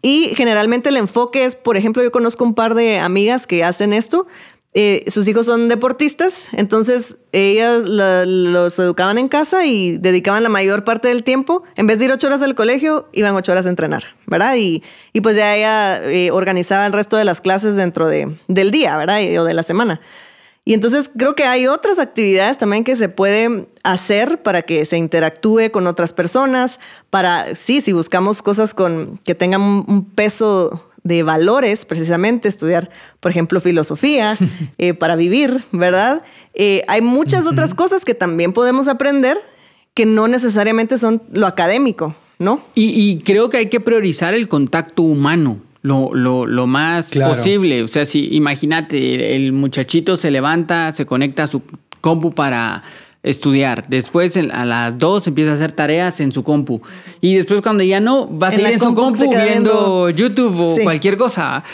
Y 0.01 0.37
generalmente 0.37 0.91
el 0.91 0.97
enfoque 0.97 1.45
es, 1.45 1.57
por 1.57 1.77
ejemplo, 1.77 2.05
yo 2.05 2.13
conozco 2.13 2.45
un 2.45 2.55
par 2.55 2.77
de 2.77 3.01
amigas 3.01 3.49
que 3.49 3.65
hacen 3.65 3.93
esto. 3.93 4.29
Eh, 4.77 5.05
sus 5.07 5.29
hijos 5.29 5.47
son 5.47 5.69
deportistas, 5.69 6.49
entonces 6.51 7.19
ellas 7.31 7.85
los 7.85 8.77
educaban 8.81 9.19
en 9.19 9.29
casa 9.29 9.65
y 9.67 9.99
dedicaban 9.99 10.43
la 10.43 10.49
mayor 10.49 10.83
parte 10.83 11.07
del 11.07 11.23
tiempo, 11.23 11.63
en 11.77 11.87
vez 11.87 12.01
de 12.01 12.07
ir 12.07 12.13
ocho 12.13 12.27
horas 12.27 12.43
al 12.43 12.57
colegio, 12.57 13.09
iban 13.13 13.37
ocho 13.37 13.53
horas 13.53 13.67
a 13.67 13.69
entrenar, 13.69 14.17
¿verdad? 14.27 14.57
Y, 14.57 14.83
pues 15.23 15.37
ya 15.37 15.55
ella 15.55 16.03
eh, 16.03 16.33
organizaba 16.33 16.87
el 16.87 16.93
resto 16.93 17.17
de 17.17 17.25
las 17.25 17.41
clases 17.41 17.77
dentro 17.77 18.09
de, 18.09 18.37
del 18.49 18.73
día, 18.73 18.97
¿verdad? 18.97 19.21
o 19.39 19.45
de 19.45 19.55
la 19.55 19.63
semana. 19.63 20.01
Y 20.65 20.75
entonces 20.75 21.09
creo 21.17 21.37
que 21.37 21.45
hay 21.45 21.69
otras 21.69 22.01
actividades 22.01 22.59
también 22.59 22.83
que 22.83 22.97
se 22.97 23.09
pueden 23.09 23.69
hacer 23.85 24.43
para 24.43 24.63
que 24.63 24.85
se 24.87 24.97
interactúe 24.97 25.71
con 25.71 25.87
otras 25.87 26.13
personas, 26.13 26.81
para, 27.11 27.55
sí, 27.55 27.81
si 27.81 27.93
buscamos 27.93 28.43
cosas 28.43 28.75
con, 28.75 29.21
que 29.25 29.37
tengan 29.37 29.61
un 29.61 30.11
peso 30.17 30.91
de 31.05 31.23
valores, 31.23 31.85
precisamente, 31.85 32.49
estudiar, 32.49 32.91
por 33.21 33.31
ejemplo, 33.31 33.61
filosofía, 33.61 34.37
eh, 34.79 34.95
para 34.95 35.17
vivir, 35.17 35.65
¿verdad? 35.71 36.23
Eh, 36.55 36.83
hay 36.89 37.03
muchas 37.03 37.47
otras 37.47 37.75
cosas 37.75 38.05
que 38.05 38.15
también 38.15 38.53
podemos 38.53 38.89
aprender 38.89 39.39
que 39.93 40.07
no 40.07 40.27
necesariamente 40.27 40.99
son 40.99 41.23
lo 41.33 41.47
académico, 41.47 42.17
¿no? 42.39 42.65
Y, 42.75 43.19
creo 43.25 43.49
que 43.49 43.59
hay 43.59 43.69
que 43.69 43.81
priorizar 43.81 44.35
el 44.35 44.49
contacto 44.49 45.03
humano 45.03 45.61
lo, 45.83 46.15
lo, 46.15 46.47
lo 46.47 46.67
más 46.67 47.11
posible. 47.11 47.83
O 47.83 47.89
sea, 47.89 48.07
si 48.07 48.35
imagínate, 48.35 49.37
el 49.37 49.53
muchachito 49.53 50.17
se 50.17 50.31
levanta, 50.31 50.91
se 50.93 51.05
conecta 51.05 51.45
a 51.45 51.47
su 51.47 51.63
compu 52.01 52.35
para 52.35 52.83
estudiar. 53.25 53.89
Después 53.89 54.37
a 54.37 54.65
las 54.65 54.99
dos 54.99 55.27
empieza 55.27 55.51
a 55.51 55.55
hacer 55.55 55.73
tareas 55.73 56.21
en 56.21 56.31
su 56.31 56.45
compu. 56.45 56.81
Y 57.21 57.35
después 57.35 57.63
cuando 57.63 57.83
ya 57.83 57.99
no, 57.99 58.31
va 58.39 58.49
a 58.49 58.51
seguir 58.53 58.73
en 58.73 58.81
su 58.81 58.95
compu 58.95 59.35
viendo 59.35 60.11
YouTube 60.11 60.61
o 60.61 60.77
cualquier 60.83 61.17
cosa. 61.17 61.65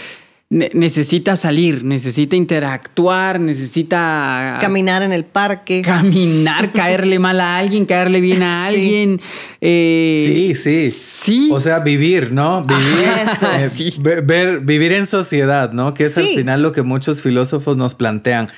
necesita 0.48 1.36
salir, 1.36 1.84
necesita 1.84 2.36
interactuar, 2.36 3.38
necesita... 3.40 4.58
Caminar 4.60 5.02
en 5.02 5.12
el 5.12 5.24
parque. 5.24 5.82
Caminar, 5.82 6.72
caerle 6.74 7.18
mal 7.18 7.40
a 7.40 7.58
alguien, 7.58 7.84
caerle 7.84 8.20
bien 8.20 8.42
a 8.42 8.66
alguien. 8.66 9.20
Eh, 9.60 10.54
sí, 10.54 10.54
sí. 10.54 10.90
Sí. 10.90 11.50
O 11.52 11.60
sea, 11.60 11.80
vivir, 11.80 12.32
¿no? 12.32 12.64
Vivir. 12.64 12.80
Eh, 13.42 14.22
ver, 14.22 14.60
vivir 14.60 14.92
en 14.92 15.06
sociedad, 15.06 15.72
¿no? 15.72 15.94
Que 15.94 16.04
es 16.04 16.18
al 16.18 16.26
final 16.26 16.62
lo 16.62 16.72
que 16.72 16.82
muchos 16.82 17.22
filósofos 17.22 17.76
nos 17.76 17.94
plantean. 17.94 18.48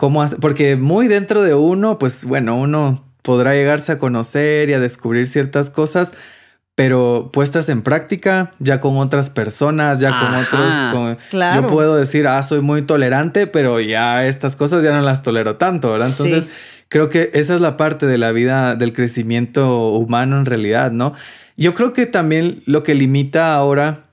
¿Cómo 0.00 0.22
hace? 0.22 0.36
Porque 0.36 0.76
muy 0.76 1.08
dentro 1.08 1.42
de 1.42 1.52
uno, 1.52 1.98
pues 1.98 2.24
bueno, 2.24 2.56
uno 2.56 3.04
podrá 3.20 3.52
llegarse 3.52 3.92
a 3.92 3.98
conocer 3.98 4.70
y 4.70 4.72
a 4.72 4.80
descubrir 4.80 5.26
ciertas 5.26 5.68
cosas, 5.68 6.14
pero 6.74 7.28
puestas 7.34 7.68
en 7.68 7.82
práctica, 7.82 8.52
ya 8.60 8.80
con 8.80 8.96
otras 8.96 9.28
personas, 9.28 10.00
ya 10.00 10.18
con 10.18 10.34
otros. 10.36 11.20
Yo 11.54 11.66
puedo 11.66 11.96
decir, 11.96 12.26
ah, 12.28 12.42
soy 12.42 12.62
muy 12.62 12.80
tolerante, 12.80 13.46
pero 13.46 13.78
ya 13.78 14.26
estas 14.26 14.56
cosas 14.56 14.82
ya 14.82 14.92
no 14.92 15.02
las 15.02 15.22
tolero 15.22 15.56
tanto, 15.56 15.92
¿verdad? 15.92 16.08
Entonces, 16.08 16.48
creo 16.88 17.10
que 17.10 17.30
esa 17.34 17.54
es 17.54 17.60
la 17.60 17.76
parte 17.76 18.06
de 18.06 18.16
la 18.16 18.32
vida, 18.32 18.76
del 18.76 18.94
crecimiento 18.94 19.88
humano 19.88 20.38
en 20.38 20.46
realidad, 20.46 20.92
¿no? 20.92 21.12
Yo 21.58 21.74
creo 21.74 21.92
que 21.92 22.06
también 22.06 22.62
lo 22.64 22.82
que 22.84 22.94
limita 22.94 23.54
ahora 23.54 24.04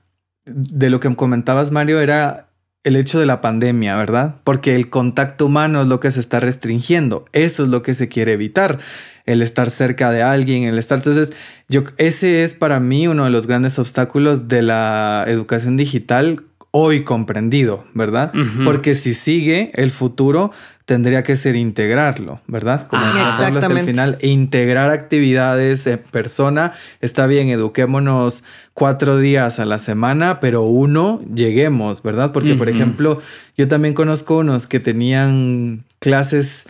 de 0.44 0.90
lo 0.90 1.00
que 1.00 1.16
comentabas, 1.16 1.70
Mario, 1.70 1.98
era 2.02 2.47
el 2.88 2.96
hecho 2.96 3.20
de 3.20 3.26
la 3.26 3.40
pandemia, 3.42 3.96
¿verdad? 3.96 4.36
Porque 4.44 4.74
el 4.74 4.88
contacto 4.88 5.46
humano 5.46 5.82
es 5.82 5.86
lo 5.86 6.00
que 6.00 6.10
se 6.10 6.20
está 6.20 6.40
restringiendo. 6.40 7.26
Eso 7.32 7.62
es 7.62 7.68
lo 7.68 7.82
que 7.82 7.92
se 7.92 8.08
quiere 8.08 8.32
evitar. 8.32 8.78
El 9.26 9.42
estar 9.42 9.68
cerca 9.68 10.10
de 10.10 10.22
alguien, 10.22 10.64
el 10.64 10.78
estar. 10.78 10.96
Entonces, 10.96 11.34
yo, 11.68 11.84
ese 11.98 12.44
es 12.44 12.54
para 12.54 12.80
mí 12.80 13.06
uno 13.06 13.24
de 13.24 13.30
los 13.30 13.46
grandes 13.46 13.78
obstáculos 13.78 14.48
de 14.48 14.62
la 14.62 15.24
educación 15.26 15.76
digital 15.76 16.44
hoy 16.70 17.02
comprendido, 17.02 17.84
¿verdad? 17.94 18.32
Porque 18.64 18.94
si 18.94 19.14
sigue 19.14 19.72
el 19.74 19.90
futuro, 19.90 20.52
tendría 20.84 21.22
que 21.22 21.36
ser 21.36 21.56
integrarlo, 21.56 22.40
¿verdad? 22.46 22.86
Como 22.86 23.02
hablas 23.04 23.64
al 23.64 23.80
final, 23.80 24.18
integrar 24.22 24.90
actividades 24.90 25.86
en 25.86 25.98
persona. 25.98 26.72
Está 27.00 27.26
bien, 27.26 27.48
eduquémonos 27.48 28.44
cuatro 28.74 29.18
días 29.18 29.58
a 29.58 29.64
la 29.64 29.78
semana, 29.78 30.40
pero 30.40 30.62
uno, 30.62 31.20
lleguemos, 31.34 32.02
¿verdad? 32.02 32.32
Porque, 32.32 32.54
por 32.54 32.68
ejemplo, 32.68 33.20
yo 33.56 33.68
también 33.68 33.94
conozco 33.94 34.38
unos 34.38 34.66
que 34.66 34.80
tenían 34.80 35.84
clases 35.98 36.66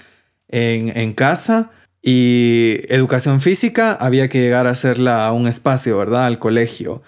en, 0.48 0.96
en 0.96 1.12
casa. 1.12 1.70
Y 2.00 2.80
educación 2.88 3.40
física 3.40 3.92
había 3.92 4.28
que 4.28 4.40
llegar 4.40 4.66
a 4.68 4.70
hacerla 4.70 5.26
a 5.26 5.32
un 5.32 5.48
espacio, 5.48 5.98
¿verdad? 5.98 6.26
Al 6.26 6.38
colegio. 6.38 7.02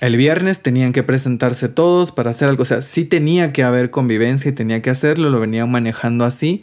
El 0.00 0.16
viernes 0.16 0.62
tenían 0.62 0.92
que 0.92 1.02
presentarse 1.02 1.68
todos 1.68 2.12
para 2.12 2.30
hacer 2.30 2.48
algo. 2.48 2.62
O 2.62 2.66
sea, 2.66 2.82
sí 2.82 3.04
tenía 3.04 3.52
que 3.52 3.62
haber 3.62 3.90
convivencia 3.90 4.50
y 4.50 4.52
tenía 4.52 4.82
que 4.82 4.90
hacerlo, 4.90 5.30
lo 5.30 5.40
venían 5.40 5.70
manejando 5.70 6.24
así. 6.24 6.62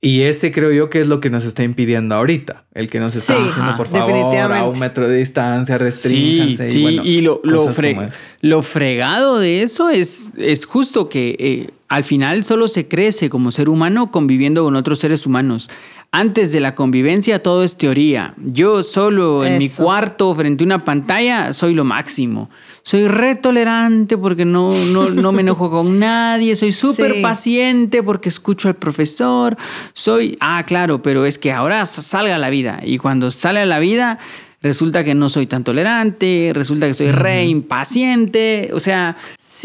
Y 0.00 0.22
ese 0.22 0.52
creo 0.52 0.70
yo 0.72 0.90
que 0.90 1.00
es 1.00 1.06
lo 1.06 1.20
que 1.20 1.30
nos 1.30 1.44
está 1.44 1.64
impidiendo 1.64 2.14
ahorita. 2.14 2.64
El 2.74 2.88
que 2.88 3.00
nos 3.00 3.16
está 3.16 3.42
diciendo, 3.42 3.74
por 3.76 3.88
favor, 3.88 4.36
a 4.36 4.64
un 4.64 4.78
metro 4.78 5.08
de 5.08 5.16
distancia, 5.16 5.78
restringanse. 5.78 6.68
Sí, 6.68 6.84
sí. 6.86 7.00
Y, 7.02 7.22
lo, 7.22 7.40
lo, 7.42 8.62
fregado 8.62 9.38
de 9.38 9.62
eso 9.62 9.88
es, 9.88 10.30
es 10.36 10.64
justo 10.64 11.08
que 11.08 11.36
eh, 11.38 11.70
al 11.88 12.04
final 12.04 12.44
solo 12.44 12.68
se 12.68 12.88
crece 12.88 13.30
como 13.30 13.52
ser 13.52 13.68
humano 13.68 14.10
conviviendo 14.10 14.64
con 14.64 14.76
otros 14.76 14.98
seres 14.98 15.26
humanos. 15.26 15.70
Antes 16.12 16.50
de 16.52 16.60
la 16.60 16.74
convivencia 16.74 17.42
todo 17.42 17.62
es 17.62 17.76
teoría. 17.76 18.34
Yo 18.38 18.82
solo 18.82 19.44
en 19.44 19.58
mi 19.58 19.68
cuarto 19.68 20.34
frente 20.34 20.64
a 20.64 20.66
una 20.66 20.84
pantalla 20.84 21.52
soy 21.52 21.74
lo 21.74 21.84
máximo. 21.84 22.48
Soy 22.82 23.06
re 23.06 23.34
tolerante 23.34 24.16
porque 24.16 24.44
no, 24.44 24.72
no, 24.72 25.32
me 25.32 25.42
enojo 25.42 25.70
con 25.70 25.98
nadie. 25.98 26.56
Soy 26.56 26.72
súper 26.72 27.20
paciente 27.20 28.02
porque 28.02 28.28
escucho 28.28 28.68
al 28.68 28.76
profesor. 28.76 29.56
Soy, 29.92 30.36
ah, 30.40 30.64
claro, 30.66 31.02
pero 31.02 31.26
es 31.26 31.38
que 31.38 31.52
ahora 31.52 31.84
salga 31.86 32.36
a 32.36 32.38
la 32.38 32.50
vida. 32.50 32.80
Y 32.84 32.98
cuando 32.98 33.30
sale 33.30 33.60
a 33.60 33.66
la 33.66 33.78
vida, 33.78 34.18
resulta 34.62 35.04
que 35.04 35.14
no 35.14 35.28
soy 35.28 35.46
tan 35.46 35.64
tolerante, 35.64 36.50
resulta 36.54 36.86
que 36.86 36.94
soy 36.94 37.10
re 37.10 37.46
impaciente, 37.46 38.70
o 38.72 38.80
sea... 38.80 39.16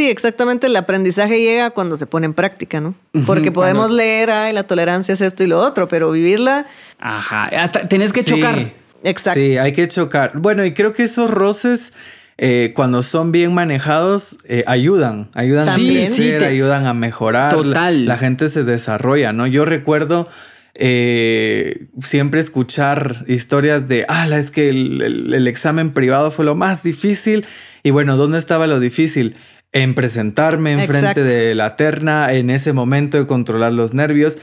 Sí, 0.01 0.09
exactamente, 0.09 0.65
el 0.65 0.75
aprendizaje 0.75 1.39
llega 1.41 1.69
cuando 1.69 1.95
se 1.95 2.07
pone 2.07 2.25
en 2.25 2.33
práctica, 2.33 2.81
¿no? 2.81 2.95
Porque 3.27 3.51
podemos 3.51 3.91
leer, 3.91 4.31
ay, 4.31 4.51
la 4.51 4.63
tolerancia 4.63 5.13
es 5.13 5.21
esto 5.21 5.43
y 5.43 5.47
lo 5.47 5.59
otro, 5.59 5.87
pero 5.87 6.09
vivirla... 6.09 6.65
Hasta 6.97 7.87
tenés 7.87 8.11
que 8.11 8.23
chocar. 8.23 8.71
Exacto. 9.03 9.39
Sí, 9.39 9.59
hay 9.59 9.73
que 9.73 9.87
chocar. 9.87 10.31
Bueno, 10.33 10.65
y 10.65 10.73
creo 10.73 10.93
que 10.93 11.03
esos 11.03 11.29
roces... 11.29 11.93
Eh, 12.39 12.71
cuando 12.75 13.03
son 13.03 13.31
bien 13.31 13.53
manejados, 13.53 14.39
eh, 14.45 14.63
ayudan, 14.65 15.29
ayudan 15.35 15.69
a 15.69 15.75
crecer, 15.75 16.43
ayudan 16.43 16.87
a 16.87 16.95
mejorar. 16.95 17.53
Total. 17.53 18.05
La, 18.05 18.13
la, 18.13 18.17
gente 18.17 18.47
se 18.47 18.63
desarrolla, 18.63 19.31
¿no? 19.31 19.45
Yo 19.45 19.63
recuerdo 19.63 20.27
eh, 20.73 21.87
siempre 22.01 22.39
escuchar 22.39 23.25
historias 23.27 23.87
de, 23.87 24.05
ah, 24.07 24.27
es 24.35 24.51
que 24.51 24.69
el, 24.69 25.47
examen 25.47 25.91
privado 25.91 26.31
fue 26.31 26.45
lo 26.45 26.55
más 26.55 26.81
difícil. 26.81 27.45
Y 27.83 27.91
bueno, 27.91 28.15
¿dónde 28.15 28.39
estaba 28.39 28.67
lo 28.67 28.79
difícil? 28.79 29.35
En 29.73 29.95
presentarme 29.95 30.73
enfrente 30.73 31.23
de 31.23 31.55
la 31.55 31.75
terna, 31.75 32.33
en 32.33 32.49
ese 32.49 32.73
momento 32.73 33.17
de 33.17 33.25
controlar 33.25 33.71
los 33.71 33.93
nervios. 33.93 34.37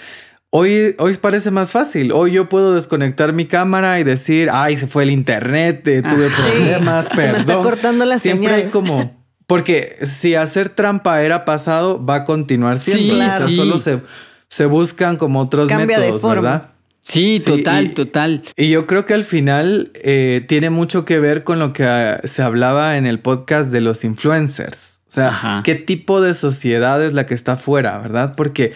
Hoy, 0.50 0.94
hoy 0.98 1.14
parece 1.14 1.50
más 1.50 1.72
fácil. 1.72 2.12
Hoy 2.12 2.32
yo 2.32 2.48
puedo 2.48 2.74
desconectar 2.74 3.34
mi 3.34 3.44
cámara 3.44 4.00
y 4.00 4.04
decir, 4.04 4.48
ay, 4.50 4.78
se 4.78 4.86
fue 4.86 5.02
el 5.02 5.10
internet, 5.10 5.86
eh, 5.86 6.02
tuve 6.02 6.28
problemas, 6.30 7.08
perdón. 7.10 7.24
Se 7.24 7.32
me 7.32 7.38
está 7.38 7.62
cortando 7.62 8.04
la 8.06 8.18
Siempre 8.18 8.54
hay 8.54 8.64
como. 8.64 9.18
Porque 9.46 9.98
si 10.02 10.34
hacer 10.34 10.70
trampa 10.70 11.22
era 11.22 11.44
pasado, 11.44 12.04
va 12.04 12.16
a 12.16 12.24
continuar 12.24 12.78
siendo. 12.78 13.14
solo 13.50 13.78
se 13.78 14.00
se 14.48 14.66
buscan 14.66 15.16
como 15.16 15.40
otros 15.40 15.70
métodos, 15.70 16.22
¿verdad? 16.22 16.70
Sí, 17.02 17.40
total, 17.44 17.94
total. 17.94 18.42
Y 18.56 18.70
yo 18.70 18.86
creo 18.86 19.06
que 19.06 19.14
al 19.14 19.24
final 19.24 19.92
eh, 19.94 20.44
tiene 20.46 20.68
mucho 20.68 21.04
que 21.04 21.18
ver 21.18 21.44
con 21.44 21.58
lo 21.58 21.72
que 21.72 21.84
ah, 21.84 22.20
se 22.24 22.42
hablaba 22.42 22.98
en 22.98 23.06
el 23.06 23.20
podcast 23.20 23.70
de 23.70 23.80
los 23.80 24.04
influencers. 24.04 24.97
O 25.08 25.10
sea, 25.10 25.62
qué 25.64 25.74
tipo 25.74 26.20
de 26.20 26.34
sociedad 26.34 27.02
es 27.02 27.14
la 27.14 27.24
que 27.24 27.34
está 27.34 27.52
afuera, 27.52 27.98
¿verdad? 27.98 28.34
Porque 28.36 28.74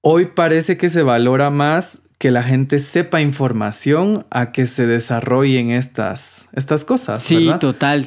hoy 0.00 0.26
parece 0.26 0.76
que 0.76 0.88
se 0.88 1.02
valora 1.02 1.50
más 1.50 2.00
que 2.18 2.32
la 2.32 2.42
gente 2.42 2.80
sepa 2.80 3.20
información 3.20 4.26
a 4.30 4.50
que 4.50 4.66
se 4.66 4.88
desarrollen 4.88 5.70
estas, 5.70 6.48
estas 6.52 6.84
cosas. 6.84 7.22
Sí, 7.22 7.48
total, 7.60 8.04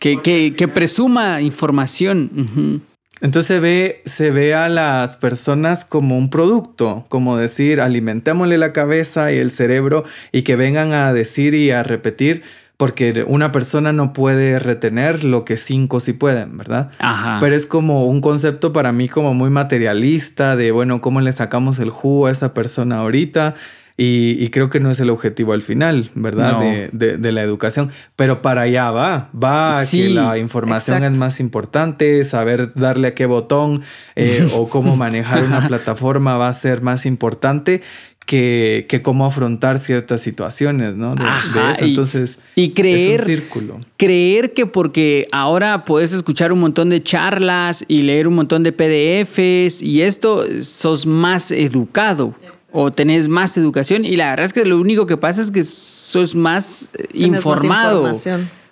que, 0.00 0.54
que, 0.56 0.68
presuma 0.68 1.40
información. 1.40 2.82
Entonces 3.20 3.46
se 3.46 3.60
ve, 3.60 4.02
se 4.04 4.32
ve 4.32 4.52
a 4.56 4.68
las 4.68 5.14
personas 5.14 5.84
como 5.84 6.18
un 6.18 6.28
producto, 6.28 7.06
como 7.08 7.36
decir, 7.36 7.80
alimentémosle 7.80 8.58
la 8.58 8.72
cabeza 8.72 9.32
y 9.32 9.38
el 9.38 9.52
cerebro 9.52 10.02
y 10.32 10.42
que 10.42 10.56
vengan 10.56 10.92
a 10.92 11.12
decir 11.12 11.54
y 11.54 11.70
a 11.70 11.84
repetir, 11.84 12.42
porque 12.82 13.24
una 13.28 13.52
persona 13.52 13.92
no 13.92 14.12
puede 14.12 14.58
retener 14.58 15.22
lo 15.22 15.44
que 15.44 15.56
cinco 15.56 16.00
sí 16.00 16.14
pueden, 16.14 16.58
¿verdad? 16.58 16.90
Ajá. 16.98 17.38
Pero 17.38 17.54
es 17.54 17.64
como 17.64 18.06
un 18.06 18.20
concepto 18.20 18.72
para 18.72 18.90
mí 18.90 19.08
como 19.08 19.34
muy 19.34 19.50
materialista 19.50 20.56
de, 20.56 20.72
bueno, 20.72 21.00
¿cómo 21.00 21.20
le 21.20 21.30
sacamos 21.30 21.78
el 21.78 21.90
jugo 21.90 22.26
a 22.26 22.32
esa 22.32 22.54
persona 22.54 22.96
ahorita? 22.96 23.54
Y, 23.96 24.48
creo 24.48 24.68
que 24.68 24.80
no 24.80 24.90
es 24.90 24.98
el 24.98 25.10
objetivo 25.10 25.52
al 25.52 25.62
final, 25.62 26.10
¿verdad? 26.16 26.58
De, 26.90 27.32
la 27.32 27.42
educación. 27.42 27.92
Pero 28.16 28.42
para 28.42 28.62
allá 28.62 28.90
va. 28.90 29.28
Va 29.32 29.78
a 29.78 29.86
que 29.86 30.08
la 30.08 30.38
información 30.38 31.04
es 31.04 31.16
más 31.16 31.38
importante, 31.38 32.24
saber 32.24 32.72
darle 32.74 33.08
a 33.08 33.14
qué 33.14 33.26
botón 33.26 33.82
eh, 34.16 34.48
o 34.56 34.68
cómo 34.68 34.96
manejar 34.96 35.44
una 35.44 35.64
plataforma 35.68 36.36
va 36.36 36.48
a 36.48 36.52
ser 36.52 36.82
más 36.82 37.06
importante 37.06 37.82
que, 38.24 38.86
que, 38.88 39.02
cómo 39.02 39.26
afrontar 39.26 39.78
ciertas 39.78 40.20
situaciones, 40.20 40.94
¿no? 40.96 41.14
De, 41.14 41.24
eso. 41.70 41.84
Entonces, 41.84 42.38
y, 42.54 42.70
creer, 42.70 43.14
es 43.14 43.20
un 43.20 43.26
círculo. 43.26 43.80
Creer 43.96 44.52
que 44.52 44.66
porque 44.66 45.26
ahora 45.32 45.84
puedes 45.84 46.12
escuchar 46.12 46.52
un 46.52 46.60
montón 46.60 46.90
de 46.90 47.02
charlas 47.02 47.84
y 47.88 48.02
leer 48.02 48.28
un 48.28 48.34
montón 48.34 48.62
de 48.62 48.72
PDFs 48.72 49.82
y 49.82 50.02
esto, 50.02 50.44
sos 50.62 51.06
más 51.06 51.50
educado 51.50 52.34
o 52.72 52.90
tenés 52.90 53.28
más 53.28 53.56
educación 53.56 54.04
y 54.04 54.16
la 54.16 54.30
verdad 54.30 54.46
es 54.46 54.52
que 54.52 54.64
lo 54.64 54.80
único 54.80 55.06
que 55.06 55.18
pasa 55.18 55.42
es 55.42 55.50
que 55.50 55.62
sos 55.62 56.34
más 56.34 56.88
eh, 56.94 57.06
informado. 57.14 58.12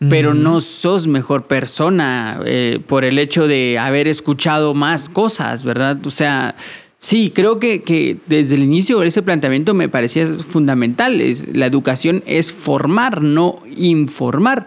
pero 0.08 0.32
no 0.32 0.62
sos 0.62 1.06
mejor 1.06 1.46
persona 1.46 2.40
eh, 2.46 2.80
por 2.86 3.04
el 3.04 3.18
hecho 3.18 3.46
de 3.46 3.78
haber 3.78 4.08
escuchado 4.08 4.72
más 4.72 5.10
cosas, 5.10 5.62
¿verdad? 5.62 5.98
O 6.06 6.10
sea, 6.10 6.54
Sí, 7.02 7.32
creo 7.34 7.58
que, 7.58 8.18
desde 8.26 8.56
el 8.56 8.62
inicio 8.62 9.02
ese 9.02 9.22
planteamiento 9.22 9.72
me 9.72 9.88
parecía 9.88 10.26
fundamental. 10.26 11.18
La 11.54 11.64
educación 11.64 12.22
es 12.26 12.52
formar, 12.52 13.22
no 13.22 13.60
informar. 13.74 14.66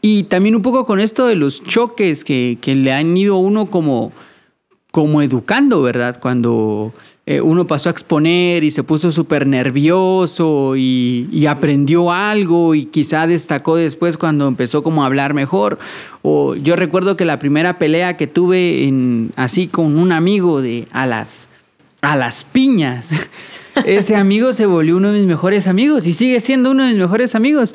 Y 0.00 0.22
también 0.24 0.54
un 0.54 0.62
poco 0.62 0.84
con 0.84 1.00
esto 1.00 1.26
de 1.26 1.34
los 1.34 1.64
choques 1.64 2.22
que, 2.22 2.56
le 2.64 2.92
han 2.92 3.16
ido 3.16 3.38
uno 3.38 3.66
como, 3.66 4.12
como 4.92 5.22
educando, 5.22 5.82
¿verdad? 5.82 6.20
Cuando 6.22 6.94
eh, 7.26 7.40
uno 7.40 7.66
pasó 7.66 7.88
a 7.88 7.92
exponer 7.92 8.62
y 8.62 8.70
se 8.70 8.84
puso 8.84 9.10
súper 9.10 9.44
nervioso 9.48 10.76
y, 10.76 11.46
aprendió 11.48 12.12
algo 12.12 12.76
y 12.76 12.84
quizá 12.86 13.26
destacó 13.26 13.74
después 13.74 14.16
cuando 14.16 14.46
empezó 14.46 14.84
como 14.84 15.02
a 15.02 15.06
hablar 15.06 15.34
mejor. 15.34 15.80
O 16.22 16.54
yo 16.54 16.76
recuerdo 16.76 17.16
que 17.16 17.24
la 17.24 17.40
primera 17.40 17.76
pelea 17.76 18.16
que 18.16 18.28
tuve 18.28 18.88
así 19.34 19.66
con 19.66 19.98
un 19.98 20.12
amigo 20.12 20.62
de 20.62 20.86
a 20.92 21.06
las 21.06 21.48
a 22.12 22.16
las 22.16 22.44
piñas. 22.44 23.10
Ese 23.84 24.16
amigo 24.16 24.54
se 24.54 24.64
volvió 24.64 24.96
uno 24.96 25.12
de 25.12 25.18
mis 25.18 25.28
mejores 25.28 25.66
amigos 25.66 26.06
y 26.06 26.14
sigue 26.14 26.40
siendo 26.40 26.70
uno 26.70 26.84
de 26.84 26.90
mis 26.90 26.98
mejores 26.98 27.34
amigos. 27.34 27.74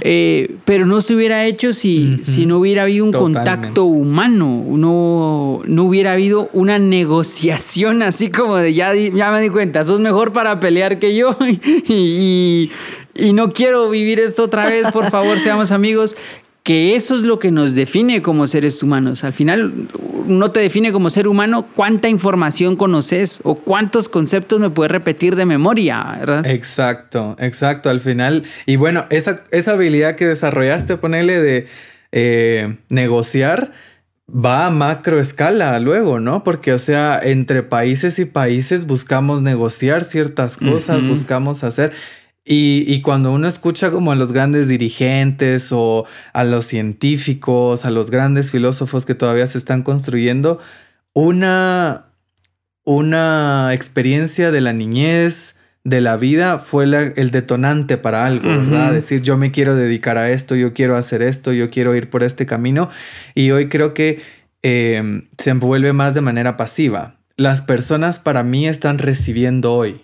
Eh, 0.00 0.56
pero 0.64 0.86
no 0.86 1.02
se 1.02 1.14
hubiera 1.14 1.44
hecho 1.44 1.74
si, 1.74 2.20
si 2.22 2.46
no 2.46 2.58
hubiera 2.58 2.82
habido 2.82 3.04
un 3.04 3.12
contacto 3.12 3.84
humano, 3.84 4.64
no, 4.68 5.60
no 5.66 5.84
hubiera 5.84 6.12
habido 6.12 6.48
una 6.52 6.78
negociación 6.78 8.02
así 8.02 8.30
como 8.30 8.56
de 8.56 8.72
ya, 8.72 8.94
ya 8.94 9.30
me 9.30 9.40
di 9.40 9.50
cuenta, 9.50 9.84
sos 9.84 10.00
mejor 10.00 10.32
para 10.32 10.58
pelear 10.58 10.98
que 10.98 11.14
yo 11.14 11.36
y, 11.88 12.70
y 13.14 13.32
no 13.34 13.52
quiero 13.52 13.90
vivir 13.90 14.20
esto 14.20 14.44
otra 14.44 14.66
vez, 14.66 14.90
por 14.90 15.10
favor, 15.10 15.38
seamos 15.38 15.70
amigos 15.70 16.16
que 16.62 16.94
eso 16.94 17.14
es 17.14 17.22
lo 17.22 17.38
que 17.38 17.50
nos 17.50 17.74
define 17.74 18.22
como 18.22 18.46
seres 18.46 18.82
humanos. 18.82 19.24
Al 19.24 19.32
final 19.32 19.72
no 20.26 20.50
te 20.50 20.60
define 20.60 20.92
como 20.92 21.10
ser 21.10 21.28
humano 21.28 21.66
cuánta 21.74 22.08
información 22.08 22.76
conoces 22.76 23.40
o 23.44 23.54
cuántos 23.54 24.08
conceptos 24.08 24.60
me 24.60 24.70
puedes 24.70 24.90
repetir 24.90 25.36
de 25.36 25.46
memoria, 25.46 26.16
¿verdad? 26.18 26.46
Exacto, 26.46 27.36
exacto. 27.38 27.90
Al 27.90 28.00
final, 28.00 28.44
y 28.66 28.76
bueno, 28.76 29.04
esa, 29.10 29.44
esa 29.50 29.72
habilidad 29.72 30.16
que 30.16 30.26
desarrollaste, 30.26 30.96
ponerle 30.96 31.40
de 31.40 31.66
eh, 32.12 32.76
negociar, 32.88 33.72
va 34.28 34.66
a 34.66 34.70
macro 34.70 35.18
escala 35.20 35.78
luego, 35.78 36.20
¿no? 36.20 36.44
Porque, 36.44 36.72
o 36.72 36.78
sea, 36.78 37.20
entre 37.22 37.62
países 37.62 38.18
y 38.18 38.24
países 38.24 38.86
buscamos 38.86 39.42
negociar 39.42 40.04
ciertas 40.04 40.56
cosas, 40.56 41.02
buscamos 41.06 41.64
hacer. 41.64 41.92
Y, 42.44 43.00
cuando 43.02 43.32
uno 43.32 43.46
escucha 43.46 43.92
como 43.92 44.10
a 44.10 44.16
los 44.16 44.32
grandes 44.32 44.66
dirigentes 44.66 45.70
o 45.70 46.06
a 46.32 46.42
los 46.42 46.66
científicos, 46.66 47.84
a 47.84 47.90
los 47.90 48.10
grandes 48.10 48.50
filósofos 48.50 49.04
que 49.04 49.14
todavía 49.14 49.46
se 49.46 49.58
están 49.58 49.82
construyendo, 49.82 50.58
una, 51.14 52.06
una 52.84 53.72
experiencia 53.72 54.50
de 54.50 54.60
la 54.60 54.72
niñez, 54.72 55.60
de 55.84 56.00
la 56.00 56.16
vida, 56.16 56.58
fue 56.58 56.84
el 56.84 57.30
detonante 57.30 57.96
para 57.96 58.26
algo, 58.26 58.48
¿verdad? 58.48 58.92
Decir, 58.92 59.22
yo 59.22 59.36
me 59.36 59.52
quiero 59.52 59.76
dedicar 59.76 60.18
a 60.18 60.30
esto, 60.30 60.56
yo 60.56 60.72
quiero 60.72 60.96
hacer 60.96 61.22
esto, 61.22 61.52
yo 61.52 61.70
quiero 61.70 61.94
ir 61.94 62.10
por 62.10 62.24
este 62.24 62.44
camino. 62.44 62.88
Y 63.36 63.52
hoy 63.52 63.68
creo 63.68 63.94
que 63.94 64.20
em, 64.62 65.28
se 65.38 65.50
envuelve 65.50 65.92
más 65.92 66.14
de 66.14 66.20
manera 66.22 66.56
pasiva. 66.56 67.16
Las 67.36 67.62
personas 67.62 68.18
para 68.18 68.42
mí 68.42 68.66
están 68.66 68.98
recibiendo 68.98 69.74
hoy 69.74 70.02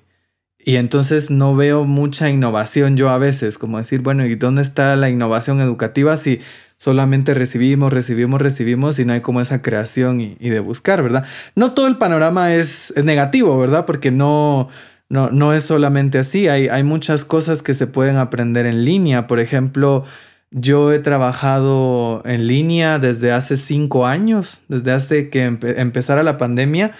y 0.69 0.77
entonces 0.77 1.31
no 1.31 1.57
veo 1.57 1.85
mucha 1.85 2.29
innovación 2.29 2.99
yo 2.99 3.09
a 3.09 3.16
veces, 3.16 3.57
como 3.57 3.79
decir, 3.79 4.03
bueno, 4.03 4.27
¿y 4.27 4.35
dónde 4.35 4.61
está 4.61 4.97
la 4.97 5.09
innovación 5.09 5.62
educativa 5.62 6.14
si 6.19 6.41
solamente 6.77 7.33
recibimos, 7.33 7.91
recibimos, 7.91 8.43
recibimos 8.43 8.99
y 8.99 9.07
no 9.07 9.14
hay 9.14 9.23
como 9.23 9.41
esa 9.41 9.62
creación 9.62 10.21
y, 10.21 10.35
de 10.35 10.61
buscar, 10.61 11.03
¿verdad? 11.03 11.25
No 11.55 11.73
todo 11.73 11.87
el 11.87 11.97
panorama 11.97 12.55
es, 12.55 12.93
es 12.97 13.07
negativo, 13.07 13.57
¿verdad? 13.57 13.87
Porque 13.87 14.11
no, 14.11 14.69
no, 15.09 15.31
no 15.31 15.55
es 15.55 15.62
solamente 15.62 16.19
así, 16.19 16.49
hay, 16.49 16.69
hay 16.69 16.83
muchas 16.83 17.25
cosas 17.25 17.62
que 17.62 17.73
se 17.73 17.87
pueden 17.87 18.19
aprender 18.19 18.66
en 18.66 18.85
línea, 18.85 19.27
por 19.27 19.41
ejemplo... 19.41 20.05
Yo 20.51 20.95
he 20.95 20.99
trabajado 20.99 22.23
en 22.25 22.47
línea 22.47 22.99
desde 22.99 23.33
hace 23.33 23.59
cinco 23.59 24.07
años, 24.07 24.62
desde 24.69 24.93
hace 24.93 25.29
que 25.29 25.43
empezara 25.43 26.23
la 26.23 26.39
pandemia 26.39 26.93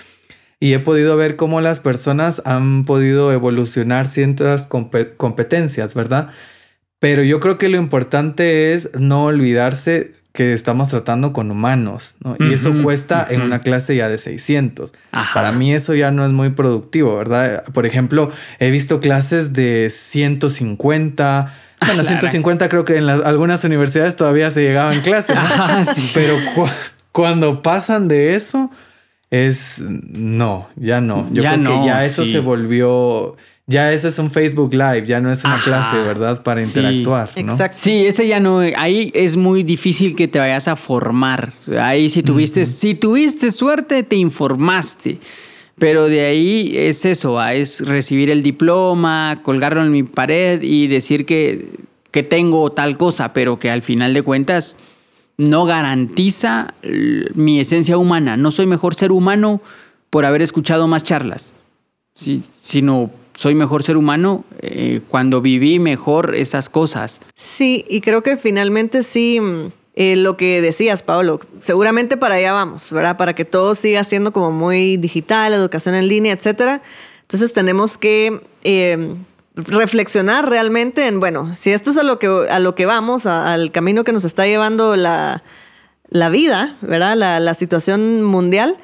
y 0.61 0.75
he 0.75 0.79
podido 0.79 1.17
ver 1.17 1.37
cómo 1.37 1.61
las 1.61 1.81
personas 1.81 2.43
han 2.45 2.85
podido 2.85 3.33
evolucionar 3.33 4.09
ciertas 4.09 4.69
competencias, 5.17 5.95
¿verdad? 5.95 6.29
Pero 7.01 7.23
yo 7.23 7.39
creo 7.39 7.59
que 7.59 7.69
lo 7.69 7.77
importante 7.77 8.73
es 8.73 8.91
no 8.99 9.25
olvidarse 9.25 10.13
que 10.33 10.53
estamos 10.53 10.89
tratando 10.89 11.33
con 11.33 11.51
humanos, 11.51 12.17
¿no? 12.23 12.37
Y 12.39 12.53
eso 12.53 12.73
cuesta 12.83 13.27
en 13.29 13.41
una 13.41 13.61
clase 13.61 13.97
ya 13.97 14.09
de 14.09 14.19
600. 14.19 14.93
Para 15.35 15.53
mí 15.53 15.73
eso 15.73 15.95
ya 15.95 16.11
no 16.11 16.25
es 16.27 16.33
muy 16.33 16.51
productivo, 16.51 17.17
¿verdad? 17.17 17.65
Por 17.73 17.87
ejemplo, 17.87 18.31
he 18.59 18.71
visto 18.71 19.01
clases 19.01 19.53
de 19.53 19.89
150. 19.91 21.55
Bueno, 21.85 22.05
150 22.05 22.69
creo 22.69 22.85
que 22.85 22.97
en 22.97 23.07
las, 23.07 23.21
algunas 23.21 23.65
universidades 23.65 24.17
todavía 24.17 24.51
se 24.51 24.63
llegaba 24.63 24.95
en 24.95 25.01
clase, 25.01 25.35
Pero 26.15 26.37
cuando 27.13 27.63
pasan 27.63 28.07
de 28.09 28.35
eso, 28.35 28.71
es 29.31 29.81
no, 29.81 30.69
ya 30.77 31.01
no. 31.01 31.29
Yo 31.33 31.43
creo 31.43 31.63
que 31.63 31.87
ya 31.87 32.05
eso 32.05 32.25
se 32.25 32.41
volvió. 32.41 33.37
Ya 33.71 33.93
eso 33.93 34.09
es 34.09 34.19
un 34.19 34.31
Facebook 34.31 34.73
Live, 34.73 35.05
ya 35.05 35.21
no 35.21 35.31
es 35.31 35.45
una 35.45 35.61
clase, 35.63 35.99
¿verdad? 35.99 36.43
Para 36.43 36.63
interactuar. 36.63 37.31
Exacto. 37.37 37.77
Sí, 37.79 38.07
ese 38.07 38.27
ya 38.27 38.41
no. 38.41 38.61
Ahí 38.61 39.13
es 39.15 39.37
muy 39.37 39.63
difícil 39.63 40.17
que 40.17 40.27
te 40.27 40.39
vayas 40.39 40.69
a 40.69 40.77
formar. 40.77 41.53
Ahí 41.79 42.09
si 42.09 42.23
tuviste, 42.23 42.65
si 42.65 42.95
tuviste 42.95 43.51
suerte, 43.51 44.03
te 44.03 44.17
informaste. 44.17 45.19
Pero 45.79 46.07
de 46.07 46.25
ahí 46.25 46.73
es 46.75 47.05
eso, 47.05 47.45
es 47.47 47.81
recibir 47.87 48.31
el 48.31 48.43
diploma, 48.43 49.41
colgarlo 49.43 49.83
en 49.83 49.93
mi 49.93 50.03
pared 50.03 50.63
y 50.63 50.87
decir 50.87 51.27
que, 51.27 51.67
que 52.11 52.23
tengo 52.23 52.73
tal 52.73 52.97
cosa, 52.97 53.33
pero 53.35 53.59
que 53.59 53.71
al 53.71 53.83
final 53.83 54.15
de 54.15 54.23
cuentas 54.23 54.77
no 55.39 55.65
garantiza 55.65 56.75
mi 57.35 57.61
esencia 57.61 57.97
humana. 57.97 58.37
No 58.37 58.51
soy 58.51 58.67
mejor 58.67 58.95
ser 58.95 59.13
humano 59.13 59.63
por 60.11 60.25
haber 60.25 60.43
escuchado 60.43 60.87
más 60.89 61.05
charlas, 61.05 61.55
sino 62.15 63.11
soy 63.35 63.55
mejor 63.55 63.85
ser 63.85 63.97
humano 63.97 64.45
eh, 64.61 65.01
cuando 65.09 65.41
viví 65.41 65.79
mejor 65.79 66.35
esas 66.35 66.69
cosas. 66.69 67.21
Sí, 67.37 67.85
y 67.89 68.01
creo 68.01 68.25
que 68.25 68.37
finalmente 68.37 69.05
sí, 69.05 69.39
mm, 69.41 69.71
eh, 69.95 70.17
lo 70.17 70.37
que 70.37 70.61
decías, 70.61 71.05
Pablo, 71.05 71.39
seguramente 71.61 72.17
para 72.17 72.35
allá 72.35 72.53
vamos, 72.53 72.91
¿verdad? 72.91 73.17
Para 73.17 73.35
que 73.35 73.45
todo 73.45 73.77
siga 73.77 74.03
siendo 74.03 74.33
como 74.33 74.51
muy 74.51 74.97
digital, 74.97 75.53
educación 75.53 75.95
en 75.95 76.09
línea, 76.09 76.33
etcétera. 76.33 76.83
Entonces 77.23 77.53
tenemos 77.53 77.97
que 77.97 78.41
eh, 78.65 79.15
reflexionar 79.67 80.49
realmente 80.49 81.07
en, 81.07 81.21
bueno, 81.21 81.57
si 81.57 81.73
esto 81.73 81.91
es 81.91 81.99
a 81.99 82.03
lo 82.03 82.19
que, 82.19 82.27
a 82.27 82.59
lo 82.59 82.75
que 82.75 82.87
vamos, 82.87 83.27
al 83.27 83.73
camino 83.73 84.05
que 84.05 84.13
nos 84.13 84.25
está 84.25 84.47
llevando 84.47 84.97
la, 84.97 85.43
vida, 86.31 86.77
¿verdad? 86.81 87.17
La, 87.17 87.55
situación 87.55 88.23
mundial, 88.23 88.77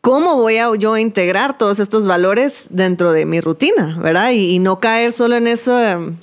¿cómo 0.00 0.36
voy 0.36 0.58
a 0.58 0.74
yo 0.76 0.96
integrar 0.96 1.58
todos 1.58 1.80
estos 1.80 2.06
valores 2.06 2.68
dentro 2.70 3.12
de 3.12 3.26
mi 3.26 3.40
rutina, 3.40 3.98
¿verdad? 4.00 4.30
Y, 4.32 4.58
no 4.60 4.78
caer 4.78 5.12
solo 5.12 5.36
en 5.36 5.46
eso, 5.46 5.82
em, 5.82 6.16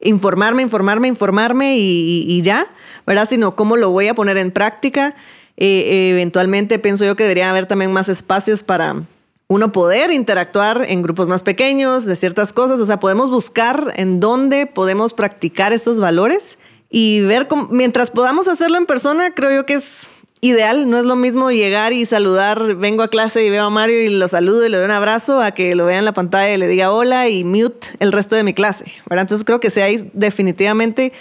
informarme, 0.00 0.62
informarme, 0.62 1.08
informarme 1.08 1.76
y, 1.78 2.42
ya, 2.42 2.66
¿verdad? 3.06 3.26
Sino 3.28 3.56
cómo 3.56 3.76
lo 3.76 3.90
voy 3.90 4.08
a 4.08 4.14
poner 4.14 4.36
en 4.36 4.50
práctica. 4.50 5.14
Eh, 5.56 6.10
eventualmente 6.10 6.78
pienso 6.78 7.04
yo 7.04 7.16
que 7.16 7.22
debería 7.24 7.48
haber 7.48 7.66
también 7.66 7.92
más 7.92 8.08
espacios 8.08 8.62
para 8.62 9.04
uno 9.46 9.72
poder 9.72 10.10
interactuar 10.10 10.86
en 10.88 11.02
grupos 11.02 11.28
más 11.28 11.42
pequeños 11.42 12.06
de 12.06 12.16
ciertas 12.16 12.52
cosas, 12.52 12.80
o 12.80 12.86
sea, 12.86 12.98
podemos 12.98 13.30
buscar 13.30 13.92
en 13.96 14.20
dónde 14.20 14.66
podemos 14.66 15.12
practicar 15.12 15.72
estos 15.72 16.00
valores 16.00 16.58
y 16.90 17.20
ver 17.20 17.48
cómo, 17.48 17.68
mientras 17.70 18.10
podamos 18.10 18.48
hacerlo 18.48 18.78
en 18.78 18.86
persona, 18.86 19.34
creo 19.34 19.50
yo 19.50 19.66
que 19.66 19.74
es 19.74 20.08
ideal, 20.40 20.90
no 20.90 20.98
es 20.98 21.06
lo 21.06 21.16
mismo 21.16 21.50
llegar 21.50 21.92
y 21.92 22.04
saludar, 22.04 22.76
vengo 22.76 23.02
a 23.02 23.08
clase 23.08 23.44
y 23.44 23.50
veo 23.50 23.64
a 23.64 23.70
Mario 23.70 24.02
y 24.02 24.10
lo 24.10 24.28
saludo 24.28 24.66
y 24.66 24.68
le 24.68 24.76
doy 24.76 24.84
un 24.84 24.90
abrazo 24.90 25.40
a 25.40 25.52
que 25.52 25.74
lo 25.74 25.86
vea 25.86 25.98
en 25.98 26.04
la 26.04 26.12
pantalla 26.12 26.52
y 26.52 26.58
le 26.58 26.68
diga 26.68 26.92
hola 26.92 27.28
y 27.30 27.44
mute 27.44 27.88
el 27.98 28.12
resto 28.12 28.36
de 28.36 28.42
mi 28.42 28.52
clase, 28.52 28.84
¿verdad? 29.08 29.22
Entonces 29.22 29.44
creo 29.44 29.58
que 29.58 29.70
sí 29.70 29.80
hay 29.80 30.10
definitivamente 30.12 31.12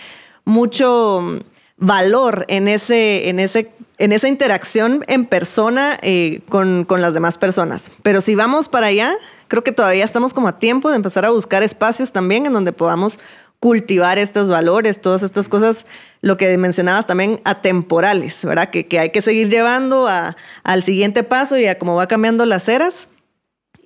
mucho 0.44 1.40
valor 1.78 2.46
en, 2.50 2.68
ese, 2.68 3.30
en, 3.30 3.40
ese, 3.40 3.72
en 3.98 4.12
esa 4.12 4.28
interacción 4.28 5.04
en 5.08 5.26
persona 5.26 6.00
eh, 6.02 6.42
con, 6.50 6.86
con 6.86 7.02
las 7.02 7.14
demás 7.14 7.38
personas. 7.38 7.92
Pero 8.02 8.22
si 8.22 8.36
vamos 8.36 8.68
para 8.68 8.88
allá, 8.88 9.16
creo 9.48 9.64
que 9.64 9.72
todavía 9.72 10.04
estamos 10.04 10.34
como 10.34 10.48
a 10.48 10.60
tiempo 10.60 10.90
de 10.90 10.96
empezar 10.96 11.26
a 11.26 11.30
buscar 11.30 11.64
espacios 11.64 12.12
también 12.12 12.46
en 12.46 12.54
donde 12.54 12.74
podamos 12.74 13.20
cultivar 13.60 14.18
estos 14.18 14.50
valores, 14.50 15.00
todas 15.00 15.24
estas 15.24 15.48
cosas, 15.48 15.86
lo 16.20 16.36
que 16.36 16.58
mencionabas 16.58 17.08
también, 17.08 17.40
atemporales, 17.46 18.44
¿verdad? 18.44 18.70
Que, 18.70 18.88
que 18.88 19.00
hay 19.00 19.12
que 19.12 19.22
seguir 19.22 19.50
llevando 19.50 20.06
a, 20.08 20.36
al 20.64 20.84
siguiente 20.84 21.24
paso 21.24 21.58
y 21.58 21.68
a 21.68 21.80
cómo 21.80 21.96
va 21.96 22.08
cambiando 22.08 22.46
las 22.46 22.68
eras. 22.68 23.08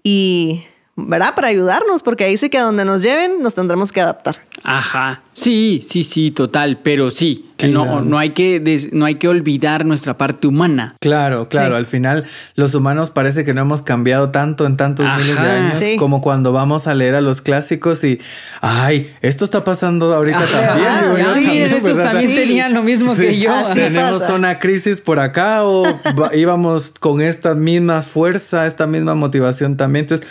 Y 0.01 0.65
¿verdad? 0.97 1.35
Para 1.35 1.49
ayudarnos, 1.49 2.01
porque 2.01 2.23
ahí 2.23 2.37
sí 2.37 2.49
que 2.49 2.57
a 2.57 2.63
donde 2.63 2.83
nos 2.83 3.03
lleven 3.03 3.43
nos 3.43 3.53
tendremos 3.53 3.91
que 3.91 4.01
adaptar. 4.01 4.37
Ajá, 4.63 5.21
sí, 5.31 5.79
sí, 5.87 6.03
sí, 6.03 6.31
total, 6.31 6.79
pero 6.81 7.11
sí, 7.11 7.51
no, 7.69 8.01
no, 8.01 8.17
hay 8.17 8.31
que 8.31 8.89
no 8.91 9.05
hay 9.05 9.15
que 9.15 9.27
olvidar 9.27 9.85
nuestra 9.85 10.17
parte 10.17 10.47
humana. 10.47 10.95
Claro, 10.99 11.49
claro, 11.49 11.75
al 11.75 11.85
final 11.85 12.25
los 12.55 12.73
humanos 12.73 13.11
parece 13.11 13.45
que 13.45 13.53
no 13.53 13.61
hemos 13.61 13.83
cambiado 13.83 14.31
tanto 14.31 14.65
en 14.65 14.75
tantos 14.75 15.07
miles 15.17 15.39
de 15.39 15.47
años 15.47 15.99
como 15.99 16.19
cuando 16.21 16.51
vamos 16.51 16.87
a 16.87 16.95
leer 16.95 17.13
a 17.13 17.21
los 17.21 17.41
clásicos 17.41 18.03
y, 18.03 18.19
ay, 18.61 19.13
esto 19.21 19.45
está 19.45 19.63
pasando 19.63 20.15
ahorita 20.15 20.45
también. 20.45 21.51
sí, 21.51 21.57
esos 21.61 21.97
también 21.97 22.33
tenían 22.33 22.73
lo 22.73 22.81
mismo 22.81 23.15
que 23.15 23.37
yo. 23.37 23.53
Tenemos 23.71 24.27
una 24.29 24.57
crisis 24.57 24.99
por 24.99 25.19
acá 25.19 25.63
o 25.63 25.85
íbamos 26.33 26.91
con 26.99 27.21
esta 27.21 27.53
misma 27.53 28.01
fuerza, 28.01 28.65
esta 28.65 28.87
misma 28.87 29.13
motivación 29.13 29.77
también. 29.77 30.05
Entonces, 30.05 30.27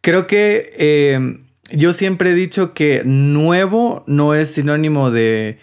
Creo 0.00 0.26
que 0.26 0.72
eh, 0.78 1.38
yo 1.72 1.92
siempre 1.92 2.30
he 2.30 2.34
dicho 2.34 2.72
que 2.74 3.02
nuevo 3.04 4.04
no 4.06 4.34
es 4.34 4.52
sinónimo 4.52 5.10
de, 5.10 5.58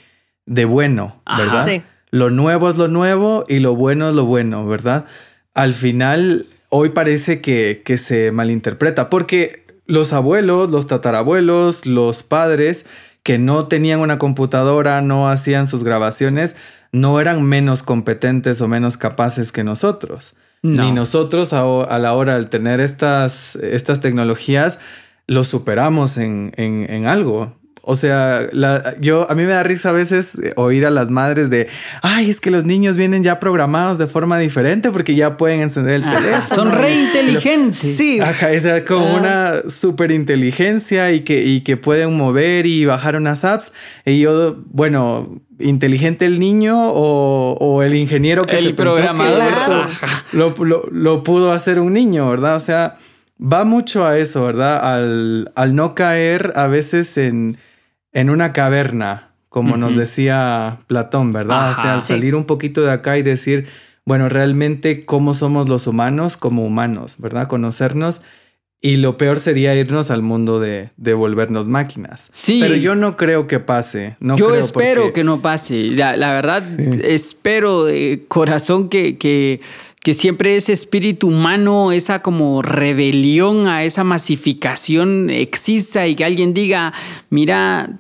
bueno, 0.46 1.22
¿verdad? 1.26 1.84
Lo 2.10 2.30
nuevo 2.30 2.70
es 2.70 2.78
lo 2.78 2.88
nuevo 2.88 3.44
y 3.48 3.60
lo 3.60 3.76
bueno 3.76 4.10
es 4.10 4.16
lo 4.16 4.26
bueno, 4.26 4.66
¿verdad? 4.66 5.06
Al 5.54 5.74
final, 5.74 6.46
hoy 6.70 6.90
parece 6.90 7.42
que, 7.42 7.82
que 7.84 7.98
se 7.98 8.32
malinterpreta, 8.32 9.10
porque 9.10 9.66
los 9.86 10.14
abuelos, 10.14 10.70
los 10.70 10.88
tatarabuelos, 10.88 11.86
los 11.86 12.24
padres 12.24 12.86
que 13.24 13.38
no 13.38 13.68
tenían 13.68 14.00
una 14.00 14.18
computadora, 14.18 15.02
no 15.02 15.30
hacían 15.30 15.68
sus 15.68 15.84
grabaciones, 15.84 16.56
no 16.94 17.20
eran 17.20 17.44
menos 17.44 17.84
competentes 17.84 18.62
o 18.62 18.68
menos 18.68 18.96
capaces 18.96 19.52
que 19.52 19.64
nosotros. 19.64 20.36
Ni 20.64 20.92
nosotros 20.92 21.54
a, 21.54 21.64
la 22.00 22.14
hora 22.14 22.38
de 22.38 22.46
tener 22.46 22.82
estas, 22.82 23.56
estas 23.58 24.02
tecnologías 24.02 24.80
lo 25.28 25.44
superamos 25.44 26.18
en, 26.18 26.54
en, 26.58 27.06
algo. 27.06 27.54
O 27.90 27.96
sea, 27.96 28.50
yo 29.00 29.32
a 29.32 29.34
mí 29.34 29.44
me 29.44 29.50
da 29.50 29.64
risa 29.64 29.90
a 29.90 29.92
veces 29.94 30.38
oír 30.58 30.86
a 30.86 30.90
las 30.90 31.10
madres 31.10 31.50
de, 31.50 31.70
ay, 32.02 32.30
es 32.30 32.42
que 32.42 32.52
los 32.52 32.66
niños 32.66 32.98
vienen 32.98 33.24
ya 33.24 33.40
programados 33.40 33.98
de 33.98 34.08
forma 34.08 34.38
diferente 34.38 34.92
porque 34.92 35.16
ya 35.16 35.38
pueden 35.38 35.62
encender 35.62 35.94
el 35.94 36.04
teléfono. 36.04 36.48
Son 36.54 36.74
re 36.74 36.94
inteligentes. 36.94 37.96
Sí. 37.96 38.20
Ajá, 38.20 38.52
es 38.52 38.68
como 38.82 39.08
ah. 39.08 39.20
una 39.20 39.70
super 39.70 40.12
inteligencia 40.12 41.14
y 41.14 41.22
que, 41.22 41.46
y 41.46 41.62
que 41.62 41.78
pueden 41.78 42.18
mover 42.18 42.66
y 42.66 42.84
bajar 42.84 43.16
unas 43.16 43.46
apps. 43.46 43.72
Y 44.06 44.20
yo, 44.20 44.58
bueno, 44.66 45.40
inteligente 45.58 46.26
el 46.26 46.40
niño 46.40 46.92
o, 46.92 47.82
el 47.84 47.96
ingeniero 47.96 48.46
que 48.46 48.58
el 48.58 48.66
se 48.66 48.74
programador 48.74 49.88
lo, 50.34 50.54
lo, 50.92 51.24
pudo 51.24 51.54
hacer 51.54 51.80
un 51.80 51.94
niño, 51.94 52.30
¿verdad? 52.30 52.58
O 52.58 52.60
sea, 52.60 52.98
va 53.42 53.64
mucho 53.64 54.06
a 54.06 54.18
eso, 54.18 54.44
¿verdad? 54.44 54.78
Al, 54.84 55.54
al 55.56 55.74
no 55.74 55.96
caer 55.96 56.52
a 56.58 56.68
veces 56.68 57.18
en, 57.18 57.58
en 58.18 58.32
una 58.32 58.52
caverna, 58.52 59.30
como 59.48 59.78
nos 59.78 59.96
decía 59.96 60.80
Platón, 60.88 61.32
¿verdad? 61.32 61.72
o 61.72 61.76
sea, 61.76 61.94
al 61.94 62.02
salir 62.02 62.34
un 62.34 62.46
poquito 62.46 62.82
de 62.82 62.92
acá 62.92 63.16
y 63.20 63.22
decir, 63.22 63.68
bueno, 64.06 64.28
realmente 64.28 65.06
cómo 65.06 65.36
somos 65.36 65.70
los 65.70 65.86
humanos 65.86 66.36
como 66.36 66.66
humanos, 66.66 67.18
¿verdad? 67.20 67.48
Conocernos 67.48 68.24
y 68.82 68.98
lo 68.98 69.18
peor 69.18 69.38
sería 69.38 69.76
irnos 69.76 70.10
al 70.10 70.24
mundo 70.24 70.60
de, 70.60 70.90
de 70.98 71.14
volvernos 71.14 71.68
máquinas. 71.68 72.32
Sí. 72.32 72.58
Pero 72.60 72.76
yo 72.76 72.96
no 72.96 73.18
creo 73.18 73.46
que 73.46 73.60
pase. 73.60 74.18
No 74.20 74.36
yo 74.36 74.56
espero 74.56 75.14
que 75.14 75.24
no 75.24 75.44
pase. 75.44 75.84
La, 75.84 76.34
verdad, 76.34 76.64
espero 77.04 77.86
de 77.86 78.26
corazón 78.28 78.90
que, 78.90 79.20
que, 79.20 79.62
que, 80.02 80.16
siempre 80.16 80.56
ese 80.56 80.74
espíritu 80.74 81.28
humano, 81.28 81.92
esa 81.92 82.24
como 82.24 82.64
rebelión 82.64 83.68
a 83.68 83.84
esa 83.84 84.04
masificación 84.04 85.30
exista 85.30 86.08
y 86.08 86.16
que 86.16 86.26
alguien 86.26 86.56
diga, 86.56 86.94
mira, 87.30 88.00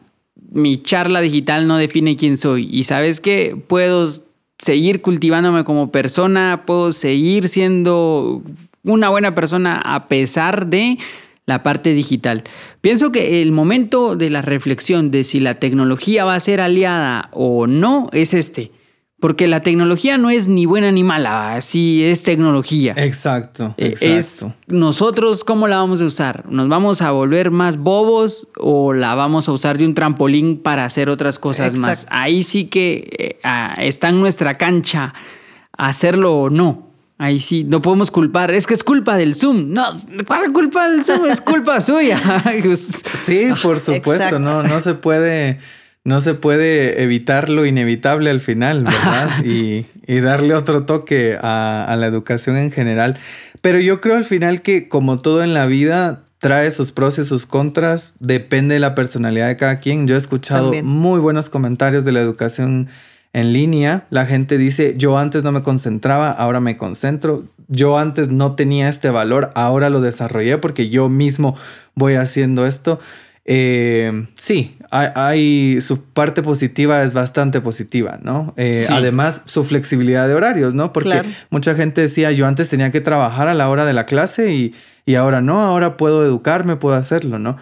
mi 0.51 0.81
charla 0.81 1.21
digital 1.21 1.67
no 1.67 1.77
define 1.77 2.15
quién 2.15 2.37
soy. 2.37 2.69
Y 2.71 2.83
sabes 2.83 3.19
que 3.19 3.55
puedo 3.67 4.11
seguir 4.57 5.01
cultivándome 5.01 5.63
como 5.63 5.91
persona, 5.91 6.63
puedo 6.65 6.91
seguir 6.91 7.49
siendo 7.49 8.41
una 8.83 9.09
buena 9.09 9.35
persona 9.35 9.77
a 9.77 10.07
pesar 10.07 10.67
de 10.67 10.97
la 11.45 11.63
parte 11.63 11.93
digital. 11.93 12.43
Pienso 12.81 13.11
que 13.11 13.41
el 13.41 13.51
momento 13.51 14.15
de 14.15 14.29
la 14.29 14.41
reflexión 14.41 15.11
de 15.11 15.23
si 15.23 15.39
la 15.39 15.55
tecnología 15.55 16.25
va 16.25 16.35
a 16.35 16.39
ser 16.39 16.59
aliada 16.61 17.29
o 17.31 17.67
no 17.67 18.09
es 18.11 18.33
este. 18.33 18.71
Porque 19.19 19.47
la 19.47 19.61
tecnología 19.61 20.19
no 20.19 20.29
es 20.29 20.47
ni 20.47 20.67
buena 20.67 20.91
ni 20.91 21.03
mala, 21.03 21.55
así 21.55 22.03
es 22.03 22.21
tecnología. 22.21 22.93
Exacto, 22.97 23.73
eh, 23.77 23.95
Es 23.99 24.45
nosotros 24.67 25.43
cómo 25.43 25.67
la 25.67 25.77
vamos 25.77 26.01
a 26.01 26.05
usar. 26.05 26.45
¿Nos 26.49 26.69
vamos 26.69 27.01
a 27.01 27.09
volver 27.09 27.49
más 27.49 27.77
bobos 27.77 28.47
o 28.57 28.93
la 28.93 29.15
vamos 29.15 29.49
a 29.49 29.53
usar 29.53 29.79
de 29.79 29.85
un 29.87 29.95
trampolín 29.95 30.57
para 30.57 30.85
hacer 30.85 31.09
otras 31.09 31.39
cosas 31.39 31.79
más? 31.79 32.05
Ahí 32.11 32.43
sí 32.43 32.65
que 32.65 33.09
eh, 33.17 33.39
ah, 33.43 33.75
está 33.79 34.09
en 34.09 34.19
nuestra 34.19 34.53
cancha 34.55 35.15
hacerlo 35.77 36.35
o 36.35 36.49
no. 36.51 36.87
Ahí 37.19 37.39
sí, 37.39 37.63
no 37.63 37.81
podemos 37.81 38.11
culpar. 38.11 38.51
Es 38.51 38.67
que 38.67 38.75
es 38.75 38.83
culpa 38.83 39.17
del 39.17 39.35
Zoom. 39.35 39.73
No, 39.73 39.85
¿cuál 40.27 40.53
culpa 40.53 40.89
del 40.89 41.03
Zoom? 41.03 41.25
Es 41.25 41.41
culpa 41.41 41.81
suya. 41.81 42.21
sí, 43.25 43.47
por 43.63 43.79
supuesto. 43.79 44.37
No, 44.37 44.61
no 44.61 44.79
se 44.79 44.93
puede, 44.93 45.57
no 46.07 46.21
se 46.21 46.35
puede 46.35 47.03
evitar 47.03 47.49
lo 47.49 47.65
inevitable 47.65 48.29
al 48.29 48.39
final, 48.39 48.85
¿verdad? 48.85 49.29
y, 49.45 49.85
darle 50.21 50.53
otro 50.53 50.85
toque 50.85 51.37
a, 51.37 51.93
la 51.99 52.05
educación 52.05 52.55
en 52.55 52.71
general. 52.71 53.17
Pero 53.59 53.81
yo 53.81 53.99
creo 53.99 54.15
al 54.15 54.23
final 54.23 54.61
que, 54.61 54.87
como 54.87 55.19
todo 55.19 55.43
en 55.43 55.53
la 55.53 55.65
vida, 55.65 56.23
trae 56.37 56.71
sus 56.71 56.93
pros 56.93 57.19
y 57.19 57.25
sus 57.25 57.45
contras. 57.45 58.13
Depende 58.21 58.75
de 58.75 58.79
la 58.79 58.95
personalidad 58.95 59.47
de 59.47 59.57
cada 59.57 59.79
quien. 59.79 60.07
Yo 60.07 60.15
he 60.15 60.17
escuchado 60.17 60.71
muy 60.81 61.19
buenos 61.19 61.49
comentarios 61.49 62.05
de 62.05 62.13
la 62.13 62.21
educación 62.21 62.87
en 63.33 63.51
línea, 63.51 64.07
la 64.09 64.25
gente 64.25 64.57
dice, 64.57 64.95
yo 64.97 65.17
antes 65.17 65.43
no 65.43 65.51
me 65.51 65.61
concentraba, 65.61 66.31
ahora 66.31 66.61
me 66.61 66.77
concentro, 66.77 67.43
yo 67.67 67.97
antes 67.97 68.29
no 68.29 68.55
tenía 68.55 68.87
este 68.87 69.09
valor, 69.09 69.51
ahora 69.55 69.89
lo 69.89 69.99
desarrollé 69.99 70.57
porque 70.57 70.87
yo 70.87 71.09
mismo 71.09 71.57
voy 71.95 72.15
haciendo 72.15 72.65
esto. 72.65 72.97
Eh, 73.49 74.27
sí, 74.37 74.77
hay, 74.91 75.79
su 75.79 76.03
parte 76.03 76.43
positiva 76.43 77.03
es 77.03 77.13
bastante 77.13 77.61
positiva, 77.61 78.19
¿no? 78.21 78.53
Eh, 78.57 78.85
además, 78.89 79.43
su 79.45 79.63
flexibilidad 79.63 80.27
de 80.27 80.35
horarios, 80.35 80.73
¿no? 80.73 80.91
Porque 80.91 81.21
mucha 81.49 81.73
gente 81.73 82.01
decía, 82.01 82.31
yo 82.31 82.45
antes 82.45 82.67
tenía 82.67 82.91
que 82.91 82.99
trabajar 83.01 83.47
a 83.47 83.53
la 83.53 83.69
hora 83.69 83.85
de 83.85 83.93
la 83.93 84.05
clase 84.05 84.53
y, 84.53 84.75
y 85.05 85.15
ahora 85.15 85.41
no, 85.41 85.61
ahora 85.61 85.95
puedo 85.95 86.25
educarme, 86.25 86.75
puedo 86.75 86.95
hacerlo, 86.95 87.39
¿no? 87.39 87.57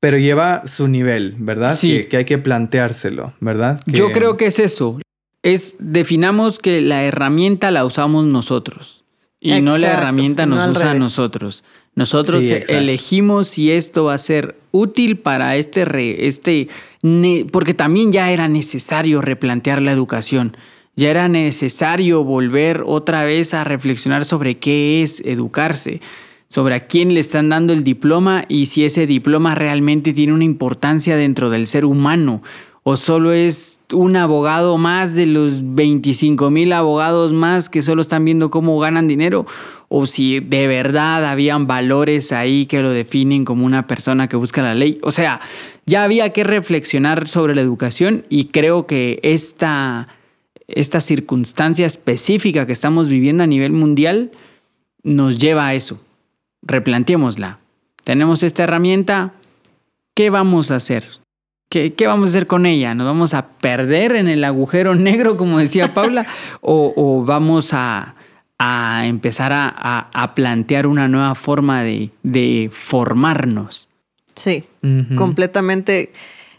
pero 0.00 0.16
lleva 0.16 0.62
su 0.66 0.88
nivel, 0.88 1.34
¿verdad? 1.38 1.74
Sí. 1.74 2.04
Que, 2.08 2.18
hay 2.18 2.24
que 2.24 2.38
planteárselo, 2.38 3.32
¿verdad? 3.40 3.80
Yo 3.86 4.12
creo 4.12 4.36
que 4.36 4.46
es 4.46 4.58
eso. 4.58 5.00
Es 5.42 5.74
definamos 5.78 6.58
que 6.58 6.80
la 6.80 7.04
herramienta 7.04 7.70
la 7.70 7.84
usamos 7.84 8.26
nosotros 8.26 9.04
y 9.40 9.60
no 9.60 9.78
la 9.78 9.92
herramienta 9.92 10.46
nos 10.46 10.76
usa 10.76 10.92
a 10.92 10.94
nosotros. 10.94 11.64
Nosotros 11.94 12.44
elegimos 12.68 13.48
si 13.48 13.72
esto 13.72 14.04
va 14.04 14.14
a 14.14 14.18
ser 14.18 14.56
útil 14.70 15.18
para 15.18 15.56
este, 15.56 15.84
re, 15.84 16.28
este, 16.28 16.68
porque 17.50 17.74
también 17.74 18.12
ya 18.12 18.30
era 18.30 18.48
necesario 18.48 19.20
replantear 19.20 19.82
la 19.82 19.92
educación. 19.92 20.56
Ya 20.94 21.10
era 21.10 21.28
necesario 21.28 22.24
volver 22.24 22.82
otra 22.86 23.24
vez 23.24 23.54
a 23.54 23.64
reflexionar 23.64 24.24
sobre 24.24 24.58
qué 24.58 25.02
es 25.02 25.20
educarse 25.24 26.00
sobre 26.48 26.74
a 26.74 26.86
quién 26.86 27.12
le 27.12 27.20
están 27.20 27.50
dando 27.50 27.74
el 27.74 27.84
diploma 27.84 28.46
y 28.48 28.66
si 28.66 28.84
ese 28.84 29.06
diploma 29.06 29.54
realmente 29.54 30.14
tiene 30.14 30.32
una 30.32 30.44
importancia 30.44 31.16
dentro 31.16 31.50
del 31.50 31.66
ser 31.66 31.84
humano 31.84 32.42
o 32.90 32.96
solo 32.96 33.34
es 33.34 33.80
un 33.92 34.16
abogado 34.16 34.78
más 34.78 35.14
de 35.14 35.26
los 35.26 35.74
25 35.74 36.48
mil 36.48 36.72
abogados 36.72 37.34
más 37.34 37.68
que 37.68 37.82
solo 37.82 38.00
están 38.00 38.24
viendo 38.24 38.48
cómo 38.48 38.78
ganan 38.78 39.06
dinero 39.06 39.44
o 39.88 40.06
si 40.06 40.40
de 40.40 40.66
verdad 40.68 41.26
habían 41.26 41.66
valores 41.66 42.32
ahí 42.32 42.64
que 42.64 42.80
lo 42.80 42.88
definen 42.88 43.44
como 43.44 43.66
una 43.66 43.86
persona 43.86 44.26
que 44.26 44.38
busca 44.38 44.62
la 44.62 44.74
ley. 44.74 44.98
O 45.02 45.10
sea, 45.10 45.42
ya 45.84 46.02
había 46.02 46.32
que 46.32 46.44
reflexionar 46.44 47.28
sobre 47.28 47.54
la 47.54 47.60
educación 47.60 48.24
y 48.30 48.46
creo 48.46 48.86
que 48.86 49.20
esta 49.22 50.08
esta 50.66 51.02
circunstancia 51.02 51.84
específica 51.84 52.64
que 52.64 52.72
estamos 52.72 53.10
viviendo 53.10 53.44
a 53.44 53.46
nivel 53.46 53.72
mundial 53.72 54.30
nos 55.02 55.36
lleva 55.38 55.66
a 55.66 55.74
eso. 55.74 56.00
Replanteémosla. 56.62 57.58
Tenemos 58.04 58.42
esta 58.42 58.64
herramienta, 58.64 59.34
¿qué 60.14 60.30
vamos 60.30 60.70
a 60.70 60.76
hacer? 60.76 61.17
¿Qué, 61.68 61.94
vamos 62.06 62.28
a 62.28 62.30
hacer 62.30 62.46
con 62.46 62.64
ella? 62.64 62.94
¿Nos 62.94 63.06
vamos 63.06 63.34
a 63.34 63.48
perder 63.48 64.16
en 64.16 64.26
el 64.26 64.42
agujero 64.44 64.94
negro, 64.94 65.36
como 65.36 65.58
decía 65.58 65.92
Paula? 65.94 66.26
¿O, 66.62 67.24
vamos 67.26 67.70
a, 67.72 68.14
empezar 69.04 69.52
a, 69.52 70.32
plantear 70.34 70.86
una 70.86 71.08
nueva 71.08 71.34
forma 71.34 71.82
de, 71.82 72.70
formarnos? 72.72 73.88
Sí, 74.34 74.64
completamente 75.16 76.12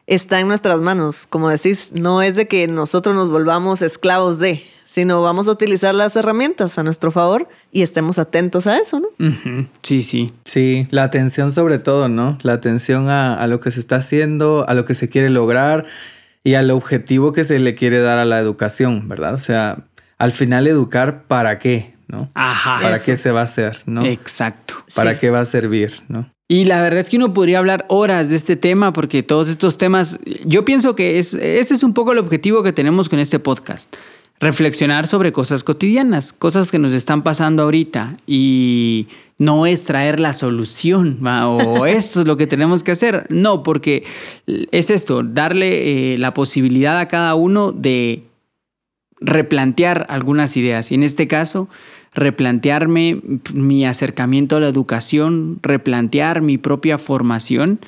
está 0.05 0.39
en 0.39 0.47
nuestras 0.47 0.79
manos. 0.79 1.25
Como 1.25 1.49
decís, 1.49 1.91
no 1.99 2.21
es 2.21 2.35
de 2.35 2.47
que 2.47 2.67
nosotros 2.67 3.15
nos 3.15 3.31
volvamos 3.31 3.81
esclavos 3.81 4.37
de, 4.37 4.63
sino 4.89 5.21
vamos 5.21 5.47
a 5.47 5.51
utilizar 5.51 5.93
las 5.93 6.15
herramientas 6.15 6.79
a 6.79 6.83
nuestro 6.83 7.11
favor 7.11 7.47
y 7.71 7.83
estemos 7.83 8.17
atentos 8.17 8.65
a 8.65 8.79
eso, 8.79 8.99
¿no? 8.99 9.09
Sí, 9.83 10.01
sí. 10.01 10.33
Sí, 10.45 10.87
la 10.89 11.03
atención 11.03 11.51
sobre 11.51 11.77
todo, 11.77 12.09
¿no? 12.09 12.39
La 12.41 12.53
atención 12.53 13.07
a, 13.07 13.45
lo 13.45 13.59
que 13.59 13.69
se 13.69 13.79
está 13.79 13.97
haciendo, 13.97 14.65
a 14.67 14.73
lo 14.73 14.85
que 14.85 14.95
se 14.95 15.07
quiere 15.07 15.29
lograr 15.29 15.85
y 16.43 16.55
al 16.55 16.71
objetivo 16.71 17.33
que 17.33 17.43
se 17.43 17.59
le 17.59 17.75
quiere 17.75 17.99
dar 17.99 18.17
a 18.17 18.25
la 18.25 18.39
educación, 18.39 19.07
¿verdad? 19.07 19.35
O 19.35 19.39
sea, 19.39 19.77
al 20.17 20.31
final 20.31 20.65
educar 20.65 21.25
para 21.27 21.59
qué, 21.59 21.93
¿no? 22.07 22.31
Ajá. 22.33 22.79
¿Para 22.81 22.97
qué 22.97 23.15
se 23.15 23.29
va 23.29 23.41
a 23.41 23.43
hacer, 23.43 23.83
¿no? 23.85 24.03
Exacto. 24.07 24.73
¿Para 24.95 25.19
qué 25.19 25.29
va 25.29 25.41
a 25.41 25.45
servir, 25.45 26.01
¿no? 26.07 26.31
Y 26.47 26.65
la 26.65 26.81
verdad 26.81 27.01
es 27.01 27.11
que 27.11 27.17
uno 27.17 27.31
podría 27.31 27.59
hablar 27.59 27.85
horas 27.89 28.29
de 28.29 28.35
este 28.35 28.55
tema 28.55 28.91
porque 28.91 29.21
todos 29.21 29.49
estos 29.49 29.77
temas, 29.77 30.19
yo 30.45 30.65
pienso 30.65 30.95
que 30.95 31.19
es, 31.19 31.35
ese 31.35 31.75
es 31.75 31.83
un 31.83 31.93
poco 31.93 32.11
el 32.11 32.17
objetivo 32.17 32.63
que 32.63 32.73
tenemos 32.73 33.07
con 33.07 33.19
este 33.19 33.37
podcast 33.37 33.95
reflexionar 34.39 35.07
sobre 35.07 35.31
cosas 35.31 35.63
cotidianas, 35.63 36.33
cosas 36.33 36.71
que 36.71 36.79
nos 36.79 36.93
están 36.93 37.23
pasando 37.23 37.63
ahorita 37.63 38.17
y 38.25 39.07
no 39.37 39.65
es 39.65 39.85
traer 39.85 40.19
la 40.19 40.33
solución 40.33 41.19
o 41.25 41.85
esto 41.85 42.21
es 42.21 42.27
lo 42.27 42.37
que 42.37 42.47
tenemos 42.47 42.83
que 42.83 42.91
hacer. 42.91 43.25
No, 43.29 43.63
porque 43.63 44.03
es 44.45 44.89
esto, 44.89 45.23
darle 45.23 46.13
eh, 46.13 46.17
la 46.17 46.33
posibilidad 46.33 46.99
a 46.99 47.07
cada 47.07 47.35
uno 47.35 47.71
de 47.71 48.23
replantear 49.19 50.05
algunas 50.09 50.55
ideas. 50.55 50.91
Y 50.91 50.95
en 50.95 51.03
este 51.03 51.27
caso, 51.27 51.67
replantearme 52.13 53.21
mi 53.53 53.85
acercamiento 53.85 54.55
a 54.55 54.59
la 54.61 54.69
educación, 54.69 55.59
replantear 55.61 56.41
mi 56.41 56.57
propia 56.57 56.97
formación 56.97 57.79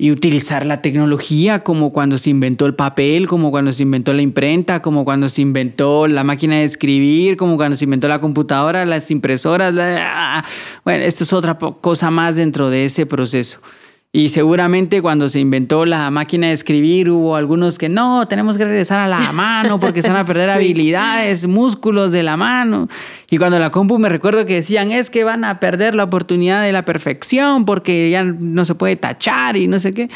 y 0.00 0.10
utilizar 0.10 0.64
la 0.64 0.80
tecnología 0.80 1.62
como 1.62 1.92
cuando 1.92 2.16
se 2.16 2.30
inventó 2.30 2.64
el 2.64 2.74
papel, 2.74 3.28
como 3.28 3.50
cuando 3.50 3.70
se 3.74 3.82
inventó 3.82 4.14
la 4.14 4.22
imprenta, 4.22 4.80
como 4.80 5.04
cuando 5.04 5.28
se 5.28 5.42
inventó 5.42 6.06
la 6.06 6.24
máquina 6.24 6.56
de 6.56 6.64
escribir, 6.64 7.36
como 7.36 7.58
cuando 7.58 7.76
se 7.76 7.84
inventó 7.84 8.08
la 8.08 8.18
computadora, 8.18 8.86
las 8.86 9.10
impresoras. 9.10 9.74
Bueno, 10.86 11.04
esto 11.04 11.24
es 11.24 11.32
otra 11.34 11.58
cosa 11.58 12.10
más 12.10 12.36
dentro 12.36 12.70
de 12.70 12.86
ese 12.86 13.04
proceso. 13.04 13.60
Y 14.12 14.30
seguramente 14.30 15.02
cuando 15.02 15.28
se 15.28 15.38
inventó 15.38 15.84
la 15.84 16.10
máquina 16.10 16.48
de 16.48 16.52
escribir 16.52 17.10
hubo 17.10 17.36
algunos 17.36 17.78
que 17.78 17.88
no, 17.88 18.26
tenemos 18.26 18.58
que 18.58 18.64
regresar 18.64 18.98
a 18.98 19.06
la 19.06 19.30
mano 19.30 19.78
porque 19.78 20.02
se 20.02 20.08
van 20.08 20.16
a 20.16 20.24
perder 20.24 20.50
habilidades, 20.50 21.46
músculos 21.46 22.10
de 22.10 22.24
la 22.24 22.36
mano. 22.36 22.88
Y 23.30 23.38
cuando 23.38 23.60
la 23.60 23.70
compu 23.70 24.00
me 24.00 24.08
recuerdo 24.08 24.46
que 24.46 24.54
decían 24.54 24.90
es 24.90 25.10
que 25.10 25.22
van 25.22 25.44
a 25.44 25.60
perder 25.60 25.94
la 25.94 26.02
oportunidad 26.02 26.64
de 26.64 26.72
la 26.72 26.84
perfección 26.84 27.64
porque 27.64 28.10
ya 28.10 28.24
no 28.24 28.64
se 28.64 28.74
puede 28.74 28.96
tachar 28.96 29.56
y 29.56 29.68
no 29.68 29.78
sé 29.78 29.94
qué. 29.94 30.04
O 30.04 30.08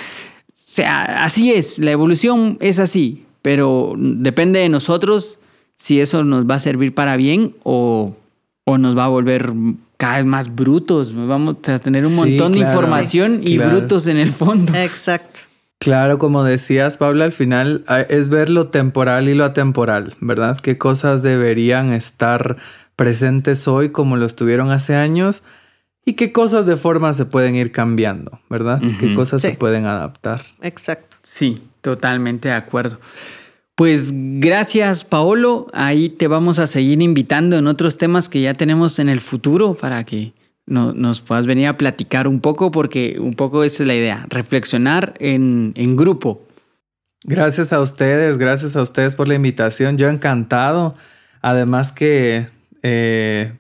sea, 0.55 1.23
así 1.23 1.53
es, 1.53 1.79
la 1.79 1.93
evolución 1.93 2.59
es 2.61 2.81
así, 2.81 3.25
pero 3.43 3.95
depende 3.97 4.59
de 4.59 4.69
nosotros 4.69 5.39
si 5.77 6.01
eso 6.01 6.25
nos 6.25 6.51
va 6.51 6.57
a 6.57 6.61
servir 6.61 6.95
para 6.95 7.17
bien 7.17 7.55
o, 7.63 8.17
o 8.65 8.77
nos 8.77 8.99
va 8.99 9.05
a 9.05 9.09
volver 9.09 9.53
cada 9.97 10.17
vez 10.17 10.27
más 10.27 10.55
brutos. 10.55 11.15
Vamos 11.15 11.57
a 11.69 11.79
tener 11.79 12.07
un 12.07 12.15
montón 12.15 12.53
de 12.53 12.61
información 12.61 13.41
y 13.43 13.59
brutos 13.59 14.07
en 14.07 14.19
el 14.19 14.33
fondo. 14.33 14.75
Exacto. 14.75 15.41
Claro, 15.79 16.19
como 16.19 16.45
decías, 16.45 16.97
Pablo, 16.97 17.25
al 17.25 17.33
final 17.33 17.85
ah, 17.89 18.01
es 18.01 18.31
ver 18.31 18.49
lo 18.49 18.69
temporal 18.69 19.29
y 19.29 19.35
lo 19.35 19.45
atemporal, 19.45 20.15
¿verdad? 20.21 20.59
¿Qué 20.59 20.79
cosas 20.79 21.23
deberían 21.23 21.93
estar 21.93 22.57
presentes 22.97 23.69
hoy 23.69 23.91
como 23.91 24.17
lo 24.17 24.25
estuvieron 24.25 24.71
hace 24.71 24.95
años? 24.95 25.43
¿Y 26.07 26.15
qué 26.15 26.33
cosas 26.33 26.65
de 26.67 26.77
forma 26.77 27.13
se 27.13 27.27
pueden 27.27 27.55
ir 27.57 27.71
cambiando, 27.71 28.41
¿verdad? 28.49 28.81
¿Qué 28.99 29.15
cosas 29.15 29.43
se 29.43 29.53
pueden 29.53 29.87
adaptar? 29.87 30.43
Exacto. 30.63 31.17
Sí, 31.23 31.63
totalmente 31.81 32.49
de 32.49 32.55
acuerdo. 32.55 32.99
Pues 33.75 34.13
gracias, 34.15 35.03
Paolo. 35.05 35.67
Ahí 35.73 36.09
te 36.09 36.29
vamos 36.29 36.61
a 36.61 36.69
seguir 36.69 37.03
invitando 37.03 37.57
en 37.57 37.67
otros 37.67 37.99
temas 37.99 38.29
que 38.29 38.41
ya 38.41 38.55
tenemos 38.55 39.01
en 39.01 39.09
el 39.09 39.21
futuro 39.21 39.75
para 39.75 40.05
que 40.05 40.33
nos 40.67 41.21
puedas 41.21 41.47
venir 41.47 41.67
a 41.67 41.77
platicar 41.77 42.29
un 42.29 42.41
poco, 42.41 42.71
porque 42.71 43.17
un 43.19 43.35
poco 43.35 43.65
esa 43.65 43.83
es 43.83 43.87
la 43.87 43.95
idea, 43.95 44.27
reflexionar 44.29 45.15
en, 45.19 45.97
grupo. 45.97 46.43
Gracias 47.25 47.73
a 47.73 47.81
ustedes, 47.81 48.39
gracias 48.39 48.77
a 48.77 48.83
ustedes 48.83 49.17
por 49.17 49.29
la 49.29 49.35
invitación. 49.35 49.99
Yo 49.99 50.09
encantado. 50.09 50.95
Además 51.43 51.93
que 51.93 52.47
eh, 52.83 53.53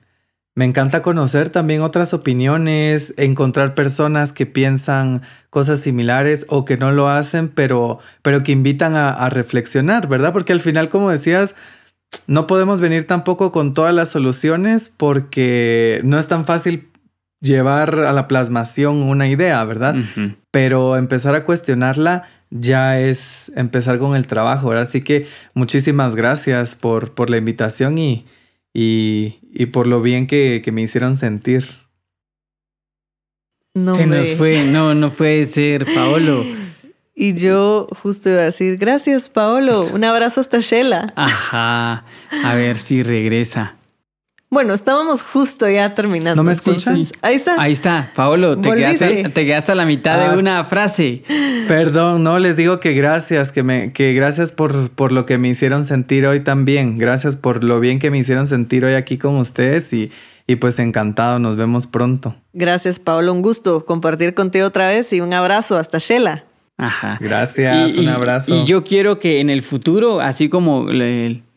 me 0.57 0.65
encanta 0.65 1.03
conocer 1.03 1.49
también 1.51 1.83
otras 1.83 2.15
opiniones, 2.15 3.15
encontrar 3.17 3.75
personas 3.75 4.33
que 4.33 4.47
piensan 4.47 5.23
cosas 5.51 5.81
similares 5.81 6.47
o 6.49 6.65
que 6.65 6.77
no 6.77 6.93
lo 6.93 7.09
hacen, 7.09 7.49
pero, 7.49 7.99
pero 8.23 8.45
que 8.45 8.53
invitan 8.53 8.95
a, 8.95 9.29
reflexionar, 9.31 10.07
¿verdad? 10.07 10.33
Porque 10.33 10.53
al 10.53 10.61
final, 10.61 10.91
como 10.91 11.11
decías, 11.11 11.57
no 12.29 12.47
podemos 12.47 12.81
venir 12.81 13.07
tampoco 13.07 13.51
con 13.51 13.75
todas 13.75 13.93
las 13.93 14.11
soluciones 14.11 14.89
porque 14.89 16.01
no 16.05 16.21
es 16.21 16.29
tan 16.29 16.45
fácil 16.45 16.89
llevar 17.41 18.01
a 18.01 18.13
la 18.13 18.29
plasmación 18.29 19.03
una 19.03 19.29
idea, 19.29 19.63
¿verdad? 19.65 19.97
Pero 20.53 20.97
empezar 20.97 21.35
a 21.35 21.45
cuestionarla 21.45 22.29
ya 22.51 23.01
es 23.01 23.51
empezar 23.57 23.99
con 23.99 24.15
el 24.15 24.29
trabajo, 24.29 24.69
¿verdad? 24.69 24.85
Así 24.85 25.03
que 25.03 25.27
muchísimas 25.53 26.15
gracias 26.15 26.77
por, 26.77 27.13
por 27.13 27.29
la 27.29 27.39
invitación 27.39 27.99
y, 27.99 28.25
y, 28.73 29.41
y 29.55 29.67
por 29.67 29.87
lo 29.87 30.03
bien 30.03 30.27
que, 30.27 30.61
que 30.63 30.73
me 30.73 30.83
hicieron 30.83 31.15
sentir. 31.15 31.65
No, 33.73 33.95
Se 33.95 34.07
nos 34.07 34.35
fue, 34.35 34.65
no, 34.65 34.95
no 34.95 35.11
puede 35.11 35.47
ser, 35.47 35.87
Paolo. 35.95 36.45
Y 37.15 37.35
yo 37.35 37.89
justo 38.03 38.29
iba 38.31 38.41
a 38.41 38.45
decir, 38.45 38.77
gracias, 38.77 39.29
Paolo. 39.29 39.87
Un 39.93 40.03
abrazo 40.03 40.41
hasta 40.41 40.59
Shela. 40.59 41.13
Ajá. 41.15 42.05
A 42.43 42.55
ver 42.57 42.79
si 42.79 43.05
regresa. 43.05 43.77
Bueno, 44.55 44.73
estábamos 44.73 45.25
justo 45.25 45.69
ya 45.69 45.97
terminando. 45.97 46.37
¿No 46.37 46.45
me 46.45 46.53
escuchas? 46.53 47.11
Ahí 47.23 47.35
está. 47.35 47.61
Ahí 47.61 47.73
está, 47.73 48.13
Paolo, 48.15 48.57
te 48.57 48.71
quedaste, 48.71 49.29
te 49.31 49.45
quedaste, 49.45 49.73
a 49.73 49.75
la 49.75 49.85
mitad 49.85 50.17
de 50.17 50.27
ah. 50.27 50.39
una 50.39 50.65
frase. 50.65 51.25
Perdón, 51.67 52.23
no, 52.23 52.39
les 52.39 52.57
digo 52.57 52.79
que 52.79 52.93
gracias, 52.93 53.51
que 53.51 53.65
me, 53.65 53.93
que 53.93 54.15
gracias 54.15 54.53
por, 54.53 54.91
por 54.91 55.11
lo 55.11 55.27
que 55.27 55.39
me 55.39 55.49
hicieron 55.49 55.83
sentir 55.83 56.25
hoy 56.25 56.39
también. 56.39 56.99
Gracias 56.99 57.35
por 57.35 57.65
lo 57.65 57.81
bien 57.81 57.99
que 57.99 58.13
me 58.13 58.19
hicieron 58.19 58.47
sentir 58.47 58.85
hoy 58.85 58.95
aquí 58.95 59.19
con 59.19 59.39
ustedes 59.39 59.93
y, 59.93 60.13
y 60.47 60.55
pues 60.55 60.79
encantado, 60.79 61.41
nos 61.41 61.57
vemos 61.57 61.89
pronto. 61.89 62.37
Gracias, 62.53 63.01
Paolo, 63.01 63.33
un 63.33 63.43
gusto 63.43 63.85
compartir 63.85 64.35
contigo 64.35 64.69
otra 64.69 64.87
vez 64.89 65.13
y 65.13 65.21
un 65.21 65.33
abrazo 65.33 65.79
hasta 65.79 65.99
Shela. 65.99 66.45
Ajá. 66.77 67.19
Gracias, 67.21 67.97
un 67.97 68.07
abrazo. 68.07 68.55
Y, 68.55 68.65
yo 68.65 68.85
quiero 68.85 69.19
que 69.19 69.41
en 69.41 69.51
el 69.51 69.63
futuro, 69.63 70.21
así 70.21 70.49
como 70.49 70.87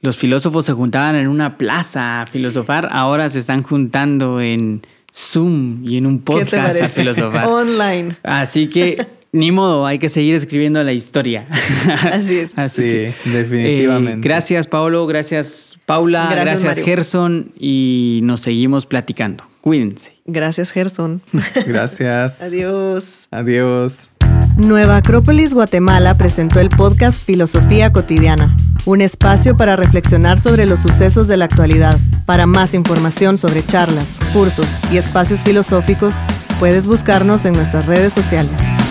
los 0.02 0.18
filósofos 0.18 0.66
se 0.66 0.74
juntaban 0.74 1.16
en 1.16 1.28
una 1.28 1.58
plaza 1.58 2.22
a 2.22 2.28
filosofar, 2.28 2.90
ahora 2.92 3.30
se 3.30 3.40
están 3.40 3.64
juntando 3.64 4.42
en 4.42 4.82
Zoom 5.14 5.84
y 5.84 5.98
en 5.98 6.06
un 6.06 6.20
podcast 6.20 6.82
a 6.82 6.88
filosofar. 6.88 7.48
Online. 7.48 8.10
Así 8.24 8.68
que 8.68 9.08
ni 9.32 9.52
modo, 9.52 9.86
hay 9.86 10.00
que 10.00 10.10
seguir 10.10 10.36
escribiendo 10.36 10.84
la 10.84 10.94
historia. 10.94 11.48
Así 12.12 12.38
es. 12.38 12.52
sí, 12.72 13.08
definitivamente. 13.26 14.20
Eh, 14.20 14.22
gracias, 14.22 14.68
Paolo. 14.68 15.06
Gracias, 15.08 15.78
Paula. 15.86 16.30
Gracias, 16.32 16.80
Gerson. 16.80 17.52
Y 17.60 18.22
nos 18.24 18.42
seguimos 18.42 18.86
platicando. 18.86 19.44
Cuídense. 19.62 20.14
Gracias, 20.26 20.72
Gerson. 20.72 21.22
Gracias. 21.66 22.42
Adiós. 22.42 23.28
Adiós. 23.32 24.10
Nueva 24.58 24.98
Acrópolis 24.98 25.54
Guatemala 25.54 26.18
presentó 26.18 26.60
el 26.60 26.70
podcast 26.70 27.24
Filosofía 27.24 27.92
Cotidiana, 27.92 28.56
un 28.88 29.02
espacio 29.02 29.58
para 29.58 29.76
reflexionar 29.76 30.40
sobre 30.40 30.66
los 30.66 30.80
sucesos 30.80 31.28
de 31.28 31.36
la 31.36 31.46
actualidad. 31.46 32.00
Para 32.26 32.46
más 32.46 32.74
información 32.74 33.38
sobre 33.38 33.66
charlas, 33.66 34.18
cursos 34.32 34.80
y 34.92 34.98
espacios 34.98 35.44
filosóficos, 35.44 36.24
puedes 36.58 36.88
buscarnos 36.88 37.46
en 37.46 37.54
nuestras 37.54 37.86
redes 37.86 38.14
sociales. 38.14 38.87